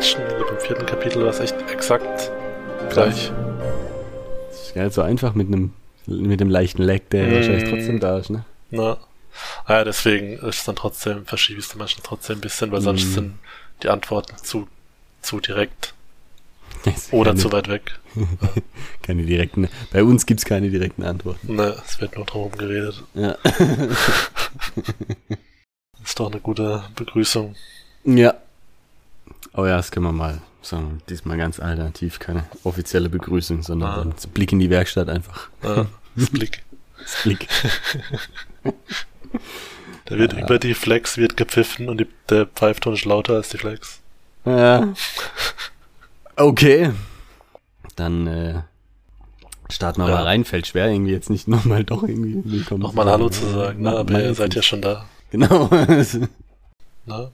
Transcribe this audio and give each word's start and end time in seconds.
letzten, 0.00 0.22
ich 0.22 0.28
glaube, 0.36 0.54
im 0.54 0.60
vierten 0.60 0.86
Kapitel 0.86 1.22
war 1.22 1.30
es 1.30 1.40
echt 1.40 1.54
exakt 1.70 2.30
gleich. 2.90 3.32
Das 4.50 4.62
ist 4.62 4.74
gar 4.74 4.84
nicht 4.84 4.94
so 4.94 5.02
einfach 5.02 5.34
mit 5.34 5.48
einem 5.48 5.72
mit 6.06 6.40
dem 6.40 6.50
leichten 6.50 6.82
Lag, 6.82 6.98
der 7.12 7.28
Mm. 7.28 7.34
wahrscheinlich 7.34 7.70
trotzdem 7.70 8.00
da 8.00 8.18
ist, 8.18 8.30
ne? 8.30 8.44
Na. 8.70 8.96
Ah 9.64 9.74
Ja, 9.74 9.84
deswegen 9.84 10.32
ist 10.38 10.58
es 10.58 10.64
dann 10.64 10.74
trotzdem, 10.74 11.24
verschiebe 11.24 11.60
ich 11.60 11.66
es 11.66 11.76
manchmal 11.76 12.02
trotzdem 12.04 12.38
ein 12.38 12.40
bisschen, 12.40 12.72
weil 12.72 12.80
sonst 12.80 13.04
Mhm. 13.04 13.12
sind 13.14 13.34
die 13.84 13.88
Antworten 13.90 14.36
zu, 14.38 14.66
zu 15.22 15.38
direkt 15.38 15.94
oder 17.12 17.30
keine, 17.30 17.40
zu 17.40 17.52
weit 17.52 17.68
weg. 17.68 18.00
keine 19.02 19.22
direkten. 19.24 19.68
Bei 19.92 20.02
uns 20.02 20.26
gibt's 20.26 20.44
keine 20.44 20.68
direkten 20.70 21.04
Antworten. 21.04 21.54
Ne, 21.54 21.76
es 21.86 22.00
wird 22.00 22.16
nur 22.16 22.24
drum 22.24 22.50
geredet. 22.52 23.04
Ja. 23.14 23.36
Ist 26.02 26.18
doch 26.18 26.30
eine 26.32 26.40
gute 26.40 26.82
Begrüßung. 26.96 27.54
ja. 28.04 28.34
Oh 29.54 29.66
ja, 29.66 29.76
das 29.76 29.90
können 29.90 30.06
wir 30.06 30.12
mal 30.12 30.40
sagen. 30.62 31.00
Diesmal 31.08 31.36
ganz 31.38 31.58
alternativ, 31.60 32.18
keine 32.18 32.44
offizielle 32.64 33.08
Begrüßung, 33.08 33.62
sondern 33.62 34.12
Ah. 34.12 34.14
so 34.16 34.28
Blick 34.28 34.52
in 34.52 34.58
die 34.58 34.70
Werkstatt 34.70 35.08
einfach. 35.08 35.48
Ja, 35.62 35.86
das 36.16 36.30
Blick. 36.30 36.62
Das 37.02 37.22
Blick. 37.22 37.48
Da 40.06 40.18
wird 40.18 40.32
Ja. 40.32 40.40
über 40.40 40.58
die 40.58 40.74
Flex 40.74 41.16
wird 41.16 41.36
gepfiffen 41.36 41.88
und 41.88 41.98
die, 42.00 42.06
der 42.28 42.46
Pfeifton 42.46 42.94
ist 42.94 43.04
lauter 43.04 43.34
als 43.34 43.48
die 43.50 43.58
Flex. 43.58 44.00
Ja. 44.44 44.88
Okay. 46.36 46.90
Dann 47.96 48.26
äh, 48.26 48.62
starten 49.70 50.02
wir 50.02 50.08
Ja. 50.08 50.16
mal 50.16 50.24
rein. 50.24 50.44
Fällt 50.44 50.66
schwer, 50.66 50.88
irgendwie 50.90 51.12
jetzt 51.12 51.30
nicht 51.30 51.46
nochmal 51.48 51.84
doch 51.84 52.02
irgendwie 52.02 52.42
willkommen. 52.44 52.82
Nochmal 52.82 53.06
Hallo 53.08 53.28
zu 53.30 53.46
sagen, 53.46 53.82
ne? 53.82 53.90
Ma- 53.92 53.98
aber 54.00 54.20
ihr 54.22 54.34
seid 54.34 54.54
ja 54.54 54.62
schon 54.62 54.82
da. 54.82 55.06
Genau. 55.30 55.70
Ne? 57.06 57.30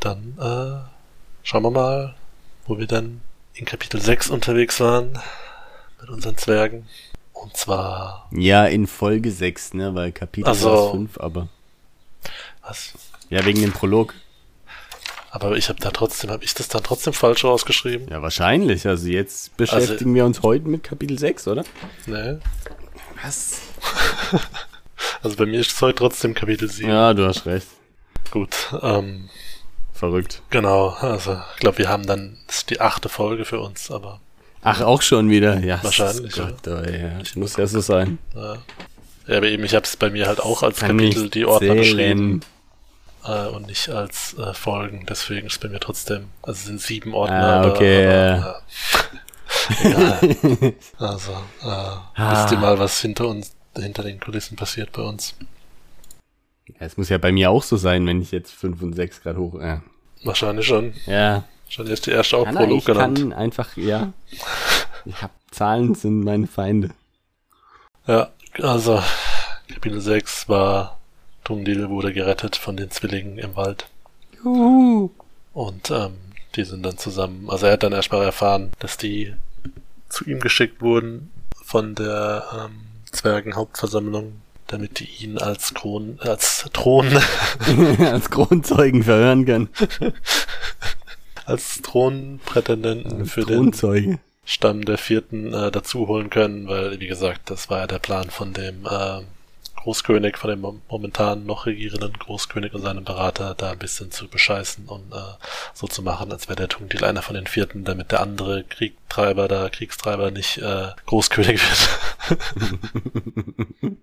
Dann 0.00 0.34
äh, 0.38 0.78
schauen 1.48 1.62
wir 1.62 1.70
mal, 1.70 2.14
wo 2.66 2.78
wir 2.78 2.86
dann 2.86 3.22
in 3.54 3.64
Kapitel 3.64 3.98
6 3.98 4.28
unterwegs 4.28 4.80
waren 4.80 5.18
mit 5.98 6.10
unseren 6.10 6.36
Zwergen. 6.36 6.86
Und 7.32 7.56
zwar, 7.56 8.28
ja, 8.32 8.66
in 8.66 8.86
Folge 8.86 9.30
6, 9.30 9.72
ne? 9.72 9.94
Weil 9.94 10.12
Kapitel 10.12 10.50
Ach 10.50 10.54
so. 10.54 10.70
war 10.70 10.90
5, 10.90 11.18
aber. 11.18 11.48
was? 12.60 12.92
Ja, 13.30 13.46
wegen 13.46 13.62
dem 13.62 13.72
Prolog. 13.72 14.12
Aber 15.30 15.56
ich 15.56 15.70
habe 15.70 15.80
da 15.80 15.90
trotzdem, 15.90 16.30
habe 16.30 16.44
ich 16.44 16.52
das 16.52 16.68
dann 16.68 16.82
trotzdem 16.82 17.14
falsch 17.14 17.44
rausgeschrieben? 17.44 18.08
Ja, 18.10 18.20
wahrscheinlich. 18.20 18.86
Also 18.86 19.08
jetzt 19.08 19.56
beschäftigen 19.56 20.14
wir 20.14 20.26
uns 20.26 20.42
heute 20.42 20.68
mit 20.68 20.82
Kapitel 20.82 21.18
6, 21.18 21.48
oder? 21.48 21.64
Ne? 22.06 22.40
Was? 23.24 23.60
Also 25.22 25.36
bei 25.36 25.46
mir 25.46 25.60
ist 25.60 25.72
es 25.72 25.80
heute 25.80 25.98
trotzdem 25.98 26.34
Kapitel 26.34 26.68
7. 26.68 26.88
Ja, 26.88 27.14
du 27.14 27.26
hast 27.26 27.46
recht. 27.46 27.66
Gut, 28.30 28.54
ähm, 28.82 29.28
Verrückt. 29.98 30.42
genau. 30.50 30.90
Also 31.00 31.40
ich 31.54 31.60
glaube, 31.60 31.78
wir 31.78 31.88
haben 31.88 32.06
dann, 32.06 32.36
die 32.70 32.80
achte 32.80 33.08
Folge 33.08 33.44
für 33.44 33.58
uns, 33.60 33.90
aber 33.90 34.20
Ach, 34.62 34.80
auch 34.80 35.02
schon 35.02 35.28
wieder. 35.30 35.58
Ja, 35.60 35.82
Wahrscheinlich, 35.82 36.32
Gott, 36.34 36.66
oh, 36.66 36.70
ja. 36.90 37.18
muss 37.36 37.56
ja 37.56 37.66
so 37.66 37.80
sein. 37.80 38.18
äh, 38.34 38.38
ja, 39.30 39.36
aber 39.38 39.46
eben, 39.46 39.64
ich 39.64 39.74
habe 39.74 39.84
es 39.84 39.96
bei 39.96 40.10
mir 40.10 40.26
halt 40.26 40.40
auch 40.40 40.62
als 40.62 40.78
Kann 40.80 40.98
Kapitel 40.98 41.28
die 41.30 41.44
Ordner 41.44 41.74
zählen. 41.74 41.78
beschrieben. 41.78 42.40
äh, 43.24 43.46
und 43.48 43.66
nicht 43.66 43.88
als 43.88 44.34
äh, 44.38 44.54
Folgen. 44.54 45.04
Deswegen 45.08 45.46
ist 45.48 45.60
bei 45.60 45.68
mir 45.68 45.80
trotzdem, 45.80 46.28
also 46.42 46.58
es 46.58 46.64
sind 46.66 46.80
sieben 46.80 47.14
Ordner. 47.14 47.62
Ah, 47.62 47.68
okay, 47.68 48.04
Aber, 48.06 48.62
äh, 49.82 49.84
egal. 49.88 50.74
Also, 50.98 51.32
äh, 51.62 52.30
wisst 52.32 52.52
ihr 52.52 52.58
mal, 52.58 52.78
was 52.78 53.00
hinter 53.00 53.26
uns, 53.28 53.52
hinter 53.76 54.02
den 54.02 54.18
Kulissen 54.20 54.56
passiert 54.56 54.92
bei 54.92 55.02
uns? 55.02 55.34
Ja, 56.80 56.86
es 56.86 56.96
muss 56.96 57.08
ja 57.08 57.18
bei 57.18 57.32
mir 57.32 57.50
auch 57.50 57.62
so 57.62 57.76
sein, 57.76 58.06
wenn 58.06 58.22
ich 58.22 58.30
jetzt 58.30 58.52
5 58.52 58.82
und 58.82 58.92
6 58.94 59.22
gerade 59.22 59.38
hoch. 59.38 59.60
Ja. 59.60 59.82
Wahrscheinlich 60.24 60.66
schon. 60.66 60.94
ja. 61.06 61.44
Schon 61.70 61.86
erst 61.86 62.06
die 62.06 62.12
erste 62.12 62.38
auch 62.38 62.44
Kann 62.44 62.54
Prolog 62.54 62.78
ich 62.78 62.84
genannt. 62.86 63.18
kann 63.18 63.32
einfach, 63.34 63.76
ja. 63.76 64.12
Ich 65.04 65.22
hab 65.22 65.32
Zahlen 65.50 65.94
sind 65.94 66.24
meine 66.24 66.46
Feinde. 66.46 66.90
Ja, 68.06 68.30
also 68.62 69.02
Kapitel 69.72 70.00
6 70.00 70.48
war 70.48 70.98
Tungdil 71.44 71.88
wurde 71.90 72.12
gerettet 72.14 72.56
von 72.56 72.76
den 72.76 72.90
Zwillingen 72.90 73.38
im 73.38 73.54
Wald. 73.54 73.86
Juhu. 74.42 75.10
Und 75.52 75.90
ähm, 75.90 76.14
die 76.56 76.64
sind 76.64 76.84
dann 76.84 76.96
zusammen, 76.96 77.50
also 77.50 77.66
er 77.66 77.72
hat 77.72 77.82
dann 77.82 77.92
erstmal 77.92 78.24
erfahren, 78.24 78.70
dass 78.78 78.96
die 78.96 79.34
zu 80.08 80.24
ihm 80.24 80.40
geschickt 80.40 80.80
wurden 80.80 81.30
von 81.62 81.94
der 81.94 82.44
ähm, 82.54 82.80
Zwergenhauptversammlung, 83.12 84.40
damit 84.68 85.00
die 85.00 85.08
ihn 85.24 85.38
als 85.38 85.74
Kron, 85.74 86.18
als 86.20 86.64
Thron, 86.72 87.08
Als 88.00 88.30
Kronzeugen 88.30 89.02
verhören 89.02 89.44
kann. 89.44 89.68
als 91.46 91.80
Thronprätendenten 91.82 93.26
für 93.26 93.40
den 93.44 93.56
Thronzeuge. 93.56 94.18
Stamm 94.44 94.84
der 94.84 94.98
Vierten 94.98 95.52
äh, 95.52 95.70
dazu 95.70 96.06
holen 96.08 96.30
können, 96.30 96.68
weil, 96.68 97.00
wie 97.00 97.06
gesagt, 97.06 97.50
das 97.50 97.68
war 97.68 97.80
ja 97.80 97.86
der 97.86 97.98
Plan 97.98 98.30
von 98.30 98.52
dem 98.54 98.86
äh, 98.86 99.20
Großkönig, 99.76 100.36
von 100.36 100.50
dem 100.50 100.60
mom- 100.60 100.82
momentan 100.88 101.44
noch 101.46 101.66
regierenden 101.66 102.12
Großkönig 102.14 102.74
und 102.74 102.82
seinem 102.82 103.04
Berater, 103.04 103.54
da 103.54 103.70
ein 103.72 103.78
bisschen 103.78 104.10
zu 104.10 104.26
bescheißen 104.28 104.86
und 104.86 105.12
äh, 105.12 105.16
so 105.74 105.86
zu 105.86 106.02
machen, 106.02 106.32
als 106.32 106.48
wäre 106.48 106.56
der 106.56 106.68
Tungdil 106.68 107.04
einer 107.04 107.22
von 107.22 107.34
den 107.34 107.46
Vierten, 107.46 107.84
damit 107.84 108.10
der 108.10 108.20
andere 108.20 108.64
Kriegtreiber, 108.64 109.48
da 109.48 109.68
Kriegstreiber 109.68 110.30
nicht 110.30 110.58
äh, 110.58 110.88
Großkönig 111.06 111.60
wird. 112.28 112.38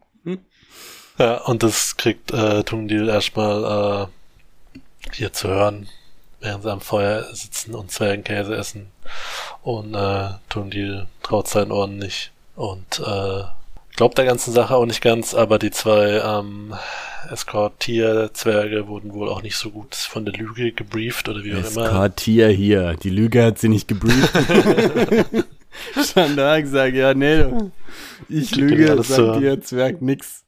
ja, 1.17 1.37
und 1.43 1.63
das 1.63 1.97
kriegt 1.97 2.31
äh, 2.31 2.63
Tungdil 2.63 3.07
erstmal 3.09 4.07
äh, 4.07 5.13
hier 5.13 5.31
zu 5.31 5.47
hören, 5.47 5.87
während 6.41 6.63
sie 6.63 6.71
am 6.71 6.81
Feuer 6.81 7.23
sitzen 7.33 7.73
und 7.73 7.91
Zwergenkäse 7.91 8.55
essen. 8.55 8.87
Und 9.63 9.93
äh, 9.93 10.29
Tundil 10.49 11.07
traut 11.23 11.47
seinen 11.47 11.71
Ohren 11.71 11.97
nicht. 11.97 12.31
Und 12.55 12.99
äh, 12.99 13.43
glaubt 13.95 14.17
der 14.17 14.25
ganzen 14.25 14.53
Sache 14.53 14.75
auch 14.75 14.85
nicht 14.85 15.01
ganz, 15.01 15.33
aber 15.33 15.57
die 15.57 15.71
zwei 15.71 16.21
ähm, 16.23 16.73
Eskortier-Zwerge 17.31 18.87
wurden 18.87 19.13
wohl 19.13 19.29
auch 19.29 19.41
nicht 19.41 19.57
so 19.57 19.71
gut 19.71 19.95
von 19.95 20.25
der 20.25 20.33
Lüge 20.33 20.71
gebrieft 20.71 21.29
oder 21.29 21.43
wie 21.43 21.53
auch 21.53 21.71
immer. 21.71 21.85
Eskortier 21.85 22.49
hier. 22.49 22.95
Die 22.95 23.09
Lüge 23.09 23.43
hat 23.43 23.59
sie 23.59 23.69
nicht 23.69 23.87
gebrieft. 23.87 24.33
Stand 26.03 26.37
da 26.37 26.55
und 26.55 26.61
gesagt, 26.61 26.95
ja, 26.95 27.13
nee, 27.13 27.43
du. 27.43 27.71
ich 28.29 28.51
Klingt 28.51 28.71
lüge, 28.71 29.03
sagt 29.03 29.05
so. 29.05 29.39
dir 29.39 29.61
Zwerg 29.61 30.01
nix. 30.01 30.43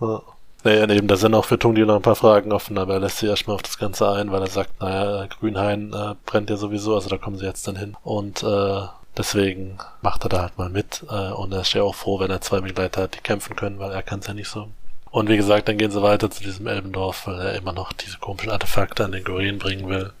Ja. 0.00 0.22
Naja, 0.62 0.86
neben 0.86 1.08
da 1.08 1.16
sind 1.16 1.34
auch 1.34 1.46
für 1.46 1.58
Tungdil 1.58 1.86
noch 1.86 1.96
ein 1.96 2.02
paar 2.02 2.16
Fragen 2.16 2.52
offen, 2.52 2.76
aber 2.76 2.94
er 2.94 3.00
lässt 3.00 3.18
sich 3.18 3.28
erstmal 3.28 3.54
auf 3.54 3.62
das 3.62 3.78
Ganze 3.78 4.10
ein, 4.10 4.30
weil 4.30 4.42
er 4.42 4.48
sagt, 4.48 4.78
naja, 4.80 5.26
Grünhain 5.26 5.92
äh, 5.94 6.14
brennt 6.26 6.50
ja 6.50 6.56
sowieso, 6.56 6.94
also 6.94 7.08
da 7.08 7.16
kommen 7.16 7.38
sie 7.38 7.46
jetzt 7.46 7.66
dann 7.66 7.76
hin. 7.76 7.96
Und 8.02 8.42
äh, 8.42 8.82
deswegen 9.16 9.78
macht 10.02 10.24
er 10.24 10.28
da 10.28 10.42
halt 10.42 10.58
mal 10.58 10.68
mit. 10.68 11.02
Äh, 11.10 11.32
und 11.32 11.52
er 11.52 11.62
ist 11.62 11.72
ja 11.72 11.82
auch 11.82 11.94
froh, 11.94 12.20
wenn 12.20 12.30
er 12.30 12.42
zwei 12.42 12.60
Begleiter 12.60 13.02
hat, 13.02 13.14
die 13.14 13.20
kämpfen 13.20 13.56
können, 13.56 13.78
weil 13.78 13.92
er 13.92 14.02
kann 14.02 14.20
es 14.20 14.26
ja 14.26 14.34
nicht 14.34 14.48
so. 14.48 14.68
Und 15.10 15.28
wie 15.28 15.36
gesagt, 15.36 15.66
dann 15.68 15.78
gehen 15.78 15.90
sie 15.90 16.02
weiter 16.02 16.30
zu 16.30 16.42
diesem 16.42 16.66
Elbendorf, 16.66 17.26
weil 17.26 17.40
er 17.40 17.54
immer 17.54 17.72
noch 17.72 17.92
diese 17.92 18.18
komischen 18.18 18.50
Artefakte 18.50 19.04
an 19.04 19.12
den 19.12 19.24
Gorin 19.24 19.58
bringen 19.58 19.88
will. 19.88 20.12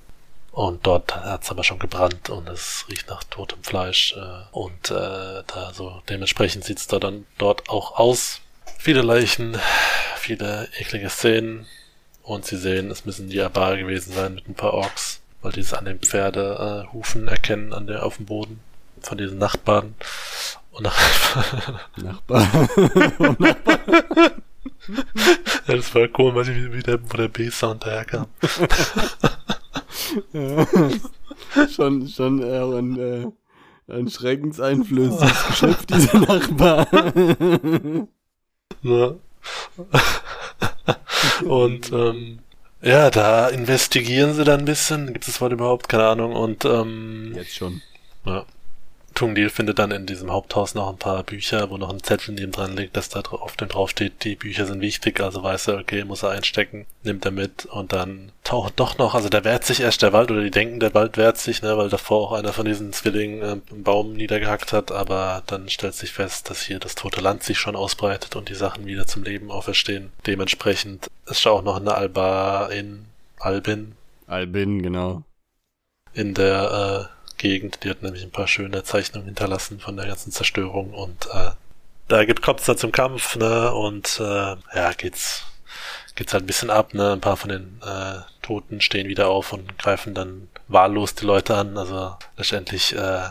Und 0.60 0.86
dort 0.86 1.16
hat 1.16 1.42
es 1.42 1.50
aber 1.50 1.64
schon 1.64 1.78
gebrannt 1.78 2.28
und 2.28 2.46
es 2.46 2.84
riecht 2.90 3.08
nach 3.08 3.24
totem 3.24 3.64
Fleisch. 3.64 4.14
Äh, 4.14 4.42
und 4.52 4.90
äh, 4.90 5.42
da 5.46 5.72
so 5.72 6.02
dementsprechend 6.10 6.64
sieht 6.64 6.76
es 6.76 6.86
da 6.86 6.98
dann 6.98 7.24
dort 7.38 7.70
auch 7.70 7.98
aus. 7.98 8.42
Viele 8.76 9.00
Leichen, 9.00 9.56
viele 10.18 10.68
eklige 10.78 11.08
Szenen. 11.08 11.66
Und 12.22 12.44
sie 12.44 12.58
sehen, 12.58 12.90
es 12.90 13.06
müssen 13.06 13.30
die 13.30 13.40
Abar 13.40 13.78
gewesen 13.78 14.12
sein 14.12 14.34
mit 14.34 14.50
ein 14.50 14.54
paar 14.54 14.74
Orks, 14.74 15.22
weil 15.40 15.52
die 15.52 15.60
es 15.60 15.72
an 15.72 15.86
den 15.86 15.98
Pferdehufen 15.98 17.26
äh, 17.26 17.30
erkennen, 17.30 17.72
an 17.72 17.86
der 17.86 18.04
auf 18.04 18.18
dem 18.18 18.26
Boden 18.26 18.60
von 19.00 19.16
diesen 19.16 19.38
Nachtbaden. 19.38 19.94
Und 20.72 20.82
nach 20.82 20.98
Nachbar. 21.96 22.46
ja, 25.66 25.74
das 25.74 25.94
war 25.94 26.06
cool, 26.18 26.34
weil 26.34 26.50
ich 26.50 26.70
wie 26.70 26.82
der, 26.82 27.00
wo 27.10 27.16
der 27.16 27.28
B-Sound 27.28 27.86
daherkam. 27.86 28.26
schon, 31.70 32.08
schon 32.08 32.42
äh, 32.42 32.78
ein, 32.78 32.98
äh, 32.98 33.26
ein 33.92 34.08
schreckenseinflößendes 34.08 35.46
Geschöpf, 35.48 35.86
diese 35.86 36.18
Nachbar. 36.18 36.86
Ne? 38.82 39.18
Und 41.44 41.92
ähm, 41.92 42.38
ja, 42.82 43.10
da 43.10 43.48
investigieren 43.48 44.34
sie 44.34 44.44
dann 44.44 44.60
ein 44.60 44.64
bisschen. 44.64 45.12
Gibt 45.12 45.26
es 45.26 45.34
das 45.34 45.40
Wort 45.40 45.52
überhaupt? 45.52 45.88
Keine 45.88 46.06
Ahnung. 46.06 46.32
Und 46.32 46.64
ähm, 46.64 47.32
Jetzt 47.34 47.54
schon. 47.54 47.82
ja. 48.24 48.44
Tungdil 49.20 49.50
findet 49.50 49.78
dann 49.78 49.90
in 49.90 50.06
diesem 50.06 50.32
Haupthaus 50.32 50.74
noch 50.74 50.88
ein 50.88 50.96
paar 50.96 51.22
Bücher, 51.24 51.68
wo 51.68 51.76
noch 51.76 51.90
ein 51.90 52.02
Zettel 52.02 52.34
neben 52.34 52.52
dran 52.52 52.74
liegt, 52.74 52.96
dass 52.96 53.10
da 53.10 53.20
auf 53.20 53.54
dem 53.54 53.68
drauf 53.68 53.90
steht, 53.90 54.24
die 54.24 54.34
Bücher 54.34 54.64
sind 54.64 54.80
wichtig, 54.80 55.20
also 55.20 55.42
weiß 55.42 55.68
er, 55.68 55.78
okay, 55.78 56.04
muss 56.04 56.22
er 56.22 56.30
einstecken, 56.30 56.86
nimmt 57.02 57.26
er 57.26 57.30
mit 57.30 57.66
und 57.66 57.92
dann 57.92 58.32
taucht 58.44 58.80
doch 58.80 58.96
noch, 58.96 59.14
also 59.14 59.28
da 59.28 59.44
wehrt 59.44 59.66
sich 59.66 59.80
erst 59.80 60.00
der 60.00 60.14
Wald 60.14 60.30
oder 60.30 60.40
die 60.40 60.50
denken, 60.50 60.80
der 60.80 60.94
Wald 60.94 61.18
wehrt 61.18 61.36
sich, 61.36 61.60
ne, 61.60 61.76
weil 61.76 61.90
davor 61.90 62.28
auch 62.28 62.32
einer 62.32 62.54
von 62.54 62.64
diesen 62.64 62.94
Zwillingen 62.94 63.42
äh, 63.42 63.72
einen 63.72 63.82
Baum 63.82 64.14
niedergehackt 64.14 64.72
hat, 64.72 64.90
aber 64.90 65.42
dann 65.46 65.68
stellt 65.68 65.94
sich 65.94 66.12
fest, 66.12 66.48
dass 66.48 66.62
hier 66.62 66.78
das 66.78 66.94
tote 66.94 67.20
Land 67.20 67.42
sich 67.42 67.58
schon 67.58 67.76
ausbreitet 67.76 68.36
und 68.36 68.48
die 68.48 68.54
Sachen 68.54 68.86
wieder 68.86 69.06
zum 69.06 69.22
Leben 69.22 69.50
auferstehen. 69.50 70.12
Dementsprechend 70.26 71.10
ist 71.26 71.46
auch 71.46 71.62
noch 71.62 71.76
eine 71.76 71.94
Alba 71.94 72.68
in 72.68 73.04
Albin, 73.38 73.96
Albin, 74.26 74.80
genau. 74.80 75.24
In 76.14 76.34
der 76.34 77.10
äh, 77.12 77.19
Gegend, 77.40 77.82
die 77.82 77.90
hat 77.90 78.02
nämlich 78.02 78.22
ein 78.22 78.30
paar 78.30 78.46
schöne 78.46 78.84
Zeichnungen 78.84 79.26
hinterlassen 79.26 79.80
von 79.80 79.96
der 79.96 80.06
ganzen 80.06 80.30
Zerstörung 80.30 80.92
und 80.92 81.26
äh, 81.32 81.50
da 82.06 82.24
gibt 82.24 82.42
kommt's 82.42 82.64
dann 82.64 82.76
zum 82.76 82.92
Kampf, 82.92 83.36
ne? 83.36 83.72
Und 83.72 84.20
äh, 84.20 84.56
ja, 84.74 84.92
geht's 84.96 85.44
geht's 86.16 86.34
halt 86.34 86.42
ein 86.42 86.46
bisschen 86.46 86.68
ab, 86.70 86.92
ne? 86.92 87.12
Ein 87.12 87.20
paar 87.20 87.36
von 87.36 87.50
den 87.50 87.80
äh, 87.82 88.18
Toten 88.42 88.80
stehen 88.80 89.08
wieder 89.08 89.28
auf 89.28 89.52
und 89.52 89.78
greifen 89.78 90.12
dann 90.12 90.48
wahllos 90.68 91.14
die 91.14 91.24
Leute 91.24 91.56
an. 91.56 91.78
Also 91.78 92.16
letztendlich 92.36 92.94
äh, 92.94 93.28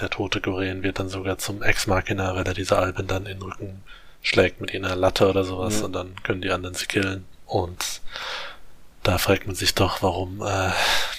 der 0.00 0.10
tote 0.10 0.40
Goren 0.40 0.82
wird 0.82 0.98
dann 0.98 1.08
sogar 1.08 1.38
zum 1.38 1.62
Ex-Machina, 1.62 2.34
weil 2.34 2.46
er 2.46 2.54
diese 2.54 2.78
Alben 2.78 3.06
dann 3.06 3.26
in 3.26 3.38
den 3.38 3.42
Rücken 3.42 3.84
schlägt 4.22 4.60
mit 4.60 4.74
einer 4.74 4.96
Latte 4.96 5.28
oder 5.28 5.44
sowas 5.44 5.80
ja. 5.80 5.84
und 5.84 5.92
dann 5.92 6.14
können 6.22 6.40
die 6.40 6.50
anderen 6.50 6.74
sie 6.74 6.86
killen. 6.86 7.26
Und 7.46 8.00
da 9.02 9.18
fragt 9.18 9.46
man 9.46 9.54
sich 9.56 9.74
doch, 9.74 10.02
warum 10.02 10.40
äh, 10.42 10.70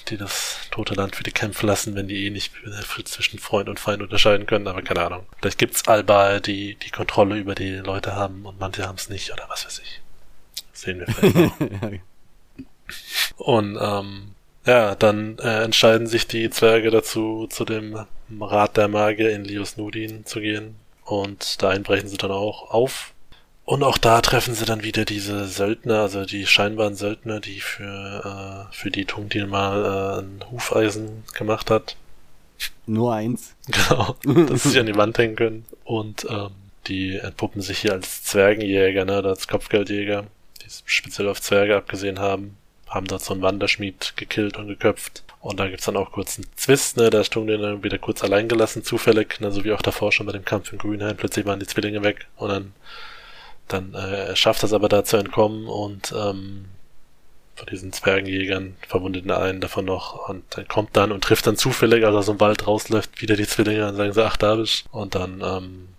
die 0.10 0.18
das 0.18 0.60
tote 0.72 0.94
Land 0.94 1.16
für 1.16 1.24
die 1.24 1.32
kämpfen 1.32 1.68
lassen, 1.68 1.96
wenn 1.96 2.08
die 2.08 2.26
eh 2.26 2.30
nicht 2.30 2.52
zwischen 3.06 3.40
Freund 3.40 3.70
und 3.70 3.80
Feind 3.80 4.02
unterscheiden 4.02 4.46
können, 4.46 4.68
aber 4.68 4.82
keine 4.82 5.06
Ahnung. 5.06 5.26
Vielleicht 5.40 5.58
gibt's 5.58 5.88
Alba, 5.88 6.40
die 6.40 6.76
die 6.76 6.90
Kontrolle 6.90 7.38
über 7.38 7.56
die 7.56 7.76
Leute 7.76 8.16
haben 8.16 8.46
und 8.46 8.60
manche 8.60 8.88
haben 8.88 8.98
es 8.98 9.10
nicht 9.10 9.32
oder 9.32 9.46
was 9.50 9.66
weiß 9.66 9.80
ich. 9.80 10.02
Sehen 10.74 11.00
wir 11.00 11.08
vielleicht 11.08 11.36
noch. 11.36 11.92
Und 13.38 13.78
ähm, 13.82 14.36
ja, 14.66 14.96
dann 14.96 15.38
äh, 15.40 15.64
entscheiden 15.64 16.08
sich 16.08 16.28
die 16.28 16.50
Zwerge 16.50 16.92
dazu, 16.92 17.48
zu 17.50 17.66
dem 17.66 18.06
Rat 18.40 18.78
der 18.78 18.88
Magier 18.88 19.32
in 19.32 19.44
Lios 19.44 19.78
Nudin 19.78 20.26
zu 20.26 20.40
gehen. 20.40 20.76
Und 21.06 21.62
dahin 21.62 21.84
brechen 21.84 22.08
sie 22.08 22.18
dann 22.18 22.32
auch 22.32 22.72
auf. 22.72 23.13
Und 23.66 23.84
auch 23.84 23.98
da 23.98 24.20
treffen 24.22 24.56
sie 24.56 24.66
dann 24.66 24.84
wieder 24.84 25.06
diese 25.06 25.46
Söldner, 25.46 26.02
also 26.02 26.26
die 26.26 26.46
scheinbaren 26.46 26.96
Söldner, 26.96 27.40
die 27.40 27.62
für, 27.62 28.68
äh, 28.70 28.74
für 28.76 28.92
die 28.92 29.06
Tungdil 29.06 29.48
mal 29.48 29.84
äh, 29.86 30.22
ein 30.22 30.44
Hufeisen 30.52 31.24
gemacht 31.34 31.72
hat. 31.72 31.96
Nur 32.86 33.14
eins. 33.14 33.56
Genau, 33.68 34.18
dass 34.24 34.64
sie 34.64 34.70
sich 34.70 34.80
an 34.80 34.86
die 34.86 34.98
Wand 34.98 35.18
hängen 35.18 35.38
können. 35.38 35.66
Und 35.86 36.28
ähm, 36.30 36.50
die 36.88 37.16
entpuppen 37.16 37.62
sich 37.62 37.80
hier 37.80 37.94
als 37.94 38.24
Zwergenjäger, 38.24 39.06
ne, 39.06 39.24
als 39.24 39.48
Kopfgeldjäger, 39.48 40.26
die 40.62 40.68
speziell 40.86 41.30
auf 41.30 41.42
Zwerge 41.42 41.78
abgesehen 41.78 42.20
haben 42.20 42.58
haben 42.94 43.08
dort 43.08 43.24
so 43.24 43.34
einen 43.34 43.42
Wanderschmied 43.42 44.14
gekillt 44.16 44.58
und 44.58 44.68
geköpft. 44.68 45.24
Und 45.42 45.60
da 45.60 45.68
gibt's 45.68 45.86
dann 45.86 45.98
auch 45.98 46.12
kurz 46.12 46.38
einen 46.38 46.48
Zwist, 46.56 46.98
ne, 46.98 47.10
da 47.10 47.22
ist 47.22 47.28
Stung 47.28 47.48
dann 47.48 47.84
wieder 47.84 47.98
kurz 47.98 48.24
allein 48.24 48.48
gelassen, 48.48 48.84
zufällig, 48.84 49.40
ne, 49.42 49.52
so 49.52 49.64
wie 49.64 49.74
auch 49.74 49.82
davor 49.82 50.12
schon 50.12 50.26
bei 50.26 50.32
dem 50.32 50.46
Kampf 50.46 50.72
in 50.72 50.78
Grünheim, 50.78 51.18
plötzlich 51.18 51.46
waren 51.46 51.60
die 51.60 51.66
Zwillinge 51.68 52.04
weg 52.04 52.28
und 52.38 52.50
dann, 52.50 52.74
dann 53.68 53.94
äh, 53.94 54.36
schafft 54.36 54.64
es 54.64 54.74
aber 54.74 54.90
da 54.90 55.04
zu 55.04 55.18
entkommen 55.18 55.68
und 55.68 56.14
ähm, 56.16 56.66
von 57.56 57.68
diesen 57.68 57.94
Zwergenjägern 57.94 58.76
verwundet 58.88 59.30
einen 59.30 59.62
davon 59.62 59.86
noch 59.86 60.28
und 60.28 60.44
er 60.58 60.66
kommt 60.66 60.96
dann 60.98 61.12
und 61.12 61.24
trifft 61.24 61.46
dann 61.46 61.56
zufällig, 61.56 62.04
als 62.06 62.16
er 62.16 62.24
so 62.24 62.32
im 62.34 62.40
Wald 62.40 62.68
rausläuft, 62.68 63.22
wieder 63.22 63.36
die 63.36 63.48
Zwillinge 63.48 63.88
und 63.88 63.96
sagen 63.96 64.14
sie, 64.14 64.26
ach, 64.26 64.38
da 64.38 64.56
bist 64.56 64.86
Und 64.92 65.16
dann 65.16 65.42
ähm, 65.42 65.90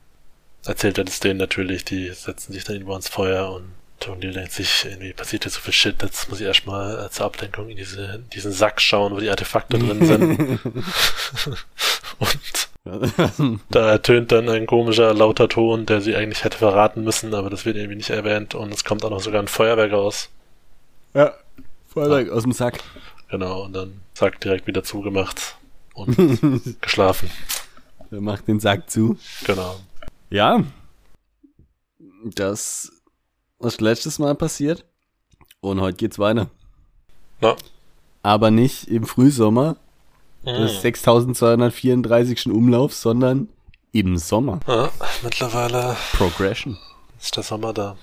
erzählt 0.65 0.99
er 0.99 1.05
das 1.05 1.21
denen 1.21 1.39
natürlich, 1.39 1.85
die 1.85 2.09
setzen 2.09 2.53
sich 2.53 2.65
dann 2.65 2.77
irgendwo 2.77 2.93
ans 2.93 3.09
Feuer 3.09 3.53
und 3.53 3.73
die 4.21 4.33
denkt 4.33 4.53
sich, 4.53 4.85
irgendwie 4.85 5.13
passiert 5.13 5.45
jetzt 5.45 5.55
so 5.55 5.61
viel 5.61 5.73
Shit, 5.73 6.03
jetzt 6.03 6.29
muss 6.29 6.41
ich 6.41 6.47
erstmal 6.47 7.07
äh, 7.07 7.11
zur 7.11 7.27
Ablenkung 7.27 7.71
in 7.71 7.77
diese, 7.77 8.23
diesen 8.33 8.53
Sack 8.53 8.81
schauen, 8.81 9.15
wo 9.15 9.21
die 9.21 9.31
Artefakte 9.31 9.79
drin 9.79 10.05
sind. 10.05 10.39
und 12.19 12.69
da 13.71 13.91
ertönt 13.91 14.31
dann 14.31 14.49
ein 14.49 14.67
komischer, 14.67 15.15
lauter 15.15 15.49
Ton, 15.49 15.87
der 15.87 16.03
sie 16.03 16.15
eigentlich 16.15 16.45
hätte 16.45 16.59
verraten 16.59 17.03
müssen, 17.03 17.33
aber 17.35 17.49
das 17.49 17.65
wird 17.65 17.77
irgendwie 17.77 17.97
nicht 17.97 18.11
erwähnt 18.11 18.55
und 18.55 18.73
es 18.75 18.85
kommt 18.85 19.05
auch 19.05 19.11
noch 19.11 19.21
sogar 19.21 19.41
ein 19.41 19.49
Feuerwerk 19.49 19.93
raus. 19.93 20.29
Ja, 21.15 21.33
Feuerwerk 21.89 22.29
ja. 22.29 22.33
aus 22.35 22.43
dem 22.43 22.53
Sack. 22.53 22.81
Genau, 23.31 23.65
und 23.65 23.73
dann 23.73 24.01
Sack 24.13 24.41
direkt 24.41 24.67
wieder 24.67 24.85
zugemacht 24.85 25.57
und 25.95 26.77
geschlafen. 26.83 27.31
Er 28.11 28.21
macht 28.21 28.49
den 28.49 28.61
Sack 28.61 28.91
zu. 28.91 29.17
Genau. 29.47 29.77
Ja, 30.29 30.63
das 32.23 32.93
was 33.59 33.81
letztes 33.81 34.19
Mal 34.19 34.35
passiert. 34.35 34.85
Und 35.61 35.81
heute 35.81 35.97
geht's 35.97 36.19
weiter. 36.19 36.51
Ja. 37.41 37.57
Aber 38.23 38.51
nicht 38.51 38.89
im 38.89 39.07
Frühsommer 39.07 39.77
des 40.45 40.83
6234. 40.83 42.47
Mhm. 42.47 42.55
Umlaufs, 42.55 43.01
sondern 43.01 43.49
im 43.93 44.17
Sommer. 44.19 44.61
Ja, 44.67 44.91
mittlerweile. 45.23 45.97
Progression. 46.13 46.77
Ist 47.21 47.37
der 47.37 47.43
Sommer 47.43 47.73
da. 47.73 47.97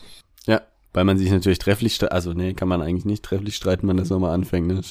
Ja, 0.47 0.61
weil 0.93 1.03
man 1.03 1.17
sich 1.17 1.29
natürlich 1.29 1.59
trefflich, 1.59 2.01
also 2.11 2.33
nee, 2.33 2.53
kann 2.53 2.67
man 2.67 2.81
eigentlich 2.81 3.05
nicht 3.05 3.23
trefflich 3.23 3.55
streiten, 3.55 3.87
wenn 3.87 3.97
der 3.97 4.05
Sommer 4.05 4.31
anfängt. 4.31 4.67
Ne? 4.67 4.81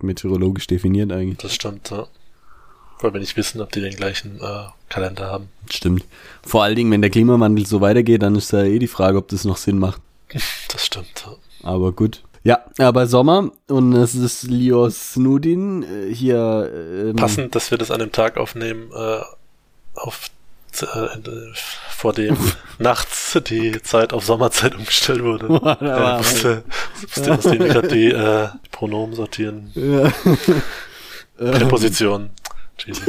Meteorologisch 0.00 0.66
definiert 0.66 1.12
eigentlich. 1.12 1.38
Das 1.38 1.54
stimmt, 1.54 1.90
ja. 1.90 2.06
Weil 3.00 3.12
wir 3.12 3.20
nicht 3.20 3.36
wissen, 3.36 3.60
ob 3.60 3.72
die 3.72 3.80
den 3.80 3.96
gleichen 3.96 4.40
äh, 4.40 4.66
Kalender 4.88 5.26
haben. 5.26 5.48
Stimmt. 5.70 6.04
Vor 6.42 6.62
allen 6.62 6.76
Dingen, 6.76 6.90
wenn 6.90 7.02
der 7.02 7.10
Klimawandel 7.10 7.66
so 7.66 7.80
weitergeht, 7.80 8.22
dann 8.22 8.36
ist 8.36 8.52
da 8.52 8.62
eh 8.62 8.78
die 8.78 8.86
Frage, 8.86 9.18
ob 9.18 9.28
das 9.28 9.44
noch 9.44 9.56
Sinn 9.56 9.78
macht. 9.78 10.00
Das 10.68 10.86
stimmt. 10.86 11.28
Aber 11.62 11.92
gut. 11.92 12.22
Ja, 12.44 12.64
aber 12.78 13.06
Sommer 13.06 13.52
und 13.68 13.92
es 13.92 14.14
ist 14.14 14.44
Lios 14.44 15.16
Nudin 15.16 15.84
äh, 15.84 16.12
hier. 16.12 16.70
Ähm, 16.74 17.16
Passend, 17.16 17.54
dass 17.54 17.70
wir 17.70 17.78
das 17.78 17.90
an 17.90 18.00
dem 18.00 18.10
Tag 18.10 18.36
aufnehmen, 18.36 18.90
äh, 18.92 19.20
auf 19.94 20.28
äh, 20.80 21.06
vor 21.90 22.12
dem 22.12 22.36
nachts 22.78 23.38
die 23.46 23.80
Zeit 23.82 24.12
auf 24.12 24.24
Sommerzeit 24.24 24.74
umgestellt 24.74 25.22
wurde. 25.22 25.46
Boah, 25.48 25.78
äh, 25.80 26.16
musste, 26.18 26.64
musste 27.02 27.32
aus 27.34 27.42
dem 27.42 27.58
gerade 27.58 27.88
die 27.88 28.10
äh, 28.10 28.48
Pronomen 28.72 29.14
sortieren. 29.14 29.70
Ja. 29.74 30.12
Präposition. 31.52 32.30
Jesus. 32.84 33.02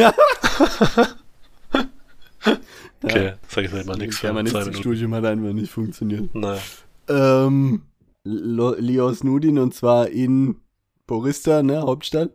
okay, 3.03 3.25
ja. 3.25 3.33
sag 3.47 3.65
ich 3.65 3.85
mal 3.85 3.97
nichts. 3.97 4.21
Ja, 4.21 4.33
mein 4.33 4.47
Studium 4.47 5.15
hat 5.15 5.25
einfach 5.25 5.53
nicht 5.53 5.71
funktioniert. 5.71 6.35
Nein. 6.35 6.59
Ähm, 7.07 7.81
Lios 8.25 9.23
Nudin 9.23 9.59
und 9.59 9.73
zwar 9.73 10.07
in 10.07 10.61
Borista, 11.07 11.61
ne, 11.61 11.81
Hauptstadt. 11.81 12.31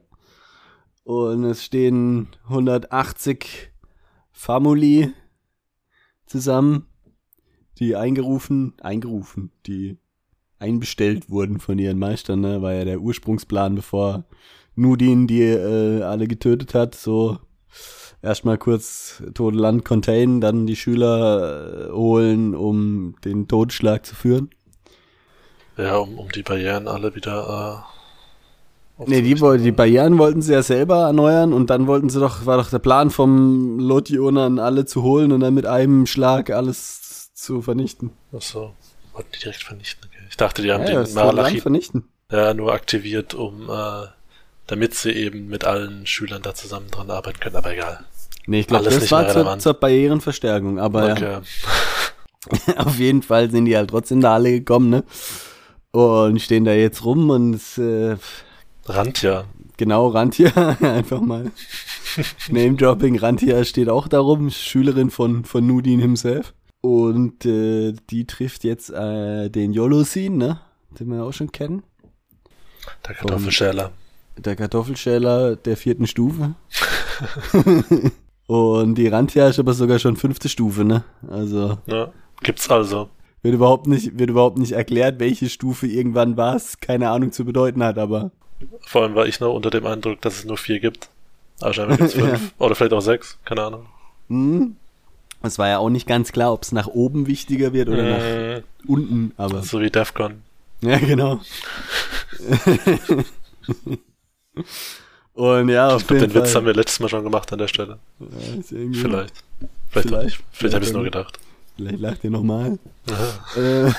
Und 1.04 1.44
es 1.44 1.64
stehen 1.64 2.28
180 2.44 3.72
Famuli 4.30 5.12
zusammen, 6.26 6.84
die 7.78 7.96
eingerufen, 7.96 8.74
eingerufen, 8.82 9.50
die 9.66 9.96
einbestellt 10.58 11.30
wurden 11.30 11.58
von 11.58 11.78
ihren 11.78 11.98
Meistern, 11.98 12.40
ne, 12.40 12.60
war 12.60 12.74
ja 12.74 12.84
der 12.84 13.00
Ursprungsplan, 13.00 13.74
bevor 13.74 14.24
Nudin 14.74 15.26
die 15.26 15.42
äh, 15.42 16.02
alle 16.02 16.28
getötet 16.28 16.74
hat, 16.74 16.94
so 16.94 17.38
erstmal 18.20 18.58
kurz 18.58 19.22
Todeland 19.32 19.86
containen, 19.86 20.42
dann 20.42 20.66
die 20.66 20.76
Schüler 20.76 21.88
äh, 21.88 21.92
holen, 21.92 22.54
um 22.54 23.14
den 23.24 23.48
Totschlag 23.48 24.04
zu 24.04 24.14
führen. 24.14 24.50
Ja, 25.78 25.96
um, 25.98 26.18
um 26.18 26.28
die 26.30 26.42
Barrieren 26.42 26.88
alle 26.88 27.14
wieder. 27.14 27.86
Äh, 28.98 29.04
nee, 29.06 29.22
die, 29.22 29.34
die 29.34 29.72
Barrieren 29.72 30.18
wollten 30.18 30.42
sie 30.42 30.52
ja 30.52 30.62
selber 30.62 31.06
erneuern 31.06 31.52
und 31.52 31.70
dann 31.70 31.86
wollten 31.86 32.10
sie 32.10 32.18
doch, 32.18 32.46
war 32.46 32.56
doch 32.56 32.68
der 32.68 32.80
Plan 32.80 33.10
vom 33.10 33.78
Lotionan 33.78 34.58
alle 34.58 34.86
zu 34.86 35.02
holen 35.02 35.30
und 35.30 35.40
dann 35.40 35.54
mit 35.54 35.66
einem 35.66 36.06
Schlag 36.06 36.50
alles 36.50 37.32
zu 37.32 37.62
vernichten. 37.62 38.10
Ach 38.36 38.42
so, 38.42 38.74
wollten 39.12 39.30
die 39.34 39.38
direkt 39.38 39.62
vernichten. 39.62 40.10
Okay. 40.10 40.24
Ich 40.28 40.36
dachte, 40.36 40.62
die 40.62 40.72
haben 40.72 40.84
ja, 40.84 41.04
den 41.04 41.14
Malachit 41.14 41.62
vernichten. 41.62 42.08
Ja, 42.32 42.52
nur 42.52 42.72
aktiviert, 42.72 43.34
um 43.34 43.70
äh, 43.70 44.06
damit 44.66 44.94
sie 44.94 45.12
eben 45.12 45.46
mit 45.46 45.64
allen 45.64 46.06
Schülern 46.06 46.42
da 46.42 46.54
zusammen 46.54 46.90
dran 46.90 47.10
arbeiten 47.10 47.38
können, 47.38 47.56
aber 47.56 47.72
egal. 47.72 48.00
Nee, 48.46 48.60
ich 48.60 48.66
glaube, 48.66 48.86
das 48.86 49.10
war 49.10 49.28
zur, 49.28 49.58
zur, 49.58 49.74
Barrierenverstärkung, 49.74 50.80
aber 50.80 51.12
okay. 51.12 51.24
ja. 51.24 51.42
auf 52.76 52.98
jeden 52.98 53.22
Fall 53.22 53.50
sind 53.50 53.66
die 53.66 53.76
halt 53.76 53.90
trotzdem 53.90 54.20
da 54.20 54.34
alle 54.34 54.50
gekommen, 54.50 54.90
ne? 54.90 55.04
Und 55.92 56.40
stehen 56.40 56.64
da 56.64 56.72
jetzt 56.72 57.04
rum 57.04 57.30
und 57.30 57.60
äh, 57.78 58.16
Rantja. 58.86 59.44
Genau, 59.76 60.08
Rantja, 60.08 60.50
einfach 60.80 61.20
mal. 61.20 61.50
Name-Dropping, 62.50 63.18
Rantja 63.18 63.64
steht 63.64 63.88
auch 63.88 64.08
da 64.08 64.18
rum, 64.18 64.50
Schülerin 64.50 65.10
von, 65.10 65.44
von 65.44 65.66
Nudin 65.66 66.00
himself. 66.00 66.52
Und 66.80 67.46
äh, 67.46 67.94
die 68.10 68.26
trifft 68.26 68.64
jetzt 68.64 68.90
äh, 68.90 69.48
den 69.48 69.72
Yolosin, 69.72 70.36
ne? 70.36 70.60
Den 70.98 71.08
wir 71.10 71.22
auch 71.22 71.32
schon 71.32 71.52
kennen. 71.52 71.82
Der 73.06 73.14
Kartoffelschäler. 73.14 73.92
Der 74.36 74.56
Kartoffelschäler 74.56 75.56
der 75.56 75.76
vierten 75.76 76.06
Stufe. 76.06 76.54
Und 78.46 78.94
die 78.94 79.08
Rantja 79.08 79.48
ist 79.48 79.58
aber 79.58 79.74
sogar 79.74 79.98
schon 79.98 80.16
fünfte 80.16 80.48
Stufe, 80.48 80.84
ne? 80.84 81.04
Also. 81.28 81.78
Ja, 81.86 82.12
gibt's 82.42 82.70
also. 82.70 83.10
Wird 83.48 83.54
überhaupt 83.54 83.86
nicht, 83.86 84.18
wird 84.18 84.28
überhaupt 84.28 84.58
nicht 84.58 84.72
erklärt, 84.72 85.20
welche 85.20 85.48
Stufe 85.48 85.86
irgendwann 85.86 86.36
war 86.36 86.54
es, 86.54 86.80
keine 86.80 87.08
Ahnung 87.08 87.32
zu 87.32 87.46
bedeuten 87.46 87.82
hat, 87.82 87.96
aber. 87.96 88.30
Vor 88.82 89.04
allem 89.04 89.14
war 89.14 89.24
ich 89.26 89.40
noch 89.40 89.54
unter 89.54 89.70
dem 89.70 89.86
Eindruck, 89.86 90.20
dass 90.20 90.40
es 90.40 90.44
nur 90.44 90.58
vier 90.58 90.80
gibt. 90.80 91.08
Aber 91.58 91.72
scheinbar 91.72 91.96
gibt's 91.96 92.12
fünf. 92.12 92.30
ja. 92.58 92.66
Oder 92.66 92.74
vielleicht 92.74 92.92
auch 92.92 93.00
sechs, 93.00 93.38
keine 93.46 93.62
Ahnung. 93.62 93.86
Hm. 94.28 94.76
Es 95.40 95.58
war 95.58 95.66
ja 95.66 95.78
auch 95.78 95.88
nicht 95.88 96.06
ganz 96.06 96.30
klar, 96.30 96.52
ob 96.52 96.62
es 96.62 96.72
nach 96.72 96.88
oben 96.88 97.26
wichtiger 97.26 97.72
wird 97.72 97.88
oder 97.88 98.02
äh, 98.02 98.56
nach 98.56 98.62
unten, 98.86 99.32
aber. 99.38 99.62
So 99.62 99.80
wie 99.80 99.88
Defcon. 99.88 100.42
Ja, 100.82 100.98
genau. 100.98 101.40
Und 105.32 105.70
ja, 105.70 105.88
auf 105.88 106.02
Ich 106.02 106.10
jeden 106.10 106.20
den 106.20 106.34
Witz 106.34 106.50
Fall. 106.50 106.56
haben 106.60 106.66
wir 106.66 106.74
letztes 106.74 107.00
Mal 107.00 107.08
schon 107.08 107.24
gemacht 107.24 107.50
an 107.50 107.60
der 107.60 107.68
Stelle. 107.68 107.98
Ja, 108.20 108.26
Vielleicht. 108.92 109.42
Vielleicht, 109.88 110.12
auch 110.14 110.22
nicht. 110.22 110.38
Vielleicht 110.52 110.74
habe 110.74 110.84
ich 110.84 110.90
es 110.90 110.94
nur 110.94 111.04
gedacht. 111.04 111.38
Vielleicht 111.78 112.00
lacht 112.00 112.24
ihr 112.24 112.30
nochmal. 112.30 112.78
Äh, 113.56 113.90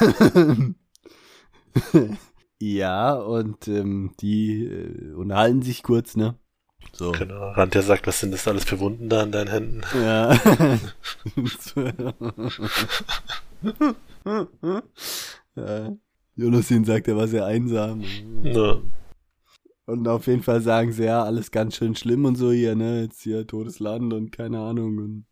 ja, 2.59 3.13
und 3.13 3.69
ähm, 3.69 4.11
die 4.19 4.65
äh, 4.65 5.13
unterhalten 5.13 5.61
sich 5.61 5.81
kurz, 5.81 6.17
ne? 6.17 6.35
So. 6.91 7.13
Genau. 7.13 7.51
Randja 7.51 7.81
sagt, 7.81 8.05
was 8.05 8.19
sind 8.19 8.33
das 8.33 8.45
alles 8.49 8.65
für 8.65 8.81
Wunden 8.81 9.07
da 9.07 9.21
an 9.21 9.31
deinen 9.31 9.47
Händen? 9.47 9.81
Ja. 9.95 10.33
ja. 15.55 15.95
Jonasin 16.35 16.83
sagt, 16.83 17.07
er 17.07 17.15
war 17.15 17.29
sehr 17.29 17.45
einsam. 17.45 18.03
Ja. 18.43 18.81
Und 19.85 20.05
auf 20.09 20.27
jeden 20.27 20.43
Fall 20.43 20.61
sagen 20.61 20.91
sie, 20.91 21.05
ja, 21.05 21.23
alles 21.23 21.51
ganz 21.51 21.77
schön 21.77 21.95
schlimm 21.95 22.25
und 22.25 22.35
so 22.35 22.51
hier, 22.51 22.75
ne? 22.75 23.03
Jetzt 23.03 23.23
hier 23.23 23.47
totes 23.47 23.79
Land 23.79 24.13
und 24.13 24.33
keine 24.33 24.59
Ahnung. 24.59 24.97
Und 24.97 25.28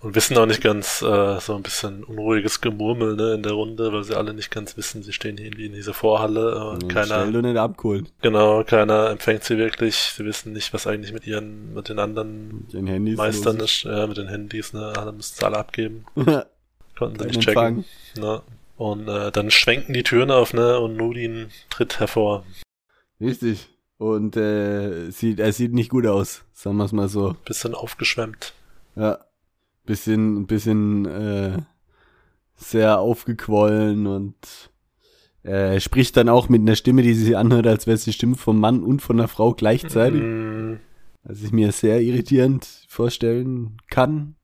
Und 0.00 0.14
wissen 0.14 0.36
auch 0.36 0.44
nicht 0.44 0.60
ganz, 0.62 1.00
äh, 1.00 1.40
so 1.40 1.54
ein 1.56 1.62
bisschen 1.62 2.04
unruhiges 2.04 2.60
Gemurmel 2.60 3.16
ne, 3.16 3.34
in 3.34 3.42
der 3.42 3.52
Runde, 3.52 3.90
weil 3.90 4.04
sie 4.04 4.14
alle 4.14 4.34
nicht 4.34 4.50
ganz 4.50 4.76
wissen, 4.76 5.02
sie 5.02 5.14
stehen 5.14 5.38
hier 5.38 5.46
in, 5.46 5.54
die- 5.56 5.64
in 5.64 5.72
dieser 5.72 5.94
Vorhalle 5.94 6.62
und 6.68 6.82
und 6.84 6.88
keiner, 6.92 7.26
schnell 7.26 7.40
nicht 7.40 7.56
abgeholt. 7.56 8.12
genau, 8.20 8.62
keiner 8.64 9.08
empfängt 9.08 9.44
sie 9.44 9.56
wirklich. 9.56 9.96
Sie 9.96 10.24
wissen 10.26 10.52
nicht, 10.52 10.74
was 10.74 10.86
eigentlich 10.86 11.14
mit 11.14 11.26
ihren, 11.26 11.72
mit 11.72 11.88
den 11.88 11.98
anderen 11.98 12.64
Mit 12.64 12.72
den 12.74 12.86
Handys. 12.86 13.16
Meistern 13.16 13.58
ist, 13.60 13.84
ja, 13.84 14.06
mit 14.06 14.18
den 14.18 14.28
Handys, 14.28 14.74
ne, 14.74 14.92
alle 14.94 15.12
müssen 15.12 15.36
sie 15.38 15.46
alle 15.46 15.56
abgeben. 15.56 16.04
Konnten 16.98 17.18
sie 17.20 17.26
nicht 17.26 17.40
checken. 17.40 17.84
Ne. 18.18 18.42
Und 18.76 19.08
äh, 19.08 19.32
dann 19.32 19.50
schwenken 19.50 19.94
die 19.94 20.02
Türen 20.02 20.30
auf, 20.30 20.52
ne, 20.52 20.78
und 20.80 20.96
Nudin 20.98 21.48
tritt 21.70 21.98
hervor. 21.98 22.44
Richtig. 23.20 23.68
Und 23.96 24.36
äh, 24.36 25.10
sieht, 25.10 25.40
er 25.40 25.52
sieht 25.54 25.72
nicht 25.72 25.88
gut 25.88 26.06
aus, 26.06 26.42
sagen 26.52 26.76
wir 26.76 26.84
es 26.84 26.92
mal 26.92 27.08
so. 27.08 27.36
Bisschen 27.46 27.74
aufgeschwemmt. 27.74 28.52
Ja. 28.96 29.18
Bisschen, 29.86 30.46
bisschen 30.46 31.04
äh, 31.06 31.58
sehr 32.56 32.98
aufgequollen 33.00 34.06
und 34.06 34.34
äh, 35.42 35.78
spricht 35.80 36.16
dann 36.16 36.28
auch 36.30 36.48
mit 36.48 36.62
einer 36.62 36.76
Stimme, 36.76 37.02
die 37.02 37.12
sich 37.14 37.36
anhört, 37.36 37.66
als 37.66 37.86
wäre 37.86 37.94
es 37.96 38.04
die 38.04 38.12
Stimme 38.14 38.36
vom 38.36 38.58
Mann 38.58 38.82
und 38.82 39.00
von 39.02 39.18
der 39.18 39.28
Frau 39.28 39.52
gleichzeitig. 39.52 40.22
Mm, 40.22 40.76
Was 41.24 41.42
ich 41.42 41.52
mir 41.52 41.70
sehr 41.72 42.00
irritierend 42.00 42.66
vorstellen 42.88 43.76
kann. 43.90 44.36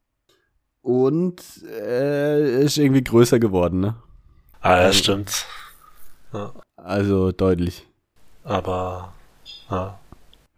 Und 0.83 1.43
äh, 1.67 2.63
ist 2.65 2.77
irgendwie 2.79 3.05
größer 3.05 3.39
geworden, 3.39 3.81
ne? 3.81 3.97
ah, 4.61 4.71
ja, 4.71 4.77
Also- 4.87 4.99
stimmt. 4.99 5.47
Ja, 6.33 6.53
Also 6.77 7.33
deutlich. 7.33 7.87
aber, 8.45 9.13
ja, 9.71 9.99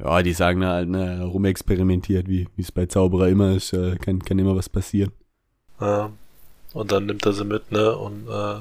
Ja, 0.03 0.23
die 0.23 0.33
sagen 0.33 0.65
halt, 0.65 0.89
ne, 0.89 1.23
rumexperimentiert, 1.23 2.29
wie 2.29 2.49
wie 2.57 2.63
es 2.63 2.73
bei 2.73 2.87
Zauberer 2.87 3.29
immer 3.29 3.53
ist, 3.53 3.73
äh, 3.73 3.97
kann, 3.97 4.21
kann 4.21 4.39
immer 4.39 4.57
was 4.57 4.69
passieren. 4.69 5.13
Ja. 5.81 6.11
Und 6.73 6.91
dann 6.91 7.07
nimmt 7.07 7.25
er 7.27 7.33
sie 7.33 7.45
mit, 7.45 7.71
ne? 7.71 7.95
Und 7.97 8.27
äh, 8.29 8.61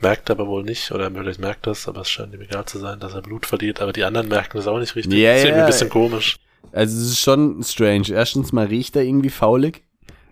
merkt 0.00 0.30
aber 0.30 0.46
wohl 0.46 0.62
nicht, 0.62 0.92
oder 0.92 1.10
vielleicht 1.10 1.40
merkt 1.40 1.66
das, 1.66 1.88
aber 1.88 2.02
es 2.02 2.10
scheint 2.10 2.32
ihm 2.34 2.40
egal 2.40 2.64
zu 2.66 2.78
sein, 2.78 3.00
dass 3.00 3.14
er 3.14 3.22
Blut 3.22 3.46
verliert. 3.46 3.80
Aber 3.80 3.92
die 3.92 4.04
anderen 4.04 4.28
merken 4.28 4.56
das 4.56 4.66
auch 4.66 4.78
nicht 4.78 4.94
richtig. 4.94 5.18
Ja, 5.18 5.32
das 5.32 5.38
ist 5.40 5.44
irgendwie 5.44 5.58
ja. 5.58 5.64
ein 5.64 5.70
bisschen 5.70 5.90
komisch. 5.90 6.36
Also 6.72 6.96
es 6.96 7.10
ist 7.10 7.20
schon 7.20 7.62
strange. 7.62 8.10
Erstens 8.10 8.52
mal 8.52 8.66
riecht 8.66 8.96
er 8.96 9.02
irgendwie 9.02 9.30
faulig, 9.30 9.82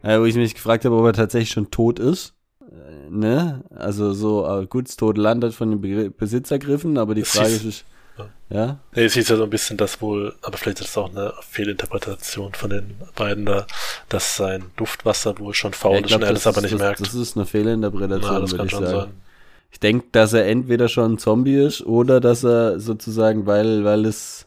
äh, 0.02 0.18
wo 0.18 0.24
ich 0.24 0.36
mich 0.36 0.54
gefragt 0.54 0.84
habe, 0.84 0.96
ob 0.96 1.04
er 1.04 1.12
tatsächlich 1.12 1.50
schon 1.50 1.70
tot 1.70 1.98
ist. 1.98 2.34
Äh, 2.60 3.10
ne? 3.10 3.64
Also 3.70 4.12
so, 4.12 4.46
äh, 4.46 4.66
gut, 4.66 4.88
das 4.88 4.96
tote 4.96 5.20
Land 5.20 5.42
hat 5.44 5.54
von 5.54 5.70
dem 5.70 5.80
Begr 5.80 6.10
Besitzer 6.10 6.56
ergriffen, 6.56 6.96
aber 6.96 7.14
die 7.14 7.24
Frage 7.24 7.54
ist, 7.54 7.84
ja. 8.50 8.78
Nee, 8.94 9.04
es 9.04 9.14
hieß 9.14 9.28
ja 9.28 9.36
so 9.36 9.44
ein 9.44 9.50
bisschen, 9.50 9.76
dass 9.76 10.00
wohl, 10.00 10.34
aber 10.42 10.56
vielleicht 10.56 10.80
ist 10.80 10.88
es 10.88 10.98
auch 10.98 11.10
eine 11.10 11.32
Fehlinterpretation 11.48 12.54
von 12.54 12.70
den 12.70 12.96
beiden 13.16 13.46
da, 13.46 13.66
dass 14.08 14.36
sein 14.36 14.66
Duftwasser 14.76 15.38
wohl 15.38 15.54
schon 15.54 15.72
faul 15.72 15.94
Ja, 15.94 16.00
ist 16.00 16.06
glaub, 16.08 16.20
und 16.20 16.26
er 16.26 16.32
das 16.34 16.46
aber 16.46 16.60
nicht 16.60 16.74
das, 16.74 16.80
merkt. 16.80 17.00
Das 17.00 17.14
ist 17.14 17.36
eine 17.36 17.46
Fehlinterpretation, 17.46 18.32
ja, 18.32 18.40
das 18.40 18.56
kann 18.56 18.66
ich 18.66 18.72
schon 18.72 18.86
sagen. 18.86 18.96
sein. 18.96 19.20
Ich 19.72 19.80
denke, 19.80 20.06
dass 20.12 20.32
er 20.32 20.46
entweder 20.46 20.88
schon 20.88 21.14
ein 21.14 21.18
Zombie 21.18 21.56
ist 21.56 21.84
oder 21.84 22.20
dass 22.20 22.44
er 22.44 22.78
sozusagen, 22.78 23.46
weil, 23.46 23.84
weil 23.84 24.06
es, 24.06 24.46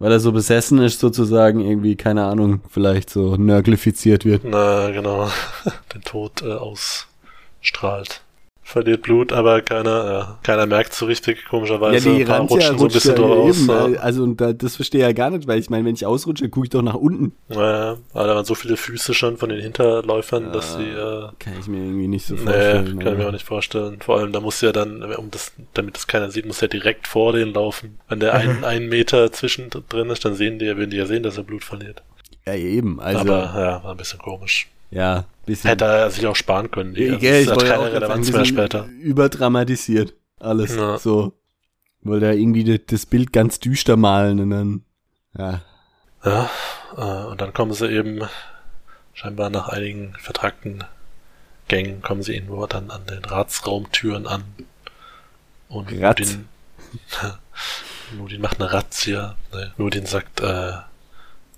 weil 0.00 0.10
er 0.10 0.18
so 0.18 0.32
besessen 0.32 0.80
ist, 0.80 0.98
sozusagen 0.98 1.60
irgendwie, 1.60 1.94
keine 1.94 2.24
Ahnung, 2.24 2.62
vielleicht 2.68 3.08
so 3.08 3.36
nörglifiziert 3.36 4.24
wird. 4.24 4.42
Na, 4.42 4.90
genau. 4.90 5.30
Den 5.94 6.02
Tod 6.02 6.42
äh, 6.42 6.54
ausstrahlt. 6.54 8.22
Verliert 8.70 9.00
Blut, 9.00 9.32
aber 9.32 9.62
keiner, 9.62 10.04
ja, 10.12 10.38
keiner 10.42 10.66
merkt 10.66 10.92
so 10.92 11.06
richtig, 11.06 11.46
komischerweise. 11.46 12.10
Ein 12.10 12.26
paar 12.26 12.40
Ranzia 12.40 12.56
rutschen 12.56 12.78
so 12.78 12.84
ein 12.84 12.92
bisschen 12.92 13.16
ja 13.16 13.26
aus. 13.26 13.56
eben, 13.58 13.68
Ja. 13.70 13.88
äh, 13.88 13.96
Also, 13.96 14.22
und 14.24 14.38
da, 14.42 14.52
das 14.52 14.76
verstehe 14.76 15.00
ich 15.00 15.06
ja 15.06 15.12
gar 15.12 15.30
nicht, 15.30 15.48
weil 15.48 15.58
ich 15.58 15.70
meine, 15.70 15.86
wenn 15.86 15.94
ich 15.94 16.04
ausrutsche, 16.04 16.50
gucke 16.50 16.66
ich 16.66 16.70
doch 16.70 16.82
nach 16.82 16.92
unten. 16.94 17.32
Naja, 17.48 17.96
aber 18.12 18.26
da 18.26 18.34
waren 18.34 18.44
so 18.44 18.54
viele 18.54 18.76
Füße 18.76 19.14
schon 19.14 19.38
von 19.38 19.48
den 19.48 19.60
Hinterläufern, 19.62 20.52
dass 20.52 20.74
sie, 20.74 20.82
äh, 20.82 21.28
Kann 21.38 21.54
ich 21.58 21.66
mir 21.66 21.78
irgendwie 21.78 22.08
nicht 22.08 22.26
so 22.26 22.34
nee, 22.34 22.42
vorstellen. 22.44 22.98
kann 22.98 23.12
ich 23.14 23.18
mir 23.18 23.26
auch 23.28 23.32
nicht 23.32 23.46
vorstellen. 23.46 24.00
Vor 24.02 24.18
allem, 24.18 24.32
da 24.32 24.40
muss 24.40 24.60
ja 24.60 24.70
dann, 24.70 25.02
um 25.14 25.30
das, 25.30 25.52
damit 25.72 25.96
das 25.96 26.06
keiner 26.06 26.30
sieht, 26.30 26.44
muss 26.44 26.60
er 26.60 26.68
direkt 26.68 27.08
vor 27.08 27.32
denen 27.32 27.54
laufen. 27.54 27.98
Wenn 28.10 28.20
der 28.20 28.34
ein, 28.34 28.64
ein 28.64 28.86
Meter 28.90 29.32
zwischen 29.32 29.70
drin 29.70 30.10
ist, 30.10 30.26
dann 30.26 30.34
sehen 30.34 30.58
die, 30.58 30.66
ja- 30.66 30.76
würden 30.76 30.90
die 30.90 30.98
ja 30.98 31.06
sehen, 31.06 31.22
dass 31.22 31.38
er 31.38 31.44
Blut 31.44 31.64
verliert. 31.64 32.02
Ja, 32.46 32.54
eben, 32.54 33.00
also, 33.00 33.20
aber 33.20 33.44
ja, 33.58 33.82
war 33.82 33.92
ein 33.92 33.96
bisschen 33.96 34.18
komisch. 34.18 34.68
Ja, 34.90 35.24
bisschen. 35.46 35.68
Hätte 35.70 35.84
er 35.84 36.10
sich 36.10 36.26
auch 36.26 36.36
sparen 36.36 36.70
können. 36.70 36.94
Die, 36.94 37.04
Ja, 37.04 37.12
das 37.16 37.22
ich 37.22 37.50
hat 37.50 37.64
keine 37.64 37.92
Relevanz 37.92 38.30
mehr 38.32 38.44
später. 38.44 38.86
Überdramatisiert. 39.00 40.14
Alles. 40.40 40.74
Ja. 40.76 40.98
So. 40.98 41.32
Wollte 42.02 42.26
er 42.26 42.34
irgendwie 42.34 42.78
das- 42.78 43.06
Bild 43.06 43.32
ganz 43.32 43.58
düster 43.58 43.96
malen 43.96 44.40
und 44.40 44.50
dann, 44.50 44.84
ja. 45.36 45.62
Ja, 46.24 46.50
äh, 46.96 47.26
und 47.26 47.40
dann 47.40 47.52
kommen 47.52 47.72
sie 47.72 47.88
eben 47.90 48.20
scheinbar 49.14 49.50
nach 49.50 49.68
einigen 49.68 50.14
vertragten 50.20 50.84
Gängen 51.66 52.00
kommen 52.02 52.22
sie 52.22 52.34
irgendwo 52.34 52.66
dann 52.66 52.90
an 52.90 53.04
den 53.06 53.24
Ratsraumtüren 53.24 54.26
an. 54.26 54.42
Und 55.68 55.92
Rat. 56.00 56.20
Nudin, 58.16 58.40
macht 58.40 58.60
eine 58.60 58.72
Razzia. 58.72 59.36
Ne, 59.52 59.72
Nudin 59.76 60.06
sagt, 60.06 60.40
äh, 60.40 60.72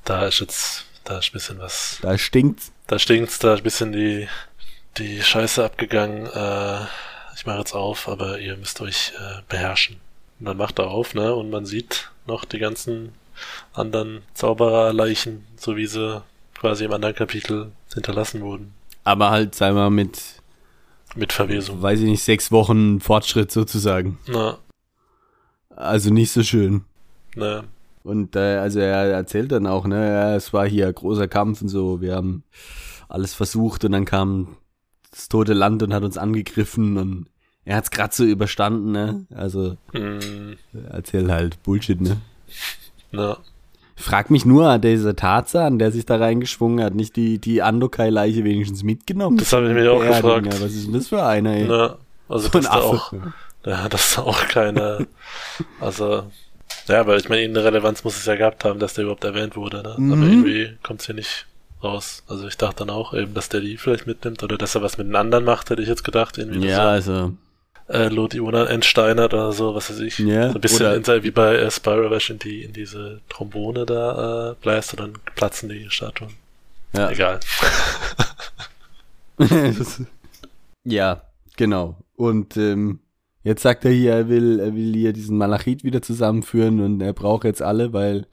da 0.04 0.26
ist 0.26 0.40
jetzt, 0.40 0.84
da 1.04 1.18
ist 1.18 1.28
ein 1.28 1.32
bisschen 1.34 1.58
was, 1.60 1.98
Da 2.02 2.18
stinkt's. 2.18 2.72
Da 2.90 2.98
stinkt's, 2.98 3.38
da 3.38 3.54
ist 3.54 3.60
ein 3.60 3.64
bisschen 3.64 3.92
die, 3.92 4.26
die 4.98 5.22
Scheiße 5.22 5.64
abgegangen. 5.64 6.26
Äh, 6.26 6.84
ich 7.36 7.46
mache 7.46 7.58
jetzt 7.58 7.72
auf, 7.74 8.08
aber 8.08 8.38
ihr 8.40 8.56
müsst 8.56 8.80
euch 8.80 9.12
äh, 9.18 9.42
beherrschen. 9.48 9.96
Und 10.40 10.46
dann 10.46 10.56
macht 10.56 10.78
er 10.80 10.88
auf, 10.88 11.14
ne, 11.14 11.34
und 11.34 11.50
man 11.50 11.66
sieht 11.66 12.10
noch 12.26 12.44
die 12.44 12.58
ganzen 12.58 13.12
anderen 13.72 14.22
Zaubererleichen, 14.34 15.46
so 15.56 15.76
wie 15.76 15.86
sie 15.86 16.22
quasi 16.58 16.84
im 16.84 16.92
anderen 16.92 17.14
Kapitel 17.14 17.72
hinterlassen 17.94 18.40
wurden. 18.42 18.74
Aber 19.04 19.30
halt, 19.30 19.58
wir 19.60 19.72
mal, 19.72 19.90
mit, 19.90 20.20
Mit 21.14 21.32
Verwesung. 21.32 21.80
weiß 21.80 22.00
ich 22.00 22.06
nicht, 22.06 22.22
sechs 22.22 22.50
Wochen 22.52 23.00
Fortschritt 23.00 23.50
sozusagen. 23.52 24.18
Na, 24.26 24.58
Also 25.76 26.10
nicht 26.10 26.32
so 26.32 26.42
schön. 26.42 26.84
ne, 27.36 27.64
Und 28.02 28.36
äh, 28.36 28.56
also 28.56 28.80
er 28.80 29.10
erzählt 29.10 29.52
dann 29.52 29.66
auch, 29.66 29.86
ne, 29.86 30.08
ja, 30.08 30.36
es 30.36 30.52
war 30.52 30.66
hier 30.66 30.92
großer 30.92 31.28
Kampf 31.28 31.62
und 31.62 31.68
so, 31.68 32.00
wir 32.00 32.14
haben 32.16 32.44
alles 33.08 33.34
versucht 33.34 33.84
und 33.84 33.92
dann 33.92 34.04
kam 34.04 34.56
das 35.10 35.28
tote 35.28 35.52
Land 35.52 35.82
und 35.82 35.92
hat 35.92 36.02
uns 36.02 36.16
angegriffen 36.16 36.96
und 36.96 37.26
er 37.64 37.76
hat's 37.76 37.90
grad 37.90 38.14
so 38.14 38.24
überstanden, 38.24 38.92
ne? 38.92 39.26
Also 39.34 39.76
mm, 39.92 40.52
er 40.72 40.90
erzählt 40.92 41.30
halt 41.30 41.62
Bullshit, 41.62 42.00
ne? 42.00 42.16
na, 43.12 43.36
Frag 44.00 44.30
mich 44.30 44.46
nur, 44.46 44.72
hat 44.72 44.84
dieser 44.84 45.14
Tarzan, 45.14 45.78
der 45.78 45.92
sich 45.92 46.06
da 46.06 46.16
reingeschwungen 46.16 46.82
hat, 46.82 46.94
nicht 46.94 47.16
die, 47.16 47.38
die 47.38 47.60
Andokai-Leiche 47.60 48.44
wenigstens 48.44 48.82
mitgenommen? 48.82 49.36
Das 49.36 49.52
habe 49.52 49.68
ich 49.68 49.74
mich 49.74 49.86
auch 49.88 50.00
gefragt. 50.00 50.46
Ja, 50.46 50.60
was 50.60 50.72
ist 50.72 50.86
denn 50.86 50.94
das 50.94 51.08
für 51.08 51.22
einer, 51.22 51.52
ey? 51.52 51.66
na, 51.68 51.98
also 52.26 52.48
so 52.48 52.58
ein 52.58 52.62
dass 52.62 52.72
da 52.72 52.78
Affe. 52.78 52.86
auch, 52.86 53.12
ja, 53.66 53.88
das 53.90 54.12
ist 54.12 54.18
auch 54.18 54.48
keine, 54.48 55.06
also, 55.80 56.24
ja, 56.88 57.06
weil 57.06 57.18
ich 57.18 57.28
meine, 57.28 57.42
irgendeine 57.42 57.66
Relevanz 57.66 58.04
muss 58.04 58.16
es 58.16 58.26
ja 58.26 58.36
gehabt 58.36 58.64
haben, 58.64 58.78
dass 58.78 58.94
der 58.94 59.04
überhaupt 59.04 59.24
erwähnt 59.24 59.56
wurde, 59.56 59.82
ne? 59.82 59.94
Mhm. 59.96 60.12
Aber 60.12 60.22
irgendwie 60.22 60.78
kommt's 60.82 61.06
hier 61.06 61.14
nicht 61.14 61.46
raus. 61.82 62.22
Also 62.28 62.46
ich 62.46 62.56
dachte 62.56 62.80
dann 62.80 62.90
auch 62.90 63.14
eben, 63.14 63.34
dass 63.34 63.48
der 63.48 63.60
die 63.60 63.76
vielleicht 63.76 64.06
mitnimmt 64.06 64.42
oder 64.42 64.58
dass 64.58 64.74
er 64.74 64.82
was 64.82 64.98
mit 64.98 65.06
den 65.06 65.16
anderen 65.16 65.44
macht, 65.44 65.70
hätte 65.70 65.82
ich 65.82 65.88
jetzt 65.88 66.04
gedacht, 66.04 66.38
irgendwie, 66.38 66.68
Ja, 66.68 66.88
also, 66.90 67.12
dass 67.12 67.20
er 67.88 68.00
äh, 68.06 68.08
Lodiona 68.08 68.66
entsteinert 68.66 69.34
oder 69.34 69.52
so, 69.52 69.74
was 69.74 69.90
weiß 69.90 70.00
ich. 70.00 70.18
Ja, 70.18 70.48
so 70.48 70.54
ein 70.54 70.60
bisschen 70.60 71.04
in, 71.04 71.22
wie 71.24 71.30
bei 71.30 71.56
äh, 71.56 71.70
Spyrovash 71.70 72.30
in 72.30 72.38
die, 72.38 72.62
in 72.64 72.72
diese 72.72 73.20
Trombone 73.28 73.86
da 73.86 74.50
äh, 74.50 74.54
bläst 74.60 74.92
und 74.92 75.00
dann 75.00 75.12
platzen 75.34 75.68
die 75.68 75.90
Statuen. 75.90 76.30
ja. 76.92 77.10
Egal. 77.10 77.40
Ja, 80.84 81.22
genau. 81.56 81.96
Und 82.16 82.56
ähm, 82.56 83.00
jetzt 83.42 83.62
sagt 83.62 83.84
er 83.84 83.90
hier, 83.90 84.12
er 84.12 84.28
will, 84.28 84.60
er 84.60 84.74
will 84.74 84.92
hier 84.94 85.12
diesen 85.12 85.36
Malachit 85.38 85.84
wieder 85.84 86.02
zusammenführen 86.02 86.80
und 86.80 87.00
er 87.00 87.12
braucht 87.12 87.44
jetzt 87.44 87.62
alle, 87.62 87.92
weil 87.92 88.26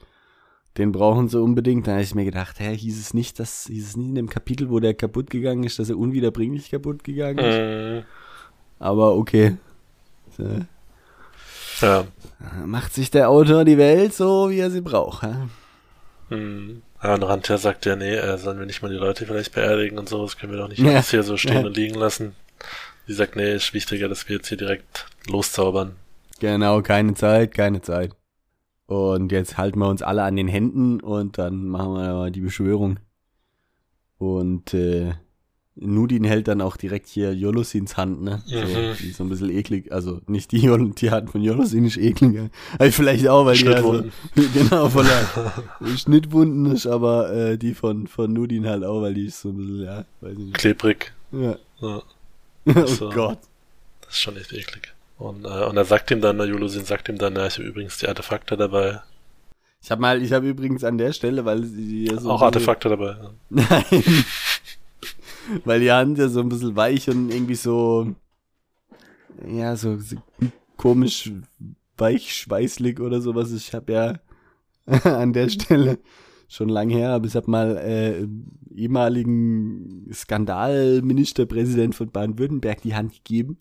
den 0.76 0.92
brauchen 0.92 1.28
sie 1.28 1.40
unbedingt. 1.40 1.86
Da 1.86 1.92
habe 1.92 2.02
ich 2.02 2.14
mir 2.14 2.24
gedacht, 2.24 2.60
hä, 2.60 2.76
hieß 2.76 3.00
es 3.00 3.14
nicht, 3.14 3.38
dass, 3.40 3.66
hieß 3.66 3.88
es 3.88 3.96
nicht 3.96 4.08
in 4.10 4.14
dem 4.14 4.28
Kapitel, 4.28 4.70
wo 4.70 4.78
der 4.80 4.94
kaputt 4.94 5.28
gegangen 5.30 5.64
ist, 5.64 5.78
dass 5.78 5.90
er 5.90 5.98
unwiederbringlich 5.98 6.70
kaputt 6.70 7.02
gegangen 7.04 7.38
ist? 7.38 8.04
Mm, 8.04 8.06
Aber 8.78 9.16
okay. 9.16 9.56
Äh, 10.38 10.60
Ja. 11.80 12.04
Macht 12.64 12.94
sich 12.94 13.10
der 13.10 13.28
Autor 13.30 13.64
die 13.64 13.78
Welt 13.78 14.12
so, 14.14 14.50
wie 14.50 14.58
er 14.60 14.70
sie 14.70 14.80
braucht. 14.80 15.22
Ja? 15.24 15.48
Hm. 16.28 16.82
Ja, 17.02 17.14
und 17.14 17.22
Rantja 17.22 17.56
sagt 17.58 17.86
ja, 17.86 17.94
nee, 17.96 18.14
äh, 18.14 18.36
sollen 18.38 18.58
wir 18.58 18.66
nicht 18.66 18.82
mal 18.82 18.88
die 18.90 18.96
Leute 18.96 19.24
vielleicht 19.26 19.54
beerdigen 19.54 19.98
und 19.98 20.08
so, 20.08 20.22
das 20.22 20.36
können 20.36 20.52
wir 20.52 20.58
doch 20.58 20.68
nicht 20.68 20.80
Ja. 20.80 20.90
alles 20.90 21.10
hier 21.10 21.22
so 21.22 21.36
stehen 21.36 21.60
Ja. 21.62 21.66
und 21.66 21.76
liegen 21.76 21.94
lassen. 21.94 22.34
Sie 23.08 23.14
sagt, 23.14 23.34
nee, 23.36 23.54
ist 23.54 23.74
wichtiger, 23.74 24.08
dass 24.08 24.28
wir 24.28 24.36
jetzt 24.36 24.48
hier 24.48 24.58
direkt 24.58 25.06
loszaubern. 25.28 25.96
Genau, 26.40 26.82
keine 26.82 27.14
Zeit, 27.14 27.52
keine 27.54 27.80
Zeit. 27.82 28.12
Und 28.86 29.32
jetzt 29.32 29.58
halten 29.58 29.80
wir 29.80 29.88
uns 29.88 30.02
alle 30.02 30.22
an 30.22 30.36
den 30.36 30.46
Händen 30.48 31.00
und 31.00 31.36
dann 31.38 31.66
machen 31.66 31.94
wir 31.94 32.12
mal 32.14 32.30
die 32.30 32.40
Beschwörung. 32.40 32.98
Und 34.18 34.74
äh, 34.74 35.12
Nudin 35.76 36.24
hält 36.24 36.48
dann 36.48 36.60
auch 36.60 36.76
direkt 36.76 37.06
hier 37.06 37.32
Jolosins 37.34 37.96
Hand, 37.96 38.22
ne? 38.22 38.42
So, 38.46 38.56
Mhm. 38.56 38.94
die 39.00 39.08
ist 39.10 39.16
so 39.18 39.24
ein 39.24 39.28
bisschen 39.28 39.50
eklig. 39.50 39.92
Also 39.92 40.20
nicht 40.26 40.50
die, 40.52 40.60
die 41.00 41.10
Hand 41.10 41.30
von 41.30 41.40
Jolosin 41.42 41.84
ist 41.84 41.96
ekliger. 41.96 42.50
Also 42.78 42.92
vielleicht 42.92 43.28
auch, 43.28 43.46
weil 43.46 43.56
die 43.56 43.64
ja 43.64 43.80
so, 43.82 44.04
genau 44.54 44.88
voller 44.88 45.22
Schnittwunden 45.96 46.66
ist, 46.72 46.86
aber 46.86 47.32
äh, 47.32 47.58
die 47.58 47.74
von, 47.74 48.06
von 48.06 48.32
Nudin 48.32 48.66
halt 48.66 48.84
auch, 48.84 49.02
weil 49.02 49.14
die 49.14 49.26
ist 49.26 49.40
so 49.40 49.50
ein 49.50 49.56
bisschen, 49.56 49.82
ja, 49.84 50.04
weiß 50.20 50.32
ich 50.32 50.38
nicht. 50.38 50.54
Klebrig. 50.58 51.12
Ja. 51.32 51.56
Ja, 51.80 52.02
oh 52.76 52.86
So. 52.86 53.10
Gott. 53.10 53.38
das 54.02 54.10
ist 54.14 54.20
schon 54.20 54.36
echt 54.36 54.52
eklig. 54.52 54.92
Und, 55.18 55.44
äh, 55.44 55.64
und 55.64 55.76
er 55.76 55.84
sagt 55.84 56.10
ihm 56.10 56.20
dann, 56.20 56.38
Julusin 56.38 56.84
sagt 56.84 57.08
ihm 57.08 57.18
dann, 57.18 57.34
ja, 57.34 57.46
ich 57.46 57.54
habe 57.58 57.64
übrigens 57.68 57.98
die 57.98 58.08
Artefakte 58.08 58.56
dabei. 58.56 59.02
Ich 59.82 59.90
habe 59.90 60.00
mal, 60.00 60.22
ich 60.22 60.32
habe 60.32 60.48
übrigens 60.48 60.84
an 60.84 60.98
der 60.98 61.12
Stelle, 61.12 61.44
weil 61.44 61.64
ja 61.64 62.18
so 62.20 62.30
Auch 62.30 62.42
Artefakte 62.42 62.88
dabei. 62.88 63.16
Ja. 63.20 63.30
Nein. 63.50 64.24
Weil 65.64 65.80
die 65.80 65.90
Hand 65.90 66.18
ja 66.18 66.28
so 66.28 66.40
ein 66.40 66.48
bisschen 66.48 66.76
weich 66.76 67.08
und 67.08 67.30
irgendwie 67.30 67.54
so, 67.54 68.14
ja, 69.46 69.76
so, 69.76 69.98
so 69.98 70.16
komisch 70.76 71.32
weich 71.96 72.34
schweißlig 72.34 73.00
oder 73.00 73.20
sowas. 73.20 73.52
Ich 73.52 73.72
habe 73.72 73.92
ja 73.92 74.14
an 75.04 75.32
der 75.32 75.48
Stelle 75.48 75.98
schon 76.48 76.68
lang 76.70 76.88
her, 76.88 77.10
aber 77.10 77.26
ich 77.26 77.36
habe 77.36 77.50
mal 77.50 77.76
äh, 77.76 78.26
ehemaligen 78.74 80.08
Skandalministerpräsident 80.12 81.94
von 81.94 82.10
Baden-Württemberg 82.10 82.80
die 82.82 82.94
Hand 82.94 83.12
gegeben, 83.12 83.58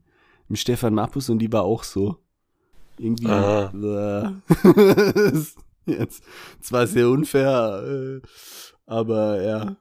dem 0.50 0.56
Stefan 0.56 0.94
Mappus, 0.96 1.30
und 1.30 1.40
die 1.40 1.52
war 1.52 1.64
auch 1.64 1.84
so. 1.84 2.18
Irgendwie. 2.98 3.28
Ah. 3.28 3.72
Äh, 3.74 5.32
jetzt 5.92 6.24
zwar 6.62 6.88
sehr 6.88 7.10
unfair, 7.10 7.84
äh, 7.86 8.22
aber 8.86 9.44
ja. 9.44 9.78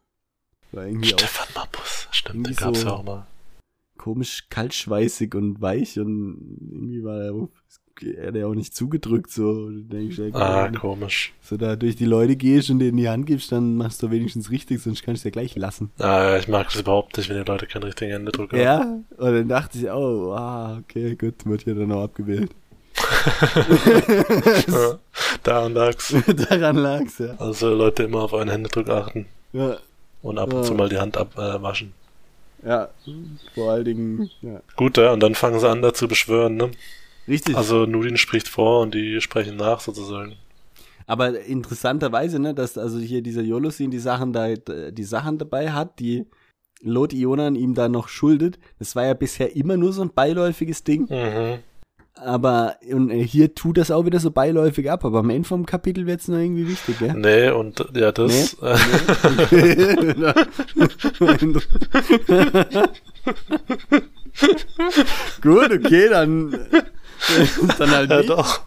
War 0.73 0.87
irgendwie 0.87 1.15
auch 1.15 1.19
Stefan 1.19 1.47
Mappus, 1.55 2.09
stimmt, 2.11 2.47
den 2.49 2.57
gab's 2.57 2.81
so- 2.81 2.89
ja 2.89 2.93
auch 2.95 3.05
mal. 3.05 3.27
komisch 3.97 4.49
kaltschweißig 4.51 5.35
und 5.35 5.61
weich 5.63 5.99
und 5.99 6.59
irgendwie 6.71 7.03
war 7.05 7.21
er, 7.23 7.33
auch- 7.35 7.49
er 8.03 8.29
hat 8.29 8.35
ja 8.37 8.47
auch 8.47 8.55
nicht 8.55 8.75
zugedrückt, 8.75 9.31
so. 9.31 9.71
Ich, 9.93 10.17
ja, 10.19 10.25
Ah, 10.35 10.69
komisch. 10.71 11.33
so 11.43 11.57
da 11.57 11.77
durch 11.77 11.97
die 11.97 12.05
Leute 12.05 12.37
gehst 12.37 12.71
und 12.71 12.79
denen 12.79 12.97
die 12.97 13.09
Hand 13.09 13.27
gibst, 13.27 13.53
dann 13.53 13.77
machst 13.77 14.03
du 14.03 14.11
wenigstens 14.11 14.51
richtig, 14.51 14.83
sonst 14.83 15.03
kannst 15.03 15.25
du 15.25 15.29
ja 15.29 15.33
gleich 15.33 15.55
lassen. 15.57 15.91
Ah, 15.99 16.37
ich 16.39 16.49
mag 16.49 16.67
das 16.69 16.81
überhaupt 16.81 17.17
nicht, 17.17 17.29
wenn 17.29 17.43
die 17.43 17.51
Leute 17.51 17.67
keinen 17.67 17.85
richtigen 17.85 18.11
Händedruck 18.13 18.53
haben. 18.53 18.61
Ja, 18.61 18.81
und 18.81 19.33
dann 19.33 19.49
dachte 19.49 19.79
ich, 19.79 19.87
oh, 19.91 20.33
ah, 20.33 20.79
okay, 20.79 21.15
gut, 21.17 21.45
wird 21.47 21.63
hier 21.63 21.75
dann 21.75 21.93
auch 21.93 22.05
abgewählt. 22.05 22.51
Ja, 24.69 24.99
Daran 25.43 25.75
lag's. 25.75 26.15
Daran 26.49 26.77
lag's, 26.77 27.19
ja. 27.19 27.35
Also 27.39 27.75
Leute 27.75 28.05
immer 28.05 28.23
auf 28.23 28.35
einen 28.35 28.51
Händedruck 28.51 28.89
achten 28.89 29.27
Ja, 29.53 29.77
und 30.23 30.39
ab 30.39 30.53
und 30.53 30.65
zu 30.65 30.75
mal 30.75 30.89
die 30.89 30.99
Hand 30.99 31.17
abwaschen. 31.17 31.93
Äh, 32.63 32.69
ja, 32.69 32.89
vor 33.55 33.73
allen 33.73 33.85
Dingen, 33.85 34.31
ja. 34.43 34.61
Gut, 34.77 34.97
ja, 34.97 35.13
und 35.13 35.21
dann 35.21 35.35
fangen 35.35 35.61
sie 35.61 35.69
an, 35.69 35.83
da 35.83 35.93
zu 35.95 36.09
beschwören, 36.09 36.57
ne? 36.57 36.71
Richtig. 37.29 37.57
Also 37.57 37.87
Nudin 37.87 38.17
spricht 38.17 38.49
vor 38.49 38.81
und 38.83 38.95
die 38.95 39.21
sprechen 39.21 39.57
nach 39.57 39.81
sozusagen. 39.81 40.37
Aber 41.07 41.41
interessanterweise, 41.41 42.39
ne, 42.39 42.55
dass 42.55 42.77
also 42.77 42.99
hier 42.99 43.23
dieser 43.23 43.43
Jolosin 43.43 43.91
die 43.91 43.99
Sachen 43.99 44.33
da, 44.33 44.55
die 44.55 45.05
Sachen 45.05 45.39
dabei 45.39 45.73
hat, 45.73 45.99
die 46.01 46.27
Lot 46.83 47.13
Ionan 47.13 47.55
ihm 47.57 47.75
da 47.75 47.89
noch 47.89 48.09
schuldet. 48.09 48.59
Das 48.79 48.97
war 48.97 49.07
ja 49.07 49.15
bisher 49.15 49.55
immer 49.57 49.77
nur 49.77 49.93
so 49.93 50.03
ein 50.03 50.11
beiläufiges 50.13 50.85
Ding. 50.85 51.07
Mhm. 51.09 51.61
Aber 52.15 52.77
und 52.91 53.11
hier 53.11 53.55
tut 53.55 53.77
das 53.77 53.91
auch 53.91 54.07
wieder 54.07 54.21
so 54.21 54.31
beiläufig 54.31 54.91
ab. 54.91 55.05
Aber 55.05 55.19
am 55.19 55.31
Ende 55.31 55.47
vom 55.47 55.67
Kapitel 55.67 56.07
wird's 56.07 56.29
noch 56.29 56.39
irgendwie 56.39 56.67
wichtig, 56.69 56.99
gell? 56.99 57.13
Nee, 57.15 57.51
und 57.51 57.85
ja, 57.95 58.11
das. 58.11 58.55
Äh, 58.63 58.77
Gut, 65.43 65.73
okay, 65.73 66.09
dann, 66.09 66.67
dann 67.79 67.91
halt 67.91 68.11
ja, 68.11 68.23
doch. 68.23 68.61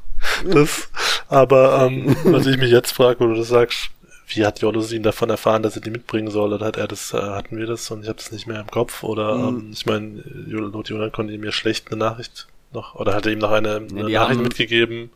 Das, 0.45 0.89
aber 1.27 1.85
ähm, 1.88 2.15
was 2.25 2.45
ich 2.45 2.57
mich 2.57 2.71
jetzt 2.71 2.91
frage, 2.91 3.19
wo 3.21 3.27
du 3.27 3.35
das 3.35 3.47
sagst, 3.49 3.89
wie 4.31 4.45
hat 4.45 4.59
Jolosin 4.62 5.01
davon 5.01 5.29
erfahren, 5.29 5.63
dass 5.63 5.75
er 5.75 5.81
die 5.81 5.89
mitbringen 5.89 6.29
soll? 6.29 6.53
Oder 6.53 6.67
hat 6.67 6.77
er 6.77 6.88
das, 6.88 7.13
äh, 7.13 7.17
hatten 7.17 7.57
wir 7.57 7.65
das 7.65 7.89
und 7.89 8.03
ich 8.03 8.07
habe 8.09 8.17
das 8.17 8.31
nicht 8.31 8.45
mehr 8.47 8.59
im 8.59 8.67
Kopf? 8.67 9.03
Oder 9.03 9.35
Mhm. 9.51 9.57
ähm, 9.59 9.69
ich 9.73 9.85
meine, 9.85 10.21
Lot 10.47 10.89
Jonan 10.89 11.12
konnte 11.12 11.33
ihm 11.33 11.43
ja 11.43 11.51
schlecht 11.51 11.88
eine 11.91 11.97
Nachricht 11.97 12.47
noch, 12.71 12.93
oder 12.95 13.15
hat 13.15 13.25
er 13.25 13.31
ihm 13.31 13.39
noch 13.39 13.51
eine, 13.51 13.77
eine 13.77 13.88
die 13.88 13.93
Nachricht 14.13 14.38
haben- 14.38 14.43
mitgegeben? 14.43 15.09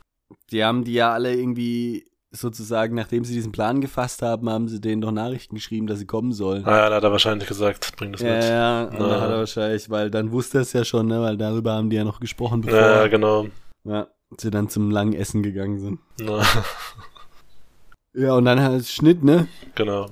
Die 0.51 0.63
haben 0.63 0.83
die 0.83 0.93
ja 0.93 1.13
alle 1.13 1.33
irgendwie 1.35 2.07
sozusagen, 2.35 2.95
nachdem 2.95 3.23
sie 3.23 3.33
diesen 3.33 3.51
Plan 3.51 3.79
gefasst 3.79 4.21
haben, 4.23 4.49
haben 4.49 4.67
sie 4.67 4.81
denen 4.81 5.01
doch 5.01 5.11
Nachrichten 5.11 5.55
geschrieben, 5.55 5.87
dass 5.87 5.99
sie 5.99 6.05
kommen 6.07 6.33
sollen. 6.33 6.65
Ah 6.65 6.77
ja, 6.77 6.89
da 6.89 6.95
hat 6.97 7.03
er 7.03 7.11
wahrscheinlich 7.11 7.47
gesagt, 7.47 7.95
bring 7.95 8.11
das 8.11 8.21
Ja, 8.21 8.33
mit. 8.35 8.43
ja, 8.43 8.89
Na. 8.91 9.07
da 9.09 9.21
hat 9.21 9.29
er 9.29 9.37
wahrscheinlich, 9.37 9.89
weil 9.89 10.09
dann 10.09 10.31
wusste 10.31 10.57
er 10.57 10.61
es 10.63 10.73
ja 10.73 10.83
schon, 10.83 11.07
ne, 11.07 11.21
weil 11.21 11.37
darüber 11.37 11.73
haben 11.73 11.89
die 11.89 11.95
ja 11.95 12.03
noch 12.03 12.19
gesprochen, 12.19 12.61
bevor 12.61 12.79
Ja, 12.79 13.07
genau. 13.07 13.47
ja, 13.83 14.07
sie 14.39 14.49
dann 14.49 14.67
zum 14.69 14.89
langen 14.91 15.13
Essen 15.13 15.43
gegangen 15.43 15.79
sind. 15.79 15.99
Na, 16.19 16.43
Ja, 18.15 18.33
und 18.35 18.45
dann 18.45 18.59
halt 18.61 18.85
Schnitt, 18.87 19.23
ne? 19.23 19.47
genau. 19.75 20.09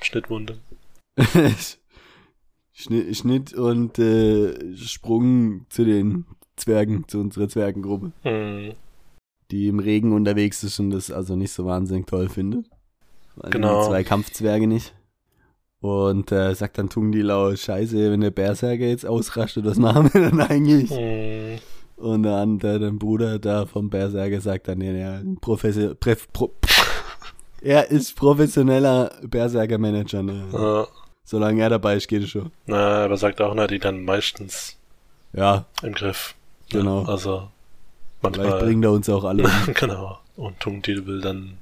Schnittwunde. 0.00 0.56
Schnitt, 2.72 3.16
Schnitt 3.16 3.52
und 3.52 3.98
äh, 3.98 4.74
Sprung 4.76 5.66
zu 5.68 5.84
den 5.84 6.24
Zwergen, 6.56 7.06
zu 7.08 7.18
unserer 7.20 7.48
Zwergengruppe, 7.48 8.12
Hm. 8.22 8.72
Die 9.50 9.68
im 9.68 9.78
Regen 9.78 10.12
unterwegs 10.12 10.62
ist 10.64 10.78
und 10.78 10.90
das 10.90 11.10
also 11.10 11.36
nicht 11.36 11.52
so 11.52 11.66
wahnsinnig 11.66 12.06
toll 12.06 12.28
findet. 12.28 12.66
Allem 13.40 13.52
Genau. 13.52 13.82
Die 13.82 13.88
zwei 13.88 14.04
Kampfzwerge 14.04 14.66
nicht. 14.66 14.94
Und 15.80 16.30
äh, 16.30 16.54
sagt 16.54 16.76
dann 16.78 16.90
Tungdilau, 16.90 17.56
scheiße, 17.56 18.12
wenn 18.12 18.20
der 18.20 18.30
Berserker 18.30 18.84
jetzt 18.84 19.06
ausrastet, 19.06 19.64
was 19.64 19.78
machen 19.78 20.10
wir 20.12 20.30
dann 20.30 20.40
eigentlich? 20.40 20.90
Hm. 20.90 21.58
Und 21.96 22.22
dann 22.22 22.58
der, 22.58 22.78
der 22.78 22.90
Bruder 22.90 23.38
da 23.38 23.66
vom 23.66 23.90
Berserker 23.90 24.40
sagt 24.40 24.68
dann, 24.68 24.80
ja, 24.80 24.92
ja, 24.92 25.20
Professor, 25.40 25.94
Pref, 25.94 26.28
Pro, 26.32 26.52
er 27.62 27.90
ist 27.90 28.16
professioneller 28.16 29.10
Berserker-Manager, 29.22 30.22
ne? 30.22 30.44
Ja. 30.52 30.86
Solange 31.24 31.62
er 31.62 31.70
dabei 31.70 31.96
ist, 31.96 32.08
geht 32.08 32.24
es 32.24 32.30
schon. 32.30 32.50
Na, 32.66 33.04
aber 33.04 33.16
sagt 33.16 33.40
auch, 33.40 33.54
na, 33.54 33.66
die 33.66 33.78
dann 33.78 34.04
meistens 34.04 34.76
Ja, 35.32 35.66
im 35.82 35.92
Griff. 35.92 36.34
Genau. 36.70 37.02
Ja, 37.02 37.08
also 37.08 37.48
vielleicht 38.22 38.38
manchmal. 38.38 38.58
bringt 38.60 38.84
er 38.84 38.92
uns 38.92 39.08
auch 39.08 39.24
alle 39.24 39.44
um. 39.66 39.74
genau. 39.74 40.18
Und 40.36 40.58
Tungtil 40.60 41.06
will 41.06 41.20
dann 41.20 41.58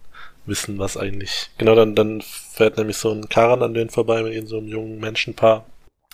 wissen, 0.46 0.78
was 0.78 0.96
eigentlich. 0.96 1.50
Genau, 1.58 1.74
dann, 1.74 1.94
dann 1.94 2.20
fährt 2.22 2.76
nämlich 2.78 2.96
so 2.96 3.10
ein 3.10 3.28
Karren 3.28 3.62
an 3.62 3.74
denen 3.74 3.90
vorbei 3.90 4.22
mit 4.22 4.48
so 4.48 4.58
einem 4.58 4.68
jungen 4.68 4.98
Menschenpaar. 5.00 5.64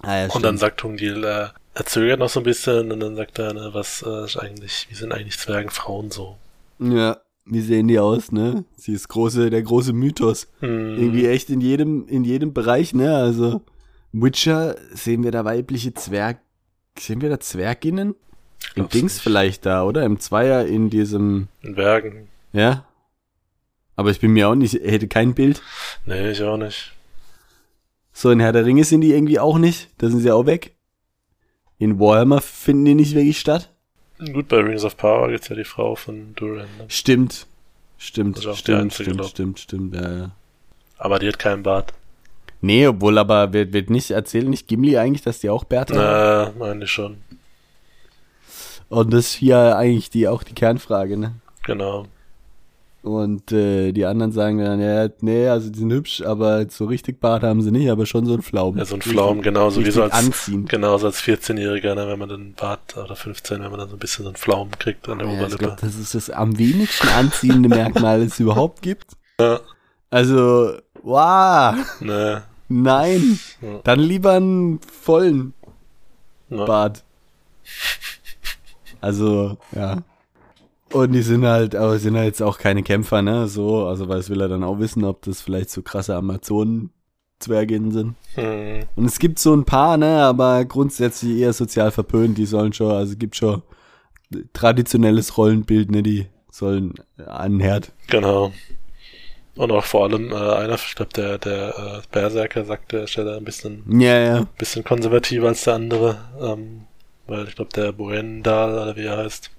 Ah, 0.02 0.16
ja, 0.16 0.24
Und 0.24 0.32
dann 0.34 0.40
stimmt. 0.42 0.58
sagt 0.60 0.80
Tungtil, 0.80 1.24
äh, 1.24 1.48
er 1.74 1.86
zögert 1.86 2.18
noch 2.18 2.28
so 2.28 2.40
ein 2.40 2.44
bisschen 2.44 2.90
und 2.92 3.00
dann 3.00 3.16
sagt 3.16 3.38
er, 3.38 3.52
ne, 3.54 3.70
was 3.72 4.02
äh, 4.06 4.24
ist 4.24 4.36
eigentlich, 4.36 4.86
wie 4.90 4.94
sind 4.94 5.12
eigentlich 5.12 5.38
Zwergenfrauen 5.38 6.10
so? 6.10 6.36
Ja, 6.78 7.18
wie 7.44 7.60
sehen 7.60 7.88
die 7.88 7.98
aus, 7.98 8.32
ne? 8.32 8.64
Sie 8.76 8.92
ist 8.92 9.08
große, 9.08 9.50
der 9.50 9.62
große 9.62 9.92
Mythos. 9.92 10.48
Hm, 10.60 10.96
Irgendwie 10.98 11.26
echt 11.28 11.50
in 11.50 11.60
jedem, 11.60 12.06
in 12.08 12.24
jedem 12.24 12.52
Bereich, 12.52 12.94
ne? 12.94 13.14
Also, 13.16 13.60
Witcher, 14.12 14.76
sehen 14.92 15.22
wir 15.24 15.30
da 15.30 15.44
weibliche 15.44 15.92
Zwerg, 15.94 16.38
sehen 16.98 17.20
wir 17.20 17.28
da 17.28 17.38
Zwerginnen? 17.40 18.14
Im 18.70 18.74
glaub's 18.74 18.92
Dings 18.92 19.14
nicht. 19.14 19.22
vielleicht 19.22 19.66
da, 19.66 19.84
oder? 19.84 20.04
Im 20.04 20.18
Zweier 20.20 20.64
in 20.66 20.90
diesem, 20.90 21.48
In 21.62 21.74
Bergen. 21.74 22.28
ja? 22.52 22.84
Aber 23.96 24.10
ich 24.10 24.18
bin 24.18 24.32
mir 24.32 24.48
auch 24.48 24.56
nicht, 24.56 24.74
hätte 24.74 25.06
kein 25.06 25.34
Bild. 25.34 25.62
Nee, 26.04 26.30
ich 26.32 26.42
auch 26.42 26.56
nicht. 26.56 26.92
So, 28.12 28.30
in 28.30 28.40
Herr 28.40 28.52
der 28.52 28.64
Ringe 28.64 28.82
sind 28.84 29.02
die 29.02 29.12
irgendwie 29.12 29.38
auch 29.38 29.56
nicht. 29.58 29.88
Da 29.98 30.08
sind 30.08 30.18
sie 30.20 30.32
auch 30.32 30.46
weg. 30.46 30.74
In 31.78 32.00
Warhammer 32.00 32.40
finden 32.40 32.84
die 32.86 32.94
nicht 32.94 33.14
wirklich 33.14 33.38
statt. 33.38 33.70
Gut, 34.32 34.48
bei 34.48 34.58
Rings 34.58 34.84
of 34.84 34.96
Power 34.96 35.28
gibt's 35.30 35.48
ja 35.48 35.54
die 35.56 35.64
Frau 35.64 35.94
von 35.94 36.34
Duran. 36.34 36.66
Ne? 36.78 36.84
Stimmt. 36.88 37.46
Stimmt, 37.98 38.38
stimmt, 38.38 38.68
einzige, 38.80 39.10
stimmt, 39.12 39.26
stimmt, 39.28 39.60
stimmt, 39.60 39.94
ja, 39.94 40.16
ja. 40.16 40.30
Aber 40.98 41.18
die 41.20 41.28
hat 41.28 41.38
keinen 41.38 41.62
Bart. 41.62 41.92
Nee, 42.60 42.86
obwohl 42.88 43.16
aber 43.18 43.52
wird, 43.52 43.72
wird 43.72 43.90
nicht 43.90 44.10
erzählen, 44.10 44.50
nicht 44.50 44.66
Gimli 44.68 44.96
eigentlich, 44.98 45.22
dass 45.22 45.38
die 45.38 45.50
auch 45.50 45.64
Bärte 45.64 45.94
haben. 45.94 46.52
Na, 46.58 46.66
meine 46.66 46.84
ich 46.84 46.90
schon. 46.90 47.18
Und 48.88 49.12
das 49.12 49.26
ist 49.26 49.32
hier 49.34 49.76
eigentlich 49.76 50.10
die, 50.10 50.28
auch 50.28 50.42
die 50.42 50.54
Kernfrage, 50.54 51.16
ne? 51.16 51.32
Genau. 51.64 52.06
Und 53.02 53.52
äh, 53.52 53.92
die 53.92 54.06
anderen 54.06 54.32
sagen 54.32 54.58
dann, 54.58 54.80
ja, 54.80 55.08
nee, 55.20 55.46
also 55.46 55.68
die 55.68 55.78
sind 55.78 55.92
hübsch, 55.92 56.22
aber 56.22 56.64
so 56.70 56.86
richtig 56.86 57.20
Bart 57.20 57.42
haben 57.42 57.60
sie 57.60 57.70
nicht, 57.70 57.90
aber 57.90 58.06
schon 58.06 58.24
so 58.24 58.32
ein 58.32 58.40
Pflaum. 58.40 58.78
Ja, 58.78 58.86
so 58.86 58.94
ein 58.94 59.02
Pflaum, 59.02 59.42
genauso 59.42 59.84
wie 59.84 59.90
so 59.90 60.02
als, 60.04 60.14
anziehen. 60.14 60.64
genauso 60.64 61.06
als 61.06 61.20
14-Jähriger, 61.20 61.94
ne, 61.94 62.08
wenn 62.08 62.18
man 62.18 62.30
den 62.30 62.54
Bart, 62.54 62.96
oder 62.96 63.14
15, 63.14 63.60
wenn 63.62 63.70
man 63.70 63.78
dann 63.80 63.90
so 63.90 63.96
ein 63.96 63.98
bisschen 63.98 64.22
so 64.22 64.30
einen 64.30 64.36
Pflaum 64.36 64.70
kriegt 64.78 65.06
an 65.10 65.18
der 65.18 65.26
Ja, 65.28 65.34
ich 65.34 65.38
Oberlippe. 65.40 65.58
glaube, 65.64 65.76
das 65.82 65.96
ist 65.96 66.14
das 66.14 66.30
am 66.30 66.56
wenigsten 66.58 67.08
anziehende 67.08 67.68
Merkmal, 67.68 68.24
das 68.24 68.34
es 68.34 68.40
überhaupt 68.40 68.80
gibt. 68.80 69.12
Ja, 69.38 69.60
Also, 70.08 70.72
wow, 71.02 71.74
ne, 72.00 72.42
nein. 72.70 73.38
Ja. 73.60 73.80
Dann 73.84 74.00
lieber 74.00 74.32
einen 74.32 74.80
vollen. 74.80 75.52
Bart. 76.48 77.02
Also, 79.04 79.58
ja. 79.74 79.98
Und 80.92 81.12
die 81.12 81.22
sind 81.22 81.44
halt, 81.44 81.74
aber 81.74 81.98
sind 81.98 82.16
halt 82.16 82.26
jetzt 82.26 82.42
auch 82.42 82.58
keine 82.58 82.82
Kämpfer, 82.82 83.20
ne? 83.22 83.48
So, 83.48 83.86
also 83.86 84.08
weil 84.08 84.18
es 84.18 84.30
will 84.30 84.40
er 84.40 84.48
dann 84.48 84.62
auch 84.64 84.78
wissen, 84.78 85.04
ob 85.04 85.22
das 85.22 85.40
vielleicht 85.42 85.70
so 85.70 85.82
krasse 85.82 86.14
Amazonen-Zwerginnen 86.16 87.90
sind. 87.92 88.14
Hm, 88.34 88.80
Und 88.96 89.04
es 89.06 89.18
gibt 89.18 89.38
so 89.38 89.54
ein 89.54 89.64
paar, 89.64 89.96
ne, 89.96 90.22
aber 90.22 90.64
grundsätzlich 90.64 91.38
eher 91.38 91.52
sozial 91.52 91.90
verpönt, 91.90 92.38
die 92.38 92.46
sollen 92.46 92.72
schon, 92.72 92.90
also 92.92 93.12
es 93.12 93.18
gibt 93.18 93.36
schon 93.36 93.62
traditionelles 94.52 95.36
Rollenbild, 95.36 95.90
ne, 95.90 96.02
die 96.02 96.26
sollen 96.50 96.94
an 97.26 97.52
den 97.52 97.60
Herd. 97.60 97.92
genau. 98.08 98.52
Und 99.56 99.70
auch 99.70 99.84
vor 99.84 100.04
allem 100.06 100.32
äh, 100.32 100.34
einer, 100.34 100.74
ich 100.74 100.96
glaube, 100.96 101.12
der, 101.14 101.38
der 101.38 101.68
äh, 101.78 102.02
Berserker 102.10 102.64
sagte, 102.64 102.98
er 102.98 103.04
ist 103.04 103.14
ja 103.14 103.22
da 103.22 103.36
ein 103.36 103.44
bisschen, 103.44 103.84
Ja, 104.00 104.18
ja. 104.18 104.46
bisschen 104.58 104.82
konservativer 104.82 105.46
als 105.46 105.62
der 105.62 105.74
andere. 105.74 106.16
Ähm, 106.40 106.86
weil 107.26 107.48
ich 107.48 107.54
glaube, 107.56 107.72
der 107.74 107.92
Boendal, 107.92 108.74
oder 108.74 108.96
wie 108.96 109.04
er 109.06 109.16
heißt, 109.18 109.50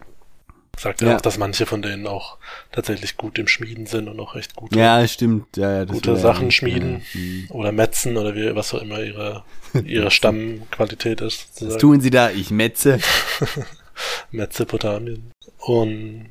sagt 0.78 1.02
ja 1.02 1.10
Ja. 1.10 1.16
auch, 1.18 1.22
dass 1.22 1.38
manche 1.38 1.66
von 1.66 1.82
denen 1.82 2.06
auch 2.06 2.38
tatsächlich 2.72 3.16
gut 3.18 3.40
im 3.40 3.48
Schmieden 3.48 3.86
sind 3.86 4.08
und 4.10 4.20
auch 4.20 4.36
recht 4.36 4.56
gut 4.56 4.76
Ja, 4.76 5.08
stimmt. 5.08 5.56
Ja, 5.58 5.72
ja, 5.78 5.86
Gute 5.86 6.18
Sachen 6.18 6.46
ja. 6.46 6.52
schmieden. 6.52 7.02
Ja. 7.14 7.20
hm. 7.20 7.46
oder 7.50 7.72
Metzen 7.72 8.18
oder 8.18 8.36
wie, 8.36 8.54
was 8.56 8.74
auch 8.74 8.82
immer 8.82 9.00
ihre, 9.02 9.44
ihre 9.86 10.12
Stammqualität 10.12 11.22
ist. 11.22 11.48
Was 11.50 11.56
sozusagen. 11.60 11.80
tun 11.80 12.02
sie 12.02 12.10
da? 12.10 12.30
Ich 12.32 12.52
metze. 12.52 13.00
Mesopotamien. 14.32 15.32
Und 15.60 16.30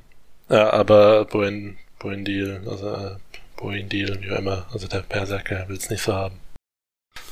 ja, 0.49 0.71
aber 0.73 1.25
Boen, 1.25 1.79
Boendil, 1.99 2.61
also 2.69 2.93
äh, 2.95 3.17
Boendil, 3.57 4.19
wie 4.23 4.31
auch 4.31 4.39
immer, 4.39 4.67
also 4.73 4.87
der 4.87 5.01
Berserker 5.01 5.67
will 5.69 5.77
es 5.77 5.89
nicht 5.91 6.03
so 6.03 6.13
haben. 6.13 6.39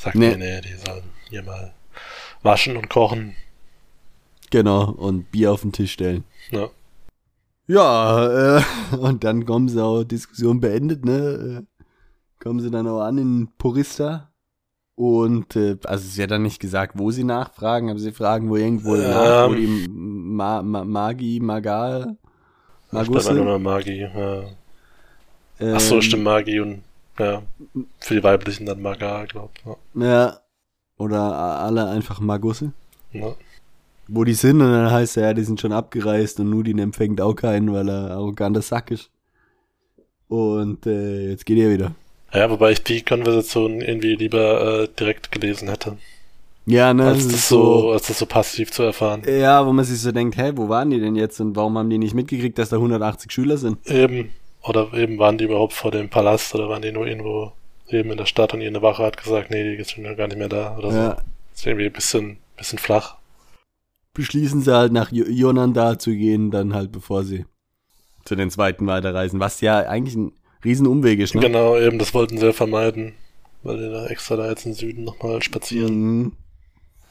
Sagt 0.01 0.17
Nee. 0.17 0.31
mir, 0.31 0.39
nee, 0.39 0.61
die 0.63 0.75
sollen 0.75 1.05
hier 1.29 1.43
mal 1.43 1.75
waschen 2.43 2.77
und 2.77 2.89
kochen. 2.89 3.37
Genau, 4.53 4.91
und 4.91 5.31
Bier 5.33 5.51
auf 5.51 5.63
den 5.63 5.73
Tisch 5.73 5.93
stellen. 5.93 6.25
Ja. 6.51 6.69
Ja, 7.67 8.59
äh, 8.59 8.63
und 8.99 9.25
dann 9.25 9.47
kommen 9.47 9.69
sie 9.69 9.83
auch, 9.83 10.05
Diskussion 10.05 10.61
beendet, 10.61 11.07
ne? 11.07 11.65
Äh, 11.65 11.83
kommen 12.39 12.61
sie 12.61 12.71
dann 12.71 12.87
auch 12.87 13.01
an 13.01 13.17
in 13.17 13.49
Porista. 13.57 14.31
Und, 14.95 15.57
äh, 15.57 15.79
also 15.85 16.05
es 16.05 16.11
ist 16.11 16.19
ja 16.19 16.27
dann 16.27 16.43
nicht 16.43 16.61
gesagt, 16.61 16.99
wo 16.99 17.11
sie 17.11 17.25
nachfragen, 17.25 17.89
aber 17.89 17.99
sie 17.99 18.13
fragen 18.13 18.51
wo 18.51 18.57
irgendwo 18.57 18.95
Ähm. 18.95 19.11
nach, 19.11 19.49
wo 19.49 19.55
die 19.55 19.89
Ma 19.89 20.63
Ma 20.63 20.85
Magi, 20.85 21.41
Magal, 21.41 22.19
Ich 22.93 23.11
glaube 23.11 23.35
nur 23.35 23.59
Magi. 23.59 24.01
Ja. 24.03 24.43
ähm, 25.61 25.75
Ach 25.75 25.81
so, 25.81 26.03
stimmt, 26.03 26.25
Magi 26.25 26.61
und 26.61 26.83
ja, 27.19 27.43
für 28.01 28.15
die 28.17 28.23
weiblichen 28.23 28.67
dann 28.67 28.83
Maga, 28.83 29.25
glaub. 29.25 29.51
Ja. 29.65 29.77
Ja, 30.07 30.41
oder 30.99 31.21
alle 31.21 31.89
einfach 31.89 32.21
Magusse. 32.21 32.73
Ja. 33.13 33.35
Wo 34.09 34.25
die 34.25 34.35
sind, 34.35 34.61
und 34.61 34.71
dann 34.73 34.91
heißt 34.91 35.17
er, 35.17 35.29
ja, 35.29 35.35
die 35.35 35.45
sind 35.45 35.61
schon 35.61 35.73
abgereist 35.73 36.41
und 36.41 36.51
Nudin 36.51 36.79
empfängt 36.79 37.21
auch 37.21 37.35
keinen, 37.35 37.73
weil 37.73 37.89
er 37.89 38.11
arroganter 38.13 38.63
Sack 38.63 38.91
ist. 38.91 39.11
Und 40.29 40.87
äh, 40.87 41.31
jetzt 41.31 41.47
geht 41.47 41.59
er 41.59 41.71
wieder. 41.71 41.93
ja, 42.33 42.51
wobei 42.51 42.73
ich 42.73 42.83
die 42.83 43.03
Konversation 43.03 43.81
irgendwie 43.81 44.15
lieber 44.17 44.83
äh, 44.85 44.89
direkt 44.99 45.31
gelesen 45.31 45.69
hätte, 45.69 45.99
Ja, 46.67 46.95
ne? 46.95 47.09
als 47.09 47.25
das 47.27 47.35
ist 47.35 47.49
so, 47.49 47.91
als 47.93 48.07
das 48.07 48.19
so 48.19 48.27
passiv 48.27 48.71
zu 48.71 48.83
erfahren. 48.83 49.23
Ja, 49.27 49.67
wo 49.67 49.73
man 49.73 49.85
sich 49.85 50.01
so 50.01 50.11
denkt, 50.13 50.37
hä, 50.37 50.53
wo 50.57 50.69
waren 50.69 50.91
die 50.91 51.01
denn 51.01 51.17
jetzt 51.17 51.41
und 51.41 51.55
warum 51.57 51.77
haben 51.79 51.91
die 51.91 51.99
nicht 51.99 52.15
mitgekriegt, 52.15 52.59
dass 52.59 52.71
da 52.71 52.77
180 52.77 53.31
Schüler 53.31 53.57
sind? 53.59 53.79
Eben. 53.87 54.31
Oder 54.63 54.93
eben 54.95 55.19
waren 55.19 55.39
die 55.39 55.45
überhaupt 55.45 55.73
vor 55.73 55.91
dem 55.91 56.09
Palast 56.09 56.55
oder 56.55 56.69
waren 56.69 56.83
die 56.83 56.93
nur 56.93 57.07
irgendwo 57.07 57.53
eben 57.89 58.11
in 58.13 58.17
der 58.17 58.27
Stadt 58.27 58.55
und 58.55 58.61
irgendeine 58.61 58.87
Wache 58.87 59.03
hat 59.03 59.17
gesagt, 59.17 59.51
nee, 59.51 59.77
die 59.77 59.83
sind 59.85 60.05
ja 60.05 60.15
gar 60.15 60.29
nicht 60.29 60.39
mehr 60.39 60.49
da 60.49 60.77
oder 60.79 60.91
so. 60.91 60.97
Ja, 60.97 61.09
Das 61.15 61.25
ist 61.61 61.67
irgendwie 61.67 61.87
ein 61.87 61.93
bisschen, 61.93 62.39
bisschen 62.57 62.79
flach. 62.79 63.17
Beschließen 64.15 64.63
sie 64.63 64.75
halt 64.75 64.93
nach 64.93 65.11
Yonanda 65.13 65.99
zu 65.99 66.13
gehen, 66.13 66.51
dann 66.51 66.75
halt 66.75 66.93
bevor 66.93 67.25
sie 67.25 67.45
zu 68.25 68.37
den 68.37 68.51
zweiten 68.51 68.87
weiterreisen, 68.87 69.41
was 69.41 69.61
ja 69.61 69.81
eigentlich 69.81 70.15
ein 70.15 70.33
Riesenumweg 70.65 71.19
ist, 71.19 71.35
ne? 71.35 71.41
Genau, 71.41 71.77
eben, 71.79 71.99
das 71.99 72.15
wollten 72.15 72.39
sie 72.39 72.47
ja 72.47 72.53
vermeiden, 72.53 73.15
weil 73.63 73.79
die 73.79 73.91
da 73.91 74.07
extra 74.07 74.37
da 74.37 74.49
jetzt 74.49 74.65
im 74.65 74.75
Süden 74.75 75.05
nochmal 75.05 75.43
spazieren. 75.43 75.95
Mhm. 75.95 76.33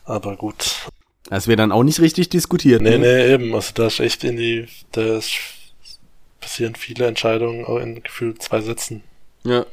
Aber 0.06 0.36
gut. 0.38 0.88
Das 1.30 1.48
wird 1.48 1.60
dann 1.60 1.72
auch 1.72 1.84
nicht 1.84 2.00
richtig 2.00 2.30
diskutiert, 2.30 2.82
Nee, 2.82 2.98
ne? 2.98 3.00
nee, 3.00 3.34
eben, 3.34 3.54
also 3.54 3.72
da 3.74 3.88
ist 3.88 4.00
echt 4.00 4.24
in 4.24 4.38
die, 4.38 4.68
da 4.92 5.18
ist, 5.18 5.38
passieren 6.40 6.76
viele 6.76 7.08
Entscheidungen 7.08 7.66
auch 7.66 7.78
in 7.78 8.04
gefühlt 8.04 8.42
zwei 8.42 8.62
Sätzen. 8.62 9.04
Ja. 9.44 9.66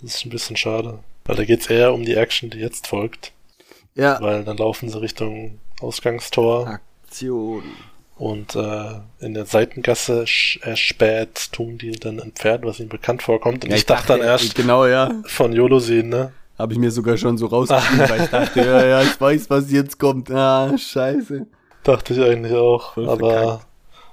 Das 0.00 0.14
ist 0.14 0.26
ein 0.26 0.30
bisschen 0.30 0.56
schade. 0.56 1.00
Weil 1.24 1.36
da 1.36 1.44
geht's 1.44 1.66
eher 1.68 1.92
um 1.92 2.04
die 2.04 2.14
Action, 2.14 2.50
die 2.50 2.58
jetzt 2.58 2.86
folgt. 2.86 3.32
Ja. 3.94 4.20
Weil 4.20 4.44
dann 4.44 4.56
laufen 4.56 4.88
sie 4.88 5.00
Richtung 5.00 5.58
Ausgangstor. 5.80 6.80
Aktion. 7.06 7.62
Und 8.16 8.56
äh, 8.56 8.94
in 9.20 9.34
der 9.34 9.46
Seitengasse 9.46 10.24
erspäht 10.62 11.52
tun 11.52 11.78
die 11.78 11.92
dann 11.92 12.20
ein 12.20 12.32
Pferd, 12.32 12.64
was 12.64 12.80
ihnen 12.80 12.88
bekannt 12.88 13.22
vorkommt. 13.22 13.64
Und 13.64 13.70
Ja, 13.70 13.76
ich, 13.76 13.86
dachte 13.86 14.08
dann 14.08 14.20
erst 14.22 14.56
Genau, 14.56 14.86
ja. 14.86 15.12
von 15.26 15.52
YOLO 15.52 15.78
sehen, 15.78 16.08
ne? 16.08 16.32
Habe 16.58 16.72
ich 16.72 16.80
mir 16.80 16.90
sogar 16.90 17.16
schon 17.16 17.38
so 17.38 17.46
rausgeschrieben, 17.46 18.08
weil 18.08 18.22
ich 18.24 18.30
dachte, 18.30 18.58
ja, 18.60 18.84
ja, 18.84 19.02
ich 19.02 19.20
weiß, 19.20 19.48
was 19.50 19.70
jetzt 19.70 20.00
kommt. 20.00 20.28
Ah, 20.32 20.76
scheiße. 20.76 21.46
Dachte 21.84 22.14
ich 22.14 22.20
eigentlich 22.20 22.54
auch. 22.54 22.94
Voll 22.94 23.08
aber 23.08 23.30
verkackt. 23.30 23.66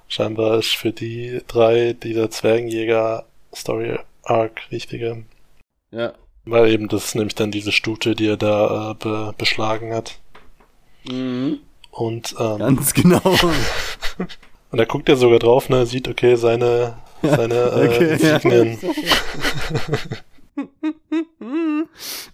scheinbar 0.07 0.59
ist 0.59 0.75
für 0.75 0.91
die 0.91 1.41
drei 1.47 1.93
dieser 1.93 2.29
Zwergenjäger 2.29 3.25
Story 3.55 3.97
Arc 4.21 4.61
wichtiger. 4.69 5.17
Ja. 5.89 6.13
Weil 6.45 6.69
eben 6.71 6.87
das 6.87 7.15
nämlich 7.15 7.33
dann 7.33 7.49
diese 7.49 7.71
Stute, 7.71 8.13
die 8.13 8.27
er 8.27 8.37
da 8.37 8.91
äh, 8.91 8.93
be 8.93 9.33
beschlagen 9.35 9.91
hat. 9.95 10.19
Mhm. 11.09 11.59
Und, 11.91 12.35
ähm, 12.39 12.57
Ganz 12.59 12.93
genau. 12.93 13.21
und 14.71 14.77
da 14.77 14.85
guckt 14.85 15.09
er 15.09 15.15
sogar 15.15 15.39
drauf, 15.39 15.69
ne, 15.69 15.85
sieht, 15.85 16.07
okay, 16.07 16.35
seine, 16.35 16.97
seine 17.21 17.55
äh, 17.55 17.87
Okay, 17.87 18.17
ja. 18.21 18.35
Insignien. 18.35 18.77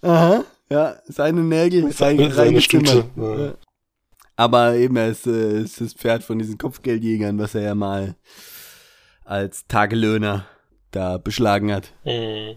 Aha. 0.02 0.44
Ja, 0.70 0.96
seine 1.08 1.42
Nägel. 1.42 1.92
Seine- 1.92 2.32
seine 2.32 2.62
Stute, 2.62 3.06
ja. 3.16 3.36
Ja. 3.38 3.54
Aber 4.38 4.76
eben, 4.76 4.96
er 4.96 5.10
ist, 5.10 5.28
äh, 5.28 5.60
ist 5.62 5.82
das 5.82 5.94
Pferd 5.94 6.24
von 6.24 6.40
diesen 6.40 6.58
Kopfgeldjägern, 6.58 7.38
was 7.38 7.54
er 7.56 7.62
ja 7.62 7.76
mal 7.76 8.16
als 9.26 9.68
Tagelöhner 9.68 10.46
da 10.92 11.18
beschlagen 11.18 11.72
hat. 11.72 11.92
Mhm. 12.06 12.56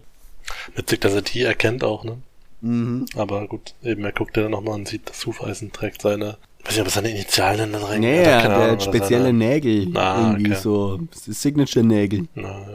Witzig, 0.75 1.01
dass 1.01 1.13
er 1.13 1.21
die 1.21 1.41
erkennt 1.41 1.83
auch, 1.83 2.03
ne? 2.03 2.17
Mhm. 2.61 3.05
Aber 3.15 3.47
gut, 3.47 3.73
eben, 3.83 4.03
er 4.03 4.11
guckt 4.11 4.35
ja 4.37 4.43
dann 4.43 4.51
nochmal 4.51 4.75
und 4.75 4.87
sieht, 4.87 5.09
das 5.09 5.25
Hufeisen 5.25 5.71
trägt 5.71 6.01
seine, 6.01 6.37
ich 6.59 6.65
weiß 6.65 6.71
nicht, 6.73 6.81
ob 6.81 6.87
es 6.87 6.93
seine 6.95 7.09
Initialen 7.11 7.73
dann 7.73 7.83
rein 7.83 7.99
Nee, 8.01 8.17
ja, 8.17 8.41
der 8.41 8.49
Ahnung, 8.55 8.61
hat 8.63 8.71
oder 8.73 8.79
spezielle 8.81 9.25
seine- 9.25 9.37
Nägel. 9.37 9.97
Ah, 9.97 10.21
irgendwie 10.31 10.51
okay. 10.51 10.59
so. 10.61 10.99
Signature-Nägel. 11.13 12.27
Naja. 12.35 12.67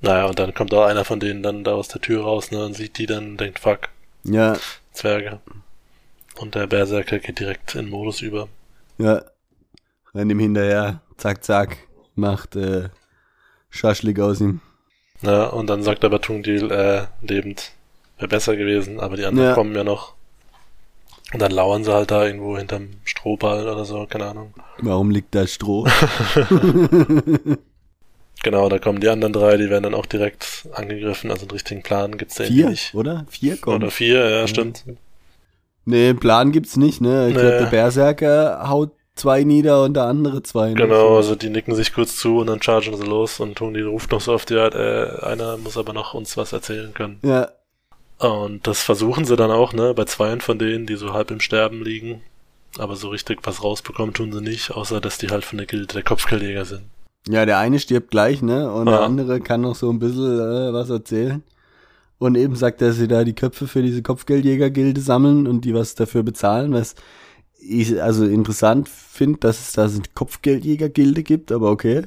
naja, 0.00 0.24
und 0.26 0.38
dann 0.38 0.54
kommt 0.54 0.72
auch 0.74 0.84
einer 0.86 1.04
von 1.04 1.20
denen 1.20 1.42
dann 1.42 1.64
da 1.64 1.72
aus 1.74 1.88
der 1.88 2.00
Tür 2.00 2.22
raus, 2.22 2.50
ne, 2.50 2.64
und 2.64 2.74
sieht 2.74 2.98
die 2.98 3.06
dann 3.06 3.32
und 3.32 3.40
denkt, 3.40 3.58
fuck, 3.58 3.88
Ja, 4.24 4.56
Zwerge. 4.92 5.40
Und 6.38 6.54
der 6.54 6.66
Berserker 6.66 7.18
geht 7.18 7.40
direkt 7.40 7.74
in 7.74 7.88
Modus 7.90 8.20
über. 8.22 8.48
ja. 8.98 9.22
Rennt 10.14 10.30
ihm 10.30 10.40
hinterher. 10.40 11.00
Zack, 11.16 11.42
zack. 11.42 11.78
Macht 12.16 12.54
äh, 12.54 12.90
Schaschlik 13.70 14.20
aus 14.20 14.42
ihm. 14.42 14.60
Ja, 15.22 15.46
und 15.46 15.68
dann 15.68 15.82
sagt 15.82 16.04
aber 16.04 16.20
Tungdil, 16.20 16.70
äh, 16.70 17.06
lebend 17.22 17.72
wäre 18.22 18.28
besser 18.28 18.56
gewesen, 18.56 18.98
aber 19.00 19.16
die 19.16 19.24
anderen 19.26 19.48
Ja. 19.48 19.54
kommen 19.54 19.74
ja 19.74 19.84
noch. 19.84 20.14
Und 21.32 21.40
dann 21.42 21.50
lauern 21.52 21.82
sie 21.84 21.92
halt 21.92 22.10
da 22.10 22.24
irgendwo 22.26 22.56
hinterm 22.58 22.90
Strohball 23.04 23.66
oder 23.68 23.84
so, 23.84 24.06
keine 24.06 24.26
Ahnung. 24.26 24.54
Warum 24.78 25.10
liegt 25.10 25.34
da 25.34 25.46
Stroh? 25.46 25.86
Genau, 28.44 28.68
da 28.68 28.80
kommen 28.80 29.00
die 29.00 29.08
anderen 29.08 29.32
drei, 29.32 29.56
die 29.56 29.70
werden 29.70 29.84
dann 29.84 29.94
auch 29.94 30.06
direkt 30.06 30.66
angegriffen, 30.72 31.30
also 31.30 31.42
einen 31.42 31.52
richtigen 31.52 31.82
Plan 31.84 32.18
gibt's 32.18 32.34
da 32.34 32.44
Vier, 32.44 32.70
nicht. 32.70 32.92
oder? 32.92 33.24
Vier 33.28 33.56
kommen. 33.56 33.76
Oder 33.76 33.92
vier, 33.92 34.28
ja, 34.28 34.48
stimmt. 34.48 34.84
Nee, 35.84 36.12
Plan 36.14 36.50
gibt's 36.50 36.76
nicht, 36.76 37.00
ne? 37.00 37.28
Ich 37.28 37.36
Nee. 37.36 37.40
glaube, 37.40 37.58
der 37.58 37.66
Berserker 37.66 38.68
haut 38.68 38.90
zwei 39.14 39.44
nieder 39.44 39.84
und 39.84 39.94
der 39.94 40.04
andere 40.06 40.42
zwei. 40.42 40.70
ne? 40.70 40.74
Genau, 40.74 41.16
also 41.18 41.36
die 41.36 41.50
nicken 41.50 41.76
sich 41.76 41.92
kurz 41.94 42.16
zu 42.16 42.38
und 42.38 42.48
dann 42.48 42.60
chargen 42.60 42.96
sie 42.96 43.04
los 43.04 43.38
und 43.38 43.54
Tungdil 43.56 43.86
ruft 43.86 44.10
noch 44.10 44.20
so 44.20 44.32
auf 44.34 44.44
die 44.44 44.56
Art, 44.56 44.74
äh, 44.74 45.24
einer 45.24 45.56
muss 45.56 45.76
aber 45.76 45.92
noch 45.92 46.12
uns 46.14 46.36
was 46.36 46.52
erzählen 46.52 46.92
können. 46.94 47.20
Ja, 47.22 47.48
Und 48.22 48.66
das 48.66 48.82
versuchen 48.82 49.24
sie 49.24 49.36
dann 49.36 49.50
auch, 49.50 49.72
ne, 49.72 49.94
bei 49.94 50.04
zweien 50.04 50.40
von 50.40 50.58
denen, 50.58 50.86
die 50.86 50.94
so 50.94 51.12
halb 51.12 51.30
im 51.30 51.40
Sterben 51.40 51.82
liegen. 51.82 52.22
Aber 52.78 52.96
so 52.96 53.08
richtig 53.08 53.40
was 53.42 53.62
rausbekommen 53.62 54.14
tun 54.14 54.32
sie 54.32 54.40
nicht, 54.40 54.70
außer 54.70 55.00
dass 55.00 55.18
die 55.18 55.28
halt 55.28 55.44
von 55.44 55.58
der 55.58 55.66
Gilde 55.66 55.92
der 55.94 56.02
Kopfgeldjäger 56.02 56.64
sind. 56.64 56.82
Ja, 57.28 57.44
der 57.46 57.58
eine 57.58 57.78
stirbt 57.78 58.10
gleich, 58.10 58.42
ne? 58.42 58.72
Und 58.72 58.86
der 58.86 58.96
Ja. 58.96 59.04
andere 59.04 59.40
kann 59.40 59.60
noch 59.60 59.74
so 59.74 59.90
ein 59.90 59.98
bisschen 59.98 60.38
äh, 60.38 60.72
was 60.72 60.88
erzählen. 60.88 61.42
Und 62.18 62.36
eben 62.36 62.54
sagt 62.54 62.80
er, 62.80 62.88
dass 62.88 62.96
sie 62.96 63.08
da 63.08 63.24
die 63.24 63.34
Köpfe 63.34 63.66
für 63.66 63.82
diese 63.82 64.02
Kopfgeldjägergilde 64.02 65.00
sammeln 65.00 65.46
und 65.48 65.64
die 65.64 65.74
was 65.74 65.94
dafür 65.96 66.22
bezahlen, 66.22 66.72
was 66.72 66.94
ich 67.60 68.00
also 68.02 68.24
interessant 68.24 68.88
finde, 68.88 69.40
dass 69.40 69.60
es 69.60 69.72
da 69.72 69.88
so 69.88 69.96
eine 69.98 70.08
Kopfgeldjägergilde 70.14 71.22
gibt, 71.24 71.52
aber 71.52 71.70
okay. 71.70 72.02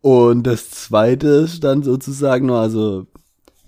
Und 0.00 0.44
das 0.46 0.70
zweite 0.70 1.28
ist 1.28 1.64
dann 1.64 1.82
sozusagen 1.82 2.46
nur, 2.46 2.58
also 2.58 3.06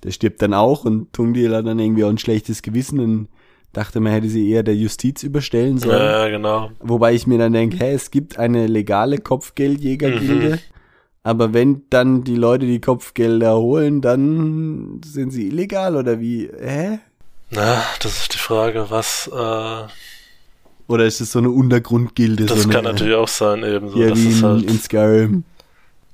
der 0.06 0.12
stirbt 0.12 0.40
dann 0.40 0.54
auch 0.54 0.86
und 0.86 1.12
Tungdil 1.12 1.54
hat 1.54 1.66
dann 1.66 1.78
irgendwie 1.78 2.04
auch 2.04 2.08
ein 2.08 2.16
schlechtes 2.16 2.62
Gewissen 2.62 3.00
und 3.00 3.28
dachte, 3.74 4.00
man 4.00 4.12
hätte 4.12 4.28
sie 4.30 4.48
eher 4.50 4.62
der 4.62 4.74
Justiz 4.76 5.22
überstellen 5.22 5.76
sollen. 5.78 6.00
Ja, 6.00 6.28
genau. 6.28 6.70
Wobei 6.80 7.12
ich 7.12 7.26
mir 7.26 7.36
dann 7.38 7.52
denke, 7.52 7.76
hä, 7.76 7.92
es 7.92 8.10
gibt 8.10 8.38
eine 8.38 8.66
legale 8.68 9.18
Kopfgeldjägergilde, 9.18 10.50
Mhm. 10.54 10.58
aber 11.24 11.52
wenn 11.52 11.82
dann 11.90 12.24
die 12.24 12.36
Leute 12.36 12.64
die 12.64 12.80
Kopfgelder 12.80 13.58
holen, 13.58 14.00
dann 14.00 15.02
sind 15.04 15.30
sie 15.32 15.48
illegal 15.48 15.96
oder 15.96 16.20
wie? 16.20 16.48
Hä? 16.58 17.00
Na, 17.50 17.82
das 18.00 18.18
ist 18.22 18.32
die 18.34 18.38
Frage, 18.38 18.86
was, 18.88 19.28
äh, 19.34 19.82
Oder 20.88 21.04
ist 21.04 21.20
es 21.20 21.32
so 21.32 21.40
eine 21.40 21.50
Untergrundgilde? 21.50 22.46
das 22.46 22.62
so 22.62 22.68
kann 22.68 22.78
eine, 22.86 22.92
natürlich 22.94 23.14
auch 23.14 23.28
sein, 23.28 23.62
eben 23.64 23.90
so. 23.90 23.98
ja, 24.00 24.08
das 24.10 24.18
wie 24.18 24.28
ist 24.28 24.38
in, 24.38 24.44
halt, 24.44 24.62
in 24.70 24.78
Skyrim. 24.80 25.44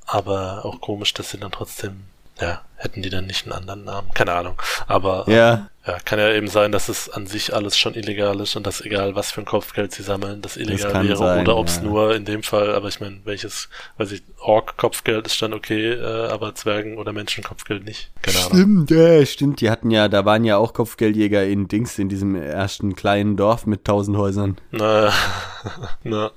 aber 0.06 0.64
auch 0.64 0.80
komisch, 0.80 1.14
dass 1.14 1.30
sie 1.30 1.38
dann 1.38 1.52
trotzdem, 1.52 1.92
ja, 2.40 2.62
hätten 2.76 3.02
die 3.02 3.10
dann 3.10 3.26
nicht 3.26 3.44
einen 3.44 3.52
anderen 3.52 3.84
Namen? 3.84 4.10
Keine 4.14 4.32
Ahnung. 4.32 4.60
Aber, 4.86 5.24
Ja, 5.28 5.68
ja, 5.86 5.98
kann 6.04 6.20
ja 6.20 6.32
eben 6.32 6.46
sein, 6.46 6.70
dass 6.70 6.88
es 6.88 7.08
an 7.08 7.26
sich 7.26 7.54
alles 7.54 7.76
schon 7.76 7.94
illegal 7.94 8.38
ist 8.40 8.54
und 8.54 8.66
dass 8.66 8.80
egal, 8.80 9.16
was 9.16 9.32
für 9.32 9.40
ein 9.40 9.44
Kopfgeld 9.44 9.92
sie 9.92 10.04
sammeln, 10.04 10.40
das 10.40 10.56
illegal 10.56 10.92
kann 10.92 11.08
wäre. 11.08 11.16
sein, 11.16 11.40
oder 11.40 11.56
ob 11.56 11.66
es 11.66 11.76
ja. 11.76 11.82
nur 11.82 12.14
in 12.14 12.24
dem 12.24 12.44
Fall, 12.44 12.72
aber 12.74 12.86
ich 12.86 13.00
meine, 13.00 13.20
welches, 13.24 13.68
weiß 13.98 14.12
ich, 14.12 14.22
Ork-Kopfgeld 14.38 15.26
ist 15.26 15.42
dann 15.42 15.52
okay, 15.52 15.92
äh, 15.92 16.28
aber 16.28 16.54
Zwergen- 16.54 16.98
oder 16.98 17.12
Menschenkopfgeld 17.12 17.84
nicht. 17.84 18.12
Keine 18.22 18.38
Ahnung. 18.38 18.52
stimmt, 18.52 18.90
ja, 18.92 19.26
stimmt. 19.26 19.60
Die 19.60 19.70
hatten 19.70 19.90
ja, 19.90 20.06
da 20.08 20.24
waren 20.24 20.44
ja 20.44 20.56
auch 20.56 20.72
Kopfgeldjäger 20.72 21.44
in 21.44 21.66
Dings, 21.66 21.98
in 21.98 22.08
diesem 22.08 22.36
ersten 22.36 22.94
kleinen 22.94 23.36
Dorf 23.36 23.66
mit 23.66 23.84
tausend 23.84 24.16
Häusern. 24.16 24.58
Na, 24.70 25.12
na. 26.04 26.30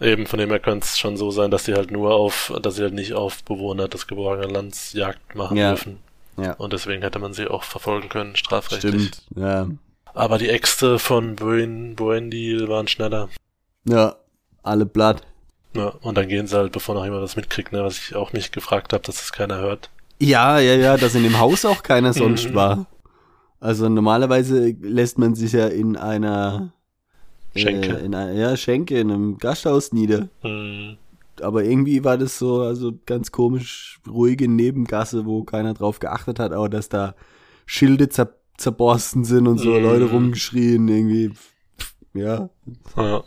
Eben, 0.00 0.26
von 0.26 0.38
dem 0.38 0.50
her 0.50 0.58
könnte 0.60 0.84
es 0.84 0.98
schon 0.98 1.16
so 1.16 1.30
sein, 1.30 1.50
dass 1.50 1.64
sie 1.64 1.74
halt 1.74 1.90
nur 1.90 2.14
auf, 2.14 2.52
dass 2.60 2.76
sie 2.76 2.82
halt 2.82 2.92
nicht 2.94 3.14
auf 3.14 3.42
Bewohner 3.44 3.88
des 3.88 4.06
geborgenen 4.06 4.50
Lands 4.50 4.92
Jagd 4.92 5.34
machen 5.34 5.56
Ja. 5.56 5.70
dürfen. 5.70 5.98
Ja, 6.38 6.52
Und 6.54 6.74
deswegen 6.74 7.00
hätte 7.02 7.18
man 7.18 7.32
sie 7.32 7.48
auch 7.48 7.62
verfolgen 7.64 8.10
können, 8.10 8.36
strafrechtlich. 8.36 9.06
stimmt. 9.08 9.22
Ja, 9.36 9.66
Aber 10.12 10.36
die 10.36 10.50
Äxte 10.50 10.98
von 10.98 11.34
Buen, 11.36 11.94
Buendil 11.96 12.68
waren 12.68 12.88
schneller. 12.88 13.30
ja, 13.88 14.16
alle 14.62 14.84
blatt. 14.84 15.22
Ja, 15.74 15.88
und 16.02 16.16
dann 16.18 16.28
gehen 16.28 16.46
sie 16.46 16.56
halt, 16.56 16.72
bevor 16.72 16.94
noch 16.94 17.04
jemand 17.04 17.22
was 17.22 17.36
mitkriegt, 17.36 17.72
ne, 17.72 17.82
was 17.84 17.98
ich 17.98 18.14
auch 18.16 18.32
mich 18.34 18.52
gefragt 18.52 18.92
habe, 18.92 19.02
dass 19.04 19.16
das 19.16 19.32
keiner 19.32 19.56
hört. 19.58 19.88
Ja, 20.18 20.58
ja, 20.58 20.74
ja, 20.74 20.96
dass 20.98 21.14
in 21.14 21.22
dem 21.22 21.38
Haus 21.38 21.64
auch 21.64 21.82
keiner 21.82 22.12
sonst 22.14 22.52
war. 22.54 22.84
Also 23.60 23.88
normalerweise 23.88 24.74
lässt 24.82 25.18
man 25.18 25.34
sich 25.34 25.52
ja 25.52 25.66
in 25.68 25.96
einer 25.96 26.70
Schenke. 27.58 27.98
Äh, 27.98 28.04
in 28.04 28.12
ja, 28.12 28.56
Schenke, 28.56 28.98
in 28.98 29.10
einem 29.10 29.38
Gasthaus 29.38 29.92
nieder. 29.92 30.28
Hm, 30.42 30.96
Aber 31.40 31.64
irgendwie 31.64 32.02
war 32.04 32.16
das 32.18 32.38
so, 32.38 32.62
also 32.62 32.92
ganz 33.06 33.30
komisch 33.32 34.00
ruhige 34.08 34.48
Nebengasse, 34.48 35.26
wo 35.26 35.44
keiner 35.44 35.74
drauf 35.74 35.98
geachtet 35.98 36.38
hat, 36.38 36.52
aber 36.52 36.68
dass 36.68 36.88
da 36.88 37.14
Schilde 37.66 38.08
zer 38.08 38.32
zerborsten 38.56 39.24
sind 39.24 39.46
und 39.48 39.58
so, 39.58 39.70
Mhm. 39.74 39.82
Leute 39.82 40.04
rumgeschrien, 40.10 40.88
irgendwie. 40.88 41.32
Ja, 42.14 42.48
ja, 42.96 43.22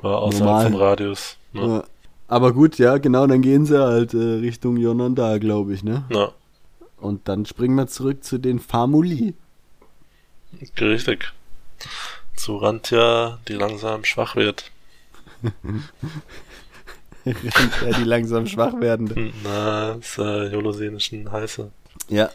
war 0.00 0.18
außerhalb 0.18 0.44
Normal. 0.44 0.64
vom 0.66 0.74
Radius. 0.74 1.38
Ne? 1.54 1.60
ja. 1.62 1.84
Aber 2.28 2.52
gut, 2.52 2.76
ja, 2.76 2.98
genau, 2.98 3.26
dann 3.26 3.40
gehen 3.40 3.64
sie 3.64 3.80
halt 3.82 4.12
äh, 4.12 4.18
Richtung 4.18 4.76
Yonanda, 4.76 5.38
glaube 5.38 5.72
ich, 5.72 5.82
ne? 5.82 6.04
Ja, 6.10 6.32
Und 6.98 7.26
dann 7.28 7.46
springen 7.46 7.76
wir 7.76 7.86
zurück 7.86 8.22
zu 8.22 8.36
den 8.36 8.58
Famuli. 8.58 9.32
richtig. 10.80 11.32
Zu 12.36 12.56
Rantja, 12.58 13.38
die 13.48 13.54
langsam 13.54 14.04
schwach 14.04 14.36
wird. 14.36 14.70
ja, 17.24 17.32
die 17.98 18.04
langsam 18.04 18.46
schwach 18.46 18.78
werden. 18.80 19.14
Hm, 19.14 19.32
Na, 19.42 19.92
ist 19.92 20.18
äh, 20.18 20.48
Jolosenischen 20.48 21.30
heiße. 21.32 21.70
Ja. 22.08 22.30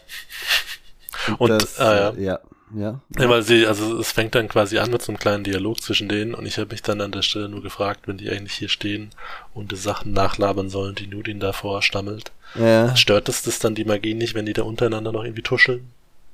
Und, 1.38 1.50
das, 1.50 1.78
ah, 1.78 1.94
ja. 1.94 2.10
äh, 2.10 2.22
ja, 2.22 2.40
ja. 2.74 3.00
Ja, 3.18 3.28
weil 3.28 3.42
sie, 3.42 3.66
also 3.66 3.98
es 3.98 4.12
fängt 4.12 4.34
dann 4.34 4.48
quasi 4.48 4.78
an 4.78 4.90
mit 4.90 5.02
so 5.02 5.12
einem 5.12 5.18
kleinen 5.18 5.44
Dialog 5.44 5.80
zwischen 5.80 6.08
denen 6.08 6.34
und 6.34 6.46
ich 6.46 6.58
habe 6.58 6.70
mich 6.70 6.82
dann 6.82 7.00
an 7.00 7.12
der 7.12 7.22
Stelle 7.22 7.48
nur 7.48 7.62
gefragt, 7.62 8.08
wenn 8.08 8.18
die 8.18 8.30
eigentlich 8.30 8.54
hier 8.54 8.68
stehen 8.68 9.10
und 9.54 9.72
die 9.72 9.76
Sachen 9.76 10.12
nachlabern 10.12 10.70
sollen, 10.70 10.94
die 10.94 11.06
Nudin 11.06 11.38
davor 11.40 11.82
stammelt. 11.82 12.32
Ja, 12.54 12.96
Stört 12.96 13.28
es 13.28 13.42
das 13.42 13.58
dann 13.58 13.74
die 13.74 13.84
Magie 13.84 14.14
nicht, 14.14 14.34
wenn 14.34 14.46
die 14.46 14.52
da 14.52 14.62
untereinander 14.62 15.12
noch 15.12 15.24
irgendwie 15.24 15.42
tuscheln? 15.42 15.90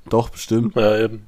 doch, 0.08 0.30
bestimmt. 0.30 0.74
Ja, 0.74 0.98
eben. 0.98 1.26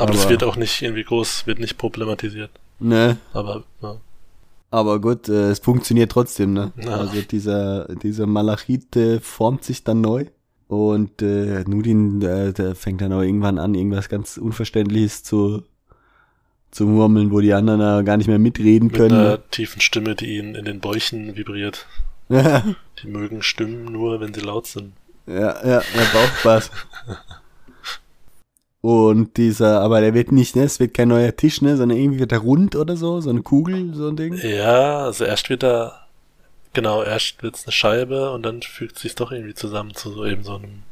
Aber, 0.00 0.12
das 0.12 0.22
Aber- 0.22 0.30
wird 0.30 0.44
auch 0.44 0.56
nicht 0.56 0.82
irgendwie 0.82 1.04
groß, 1.04 1.46
wird 1.46 1.58
nicht 1.58 1.78
problematisiert. 1.78 2.50
Ne, 2.78 3.18
Aber 3.34 3.64
ja. 3.82 3.96
aber 4.70 5.00
gut, 5.00 5.28
äh, 5.28 5.50
es 5.50 5.58
funktioniert 5.58 6.10
trotzdem, 6.12 6.54
ne? 6.54 6.72
Ja. 6.82 6.96
Also 6.96 7.20
dieser, 7.20 7.94
dieser 7.96 8.26
Malachit 8.26 8.96
äh, 8.96 9.20
formt 9.20 9.64
sich 9.64 9.84
dann 9.84 10.00
neu. 10.00 10.24
Und 10.68 11.20
äh, 11.20 11.64
Nudin, 11.66 12.22
äh, 12.22 12.52
der 12.52 12.74
fängt 12.76 13.00
dann 13.00 13.12
auch 13.12 13.20
irgendwann 13.22 13.58
an, 13.58 13.74
irgendwas 13.74 14.08
ganz 14.08 14.36
Unverständliches 14.38 15.24
zu, 15.24 15.64
zu 16.70 16.86
murmeln, 16.86 17.32
wo 17.32 17.40
die 17.40 17.52
anderen 17.52 17.80
äh, 17.80 18.04
gar 18.04 18.16
nicht 18.16 18.28
mehr 18.28 18.38
mitreden 18.38 18.86
mit 18.86 18.96
können. 18.96 19.14
einer 19.18 19.50
tiefen 19.50 19.80
Stimme, 19.80 20.14
die 20.14 20.38
ihnen 20.38 20.54
in 20.54 20.64
den 20.64 20.80
Bäuchen 20.80 21.36
vibriert. 21.36 21.86
Die 22.30 23.08
mögen 23.08 23.42
Stimmen 23.42 23.86
nur, 23.86 24.20
wenn 24.20 24.32
sie 24.32 24.40
laut 24.40 24.68
sind. 24.68 24.92
ja, 25.26 25.56
ja, 25.66 25.82
der 25.94 26.04
Bauchbass. 26.14 26.70
Und 28.82 29.36
dieser, 29.36 29.82
aber 29.82 30.00
der 30.00 30.14
wird 30.14 30.32
nicht, 30.32 30.56
ne, 30.56 30.62
es 30.62 30.80
wird 30.80 30.94
kein 30.94 31.08
neuer 31.08 31.36
Tisch, 31.36 31.60
ne, 31.60 31.76
sondern 31.76 31.98
irgendwie 31.98 32.20
wird 32.20 32.32
er 32.32 32.38
rund 32.38 32.76
oder 32.76 32.96
so, 32.96 33.20
so 33.20 33.28
eine 33.28 33.42
Kugel, 33.42 33.92
so 33.94 34.08
ein 34.08 34.16
Ding. 34.16 34.34
Ja, 34.42 35.00
also 35.04 35.24
erst 35.24 35.50
wird 35.50 35.62
da, 35.62 36.06
genau, 36.72 37.02
erst 37.02 37.42
wird's 37.42 37.66
eine 37.66 37.72
Scheibe 37.72 38.30
und 38.32 38.42
dann 38.42 38.62
fügt 38.62 38.98
sich's 38.98 39.16
doch 39.16 39.32
irgendwie 39.32 39.54
zusammen 39.54 39.94
zu 39.94 40.10
so 40.10 40.24
eben 40.24 40.44
so 40.44 40.54
einem 40.54 40.82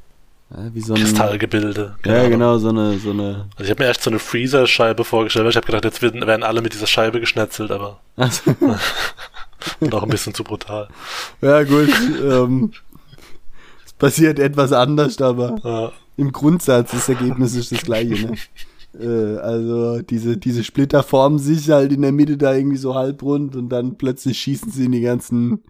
Ja, 0.51 0.75
wie 0.75 0.83
so 0.83 0.93
ein, 0.93 1.01
Kristallgebilde. 1.01 1.97
Ja, 2.05 2.29
genau, 2.29 2.59
so 2.59 2.69
eine, 2.69 2.99
so 2.99 3.11
eine, 3.11 3.47
Also 3.57 3.65
ich 3.65 3.71
habe 3.71 3.83
mir 3.83 3.89
erst 3.89 4.03
so 4.03 4.11
eine 4.11 4.19
Freezer-Scheibe 4.19 5.05
vorgestellt, 5.05 5.45
weil 5.45 5.51
ich 5.53 5.57
habe 5.57 5.67
gedacht, 5.67 5.85
jetzt 5.85 6.03
werden, 6.03 6.27
werden 6.27 6.43
alle 6.43 6.61
mit 6.61 6.75
dieser 6.75 6.87
Scheibe 6.87 7.21
geschnetzelt, 7.21 7.71
aber 7.71 8.01
also, 8.17 8.55
doch 9.81 10.03
ein 10.03 10.11
bisschen 10.11 10.35
zu 10.35 10.45
brutal. 10.45 10.89
ja 11.41 11.63
gut, 11.63 11.89
ähm, 12.23 12.73
es 13.87 13.95
passiert 13.95 14.39
etwas 14.39 14.73
anders, 14.73 15.19
aber 15.23 15.57
Ja, 15.65 15.93
im 16.19 16.33
Grundsatz 16.33 16.91
das 16.91 17.09
Ergebnis 17.09 17.55
ist 17.55 17.73
das 17.73 17.81
gleiche, 17.83 18.27
ne? 18.27 18.35
Äh, 18.99 19.37
also 19.37 20.01
diese, 20.01 20.39
diese 20.39 20.65
Splitter 20.65 21.03
formen 21.03 21.39
sich 21.39 21.69
halt 21.71 21.93
in 21.93 22.01
der 22.01 22.11
Mitte 22.11 22.39
da 22.39 22.55
irgendwie 22.55 22.79
so 22.79 22.95
halbrund 22.95 23.55
und 23.55 23.69
dann 23.69 23.99
plötzlich 23.99 24.39
schießen 24.39 24.73
sie 24.73 24.87
in 24.87 24.93
die 24.93 25.03
ganzen, 25.03 25.63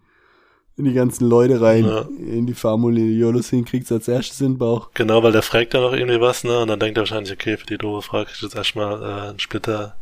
in 0.77 0.85
die 0.85 0.93
ganzen 0.93 1.27
Leute 1.27 1.59
rein, 1.59 1.83
Ja. 1.85 2.05
in 2.17 2.47
die 2.47 2.53
Family. 2.53 3.19
Jolos 3.19 3.49
hinkriegt's 3.49 3.91
als 3.91 4.07
erstes 4.07 4.39
in 4.39 4.53
den 4.53 4.57
Bauch. 4.57 4.91
genau, 4.93 5.21
weil 5.21 5.33
der 5.33 5.41
fragt 5.41 5.73
dann 5.73 5.81
noch 5.81 5.91
irgendwie 5.91 6.21
was, 6.21 6.45
ne? 6.45 6.59
Und 6.61 6.69
dann 6.69 6.79
denkt 6.79 6.97
er 6.97 7.01
wahrscheinlich, 7.01 7.33
okay, 7.33 7.57
für 7.57 7.65
die 7.65 7.77
doofe 7.77 8.07
Frage 8.07 8.29
ich 8.33 8.41
jetzt 8.41 8.55
erstmal 8.55 9.01
äh, 9.01 9.29
einen 9.31 9.39
Splitter 9.39 9.97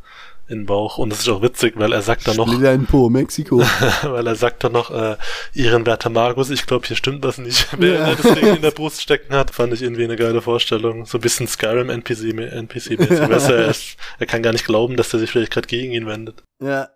in 0.49 0.59
den 0.59 0.65
Bauch. 0.65 0.97
Und 0.97 1.09
das 1.11 1.19
ist 1.19 1.29
auch 1.29 1.41
witzig, 1.41 1.73
weil 1.77 1.91
er 1.93 2.01
sagt 2.01 2.27
dann 2.27 2.37
noch, 2.37 2.47
Splitter 2.47 2.73
in 2.73 2.85
Po, 2.85 3.09
Mexiko. 3.09 3.59
weil 4.03 4.25
er 4.27 4.35
sagt 4.35 4.63
dann 4.63 4.71
noch, 4.71 4.91
äh, 4.91 5.17
ihren 5.53 5.85
Werter 5.85 6.09
Magus, 6.09 6.49
ich 6.49 6.65
glaube, 6.65 6.87
hier 6.87 6.95
stimmt 6.95 7.23
was 7.23 7.37
nicht. 7.37 7.67
Wer 7.77 7.93
Ja. 7.95 8.07
er 8.07 8.15
das 8.15 8.33
Ding 8.33 8.55
in 8.55 8.61
der 8.61 8.71
Brust 8.71 9.01
stecken 9.01 9.33
hat, 9.35 9.51
fand 9.51 9.73
ich 9.73 9.81
irgendwie 9.81 10.03
eine 10.05 10.15
geile 10.15 10.41
Vorstellung. 10.41 11.05
So 11.05 11.17
ein 11.17 11.21
bisschen 11.21 11.47
Skyrim-NPC, 11.47 12.33
NPC-mäßig. 12.33 13.29
weißt 13.29 13.49
du, 13.49 13.53
er, 13.53 13.75
er 14.19 14.25
kann 14.25 14.41
gar 14.43 14.53
nicht 14.53 14.65
glauben, 14.65 14.95
dass 14.95 15.09
der 15.09 15.19
sich 15.19 15.29
vielleicht 15.31 15.51
gerade 15.51 15.67
gegen 15.67 15.91
ihn 15.91 16.07
wendet. 16.07 16.43
Ja. 16.63 16.89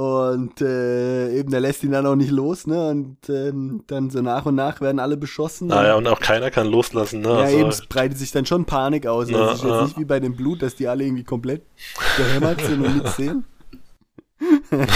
Und 0.00 0.62
äh, 0.62 1.30
eben, 1.38 1.50
der 1.50 1.60
lässt 1.60 1.84
ihn 1.84 1.90
dann 1.90 2.06
auch 2.06 2.16
nicht 2.16 2.30
los, 2.30 2.66
ne? 2.66 2.88
Und 2.88 3.18
ähm, 3.28 3.84
dann 3.86 4.08
so 4.08 4.22
nach 4.22 4.46
und 4.46 4.54
nach 4.54 4.80
werden 4.80 4.98
alle 4.98 5.18
beschossen. 5.18 5.68
Naja, 5.68 5.94
und 5.94 6.06
auch 6.06 6.20
keiner 6.20 6.50
kann 6.50 6.68
loslassen, 6.68 7.20
ne? 7.20 7.28
ja, 7.28 7.36
also, 7.40 7.58
eben, 7.58 7.68
es 7.68 7.84
breitet 7.84 8.16
sich 8.16 8.32
dann 8.32 8.46
schon 8.46 8.64
Panik 8.64 9.06
aus. 9.06 9.28
Na, 9.28 9.48
Also 9.48 9.50
es 9.50 9.58
ist 9.58 9.64
jetzt 9.64 9.82
nicht 9.82 9.98
wie 9.98 10.04
bei 10.06 10.18
dem 10.18 10.36
Blut, 10.36 10.62
dass 10.62 10.74
die 10.74 10.88
alle 10.88 11.04
irgendwie 11.04 11.24
komplett 11.24 11.66
gehämmert 12.16 12.62
sind 12.62 12.82
und 12.82 12.94
nichts 12.94 13.16
sehen. 13.16 13.44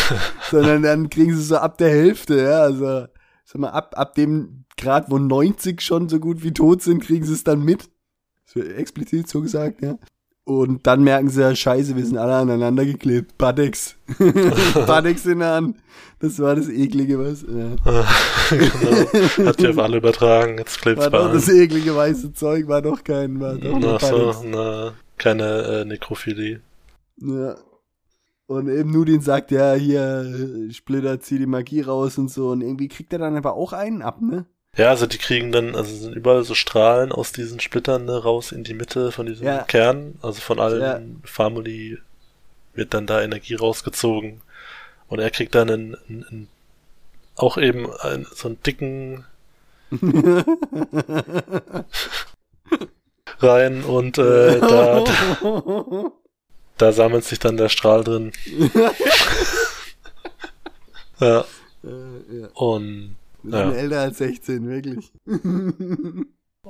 Sondern 0.50 0.82
dann 0.82 1.10
kriegen 1.10 1.36
sie 1.36 1.42
so 1.42 1.58
ab 1.58 1.76
der 1.76 1.90
Hälfte, 1.90 2.40
ja. 2.40 2.60
Also, 2.62 3.06
sag 3.44 3.58
mal, 3.58 3.72
ab, 3.72 3.92
ab 3.98 4.14
dem 4.14 4.64
Grad, 4.78 5.10
wo 5.10 5.18
90 5.18 5.82
schon 5.82 6.08
so 6.08 6.18
gut 6.18 6.42
wie 6.42 6.54
tot 6.54 6.80
sind, 6.80 7.02
kriegen 7.02 7.26
sie 7.26 7.34
es 7.34 7.44
dann 7.44 7.60
mit. 7.60 7.90
Das 8.46 8.56
wird 8.56 8.74
explizit 8.78 9.28
so 9.28 9.42
gesagt, 9.42 9.82
ja. 9.82 9.98
Und 10.46 10.86
dann 10.86 11.02
merken 11.02 11.30
sie 11.30 11.40
ja, 11.40 11.56
scheiße, 11.56 11.96
wir 11.96 12.04
sind 12.04 12.18
alle 12.18 12.34
aneinander 12.34 12.84
geklebt. 12.84 13.38
Badex 13.38 13.96
in 14.18 15.38
der 15.38 15.54
Hand. 15.54 15.78
Das 16.20 16.38
war 16.38 16.54
das 16.54 16.68
eklige, 16.68 17.18
was. 17.18 17.42
Ja. 17.42 17.76
genau. 18.50 19.48
Hat 19.48 19.58
sich 19.58 19.68
auf 19.68 19.78
alle 19.78 19.96
übertragen, 19.96 20.58
jetzt 20.58 20.80
klebt's 20.80 21.08
bei 21.08 21.32
das 21.32 21.48
eklige 21.48 21.96
weiße 21.96 22.34
Zeug, 22.34 22.68
war 22.68 22.82
doch 22.82 23.02
kein, 23.04 23.40
war 23.40 23.56
doch 23.56 23.94
Ach 23.94 24.00
so, 24.00 24.34
na, 24.44 24.92
keine 25.16 25.62
äh, 25.62 25.84
Nekrophilie. 25.86 26.60
Ja. 27.16 27.56
Und 28.46 28.68
eben 28.68 28.90
Nudin 28.90 29.22
sagt, 29.22 29.50
ja, 29.50 29.72
hier, 29.72 30.68
Splitter, 30.70 31.20
zieh 31.20 31.38
die 31.38 31.46
Magie 31.46 31.80
raus 31.80 32.18
und 32.18 32.30
so. 32.30 32.50
Und 32.50 32.60
irgendwie 32.60 32.88
kriegt 32.88 33.12
er 33.14 33.18
dann 33.18 33.36
aber 33.36 33.54
auch 33.54 33.72
einen 33.72 34.02
ab, 34.02 34.20
ne? 34.20 34.44
Ja, 34.76 34.88
also 34.90 35.06
die 35.06 35.18
kriegen 35.18 35.52
dann, 35.52 35.74
also 35.76 35.94
sind 35.94 36.14
überall 36.16 36.42
so 36.44 36.54
Strahlen 36.54 37.12
aus 37.12 37.30
diesen 37.32 37.60
Splittern 37.60 38.06
ne, 38.06 38.16
raus 38.22 38.50
in 38.52 38.64
die 38.64 38.74
Mitte 38.74 39.12
von 39.12 39.26
diesem 39.26 39.46
Ja. 39.46 39.62
Kern. 39.62 40.18
Also 40.22 40.40
von 40.40 40.58
allen 40.60 40.80
Ja. 40.82 41.00
Family 41.24 41.98
wird 42.74 42.92
dann 42.94 43.06
da 43.06 43.22
Energie 43.22 43.54
rausgezogen. 43.54 44.40
Und 45.08 45.20
er 45.20 45.30
kriegt 45.30 45.54
dann 45.54 45.70
einen, 45.70 45.96
einen, 46.08 46.24
einen 46.24 46.48
auch 47.36 47.56
eben 47.58 47.92
einen, 48.00 48.26
so 48.32 48.48
einen 48.48 48.60
dicken 48.62 49.24
rein 53.40 53.84
und 53.84 54.18
äh, 54.18 54.60
da, 54.60 55.04
da, 55.04 56.10
da 56.78 56.92
sammelt 56.92 57.24
sich 57.24 57.38
dann 57.38 57.56
der 57.56 57.68
Strahl 57.68 58.02
drin. 58.04 58.32
ja, 61.20 61.44
Äh, 61.84 62.40
ja. 62.40 62.48
und 62.54 63.16
Wir 63.44 63.50
sind 63.58 63.70
Ja. 63.72 63.76
älter 63.76 64.00
als 64.00 64.18
16, 64.18 64.68
wirklich. 64.68 65.12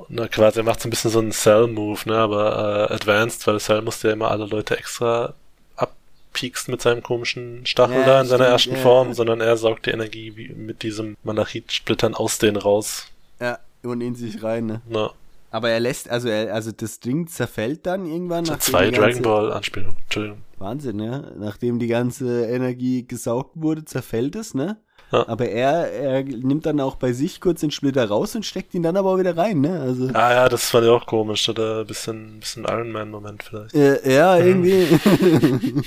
Na 0.09 0.27
quasi, 0.27 0.59
er 0.59 0.63
macht 0.63 0.81
so 0.81 0.87
ein 0.87 0.89
bisschen 0.89 1.11
so 1.11 1.19
einen 1.19 1.31
Cell-Move, 1.31 2.01
ne, 2.05 2.17
aber 2.17 2.89
äh, 2.89 2.93
advanced, 2.93 3.47
weil 3.47 3.59
Cell 3.59 3.81
musste 3.81 4.09
ja 4.09 4.13
immer 4.13 4.29
alle 4.29 4.45
Leute 4.45 4.77
extra 4.77 5.33
abpieksen 5.77 6.71
mit 6.73 6.81
seinem 6.81 7.01
komischen 7.01 7.65
Stachel 7.65 7.99
Ja, 8.01 8.05
da 8.05 8.21
in 8.21 8.27
seiner 8.27 8.43
stimmt, 8.43 8.53
ersten 8.53 8.75
ja, 8.75 8.81
Form, 8.81 9.13
sondern 9.13 9.39
er 9.39 9.55
saugt 9.55 9.85
die 9.85 9.91
Energie 9.91 10.33
wie 10.35 10.49
mit 10.49 10.83
diesem 10.83 11.15
Malachit-Splittern 11.23 12.13
aus 12.13 12.39
denen 12.39 12.57
raus. 12.57 13.07
ja, 13.39 13.57
und 13.83 14.01
in 14.01 14.15
sich 14.15 14.43
rein, 14.43 14.65
ne? 14.65 14.81
Na, 14.89 15.11
Aber 15.51 15.69
er 15.69 15.79
lässt, 15.79 16.09
also 16.09 16.27
er, 16.27 16.53
also 16.53 16.71
das 16.73 16.99
Ding 16.99 17.27
zerfällt 17.27 17.85
dann 17.85 18.05
irgendwann 18.05 18.43
nachdem 18.43 18.59
zwei 18.59 18.91
Dragon 18.91 19.21
Ball 19.21 19.53
Anspielungen. 19.53 19.95
Entschuldigung. 20.03 20.39
Wahnsinn, 20.57 20.99
ja. 20.99 21.23
Nachdem 21.37 21.79
die 21.79 21.87
ganze 21.87 22.47
Energie 22.47 23.05
gesaugt 23.07 23.51
wurde, 23.55 23.85
zerfällt 23.85 24.35
es, 24.35 24.53
ne? 24.55 24.77
Ja. 25.11 25.27
Aber 25.27 25.47
er, 25.47 25.91
er 25.91 26.23
nimmt 26.23 26.65
dann 26.65 26.79
auch 26.79 26.95
bei 26.95 27.13
sich 27.13 27.39
kurz 27.39 27.61
den 27.61 27.71
Splitter 27.71 28.07
raus 28.07 28.35
und 28.35 28.45
steckt 28.45 28.73
ihn 28.73 28.83
dann 28.83 28.97
aber 28.97 29.11
auch 29.11 29.19
wieder 29.19 29.37
rein, 29.37 29.61
ne? 29.61 29.79
Also. 29.79 30.09
Ah 30.13 30.33
ja, 30.33 30.49
das 30.49 30.69
fand 30.69 30.85
ich 30.85 30.89
auch 30.89 31.05
komisch, 31.05 31.47
oder 31.47 31.81
ein 31.81 31.85
bisschen, 31.87 32.39
bisschen 32.39 32.65
Iron 32.65 32.91
Man 32.91 33.11
Moment 33.11 33.43
vielleicht. 33.43 33.73
Äh, 33.75 34.13
ja, 34.13 34.37
irgendwie. 34.39 34.87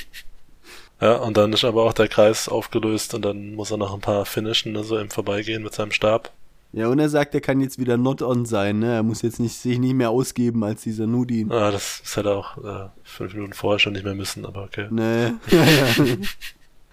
Ja, 1.00 1.14
und 1.18 1.36
dann 1.36 1.52
ist 1.52 1.64
aber 1.64 1.84
auch 1.84 1.92
der 1.92 2.08
Kreis 2.08 2.48
aufgelöst 2.48 3.14
und 3.14 3.24
dann 3.24 3.54
muss 3.54 3.70
er 3.70 3.76
noch 3.76 3.94
ein 3.94 4.00
paar 4.00 4.24
finishen, 4.24 4.72
ne, 4.72 4.82
so 4.82 4.98
im 4.98 5.10
Vorbeigehen 5.10 5.62
mit 5.62 5.72
seinem 5.72 5.92
Stab. 5.92 6.32
ja, 6.72 6.88
und 6.88 6.98
er 6.98 7.08
sagt, 7.08 7.34
er 7.36 7.40
kann 7.40 7.60
jetzt 7.60 7.78
wieder 7.78 7.96
not 7.96 8.20
on 8.20 8.44
sein, 8.46 8.80
ne? 8.80 8.94
Er 8.94 9.02
muss 9.04 9.22
jetzt 9.22 9.38
nicht, 9.38 9.54
sich 9.56 9.78
nicht 9.78 9.94
mehr 9.94 10.10
ausgeben 10.10 10.64
als 10.64 10.82
dieser 10.82 11.06
Nudin. 11.06 11.52
Ah, 11.52 11.70
das, 11.70 12.00
das 12.02 12.16
hätte 12.16 12.30
er 12.30 12.36
auch 12.36 12.58
äh, 12.58 12.88
fünf 13.04 13.32
Minuten 13.34 13.52
vorher 13.52 13.78
schon 13.78 13.92
nicht 13.92 14.04
mehr 14.04 14.16
müssen, 14.16 14.44
aber 14.44 14.64
okay. 14.64 14.88
Ne. 14.90 15.38
Ja, 15.52 15.64
ja. 15.64 16.16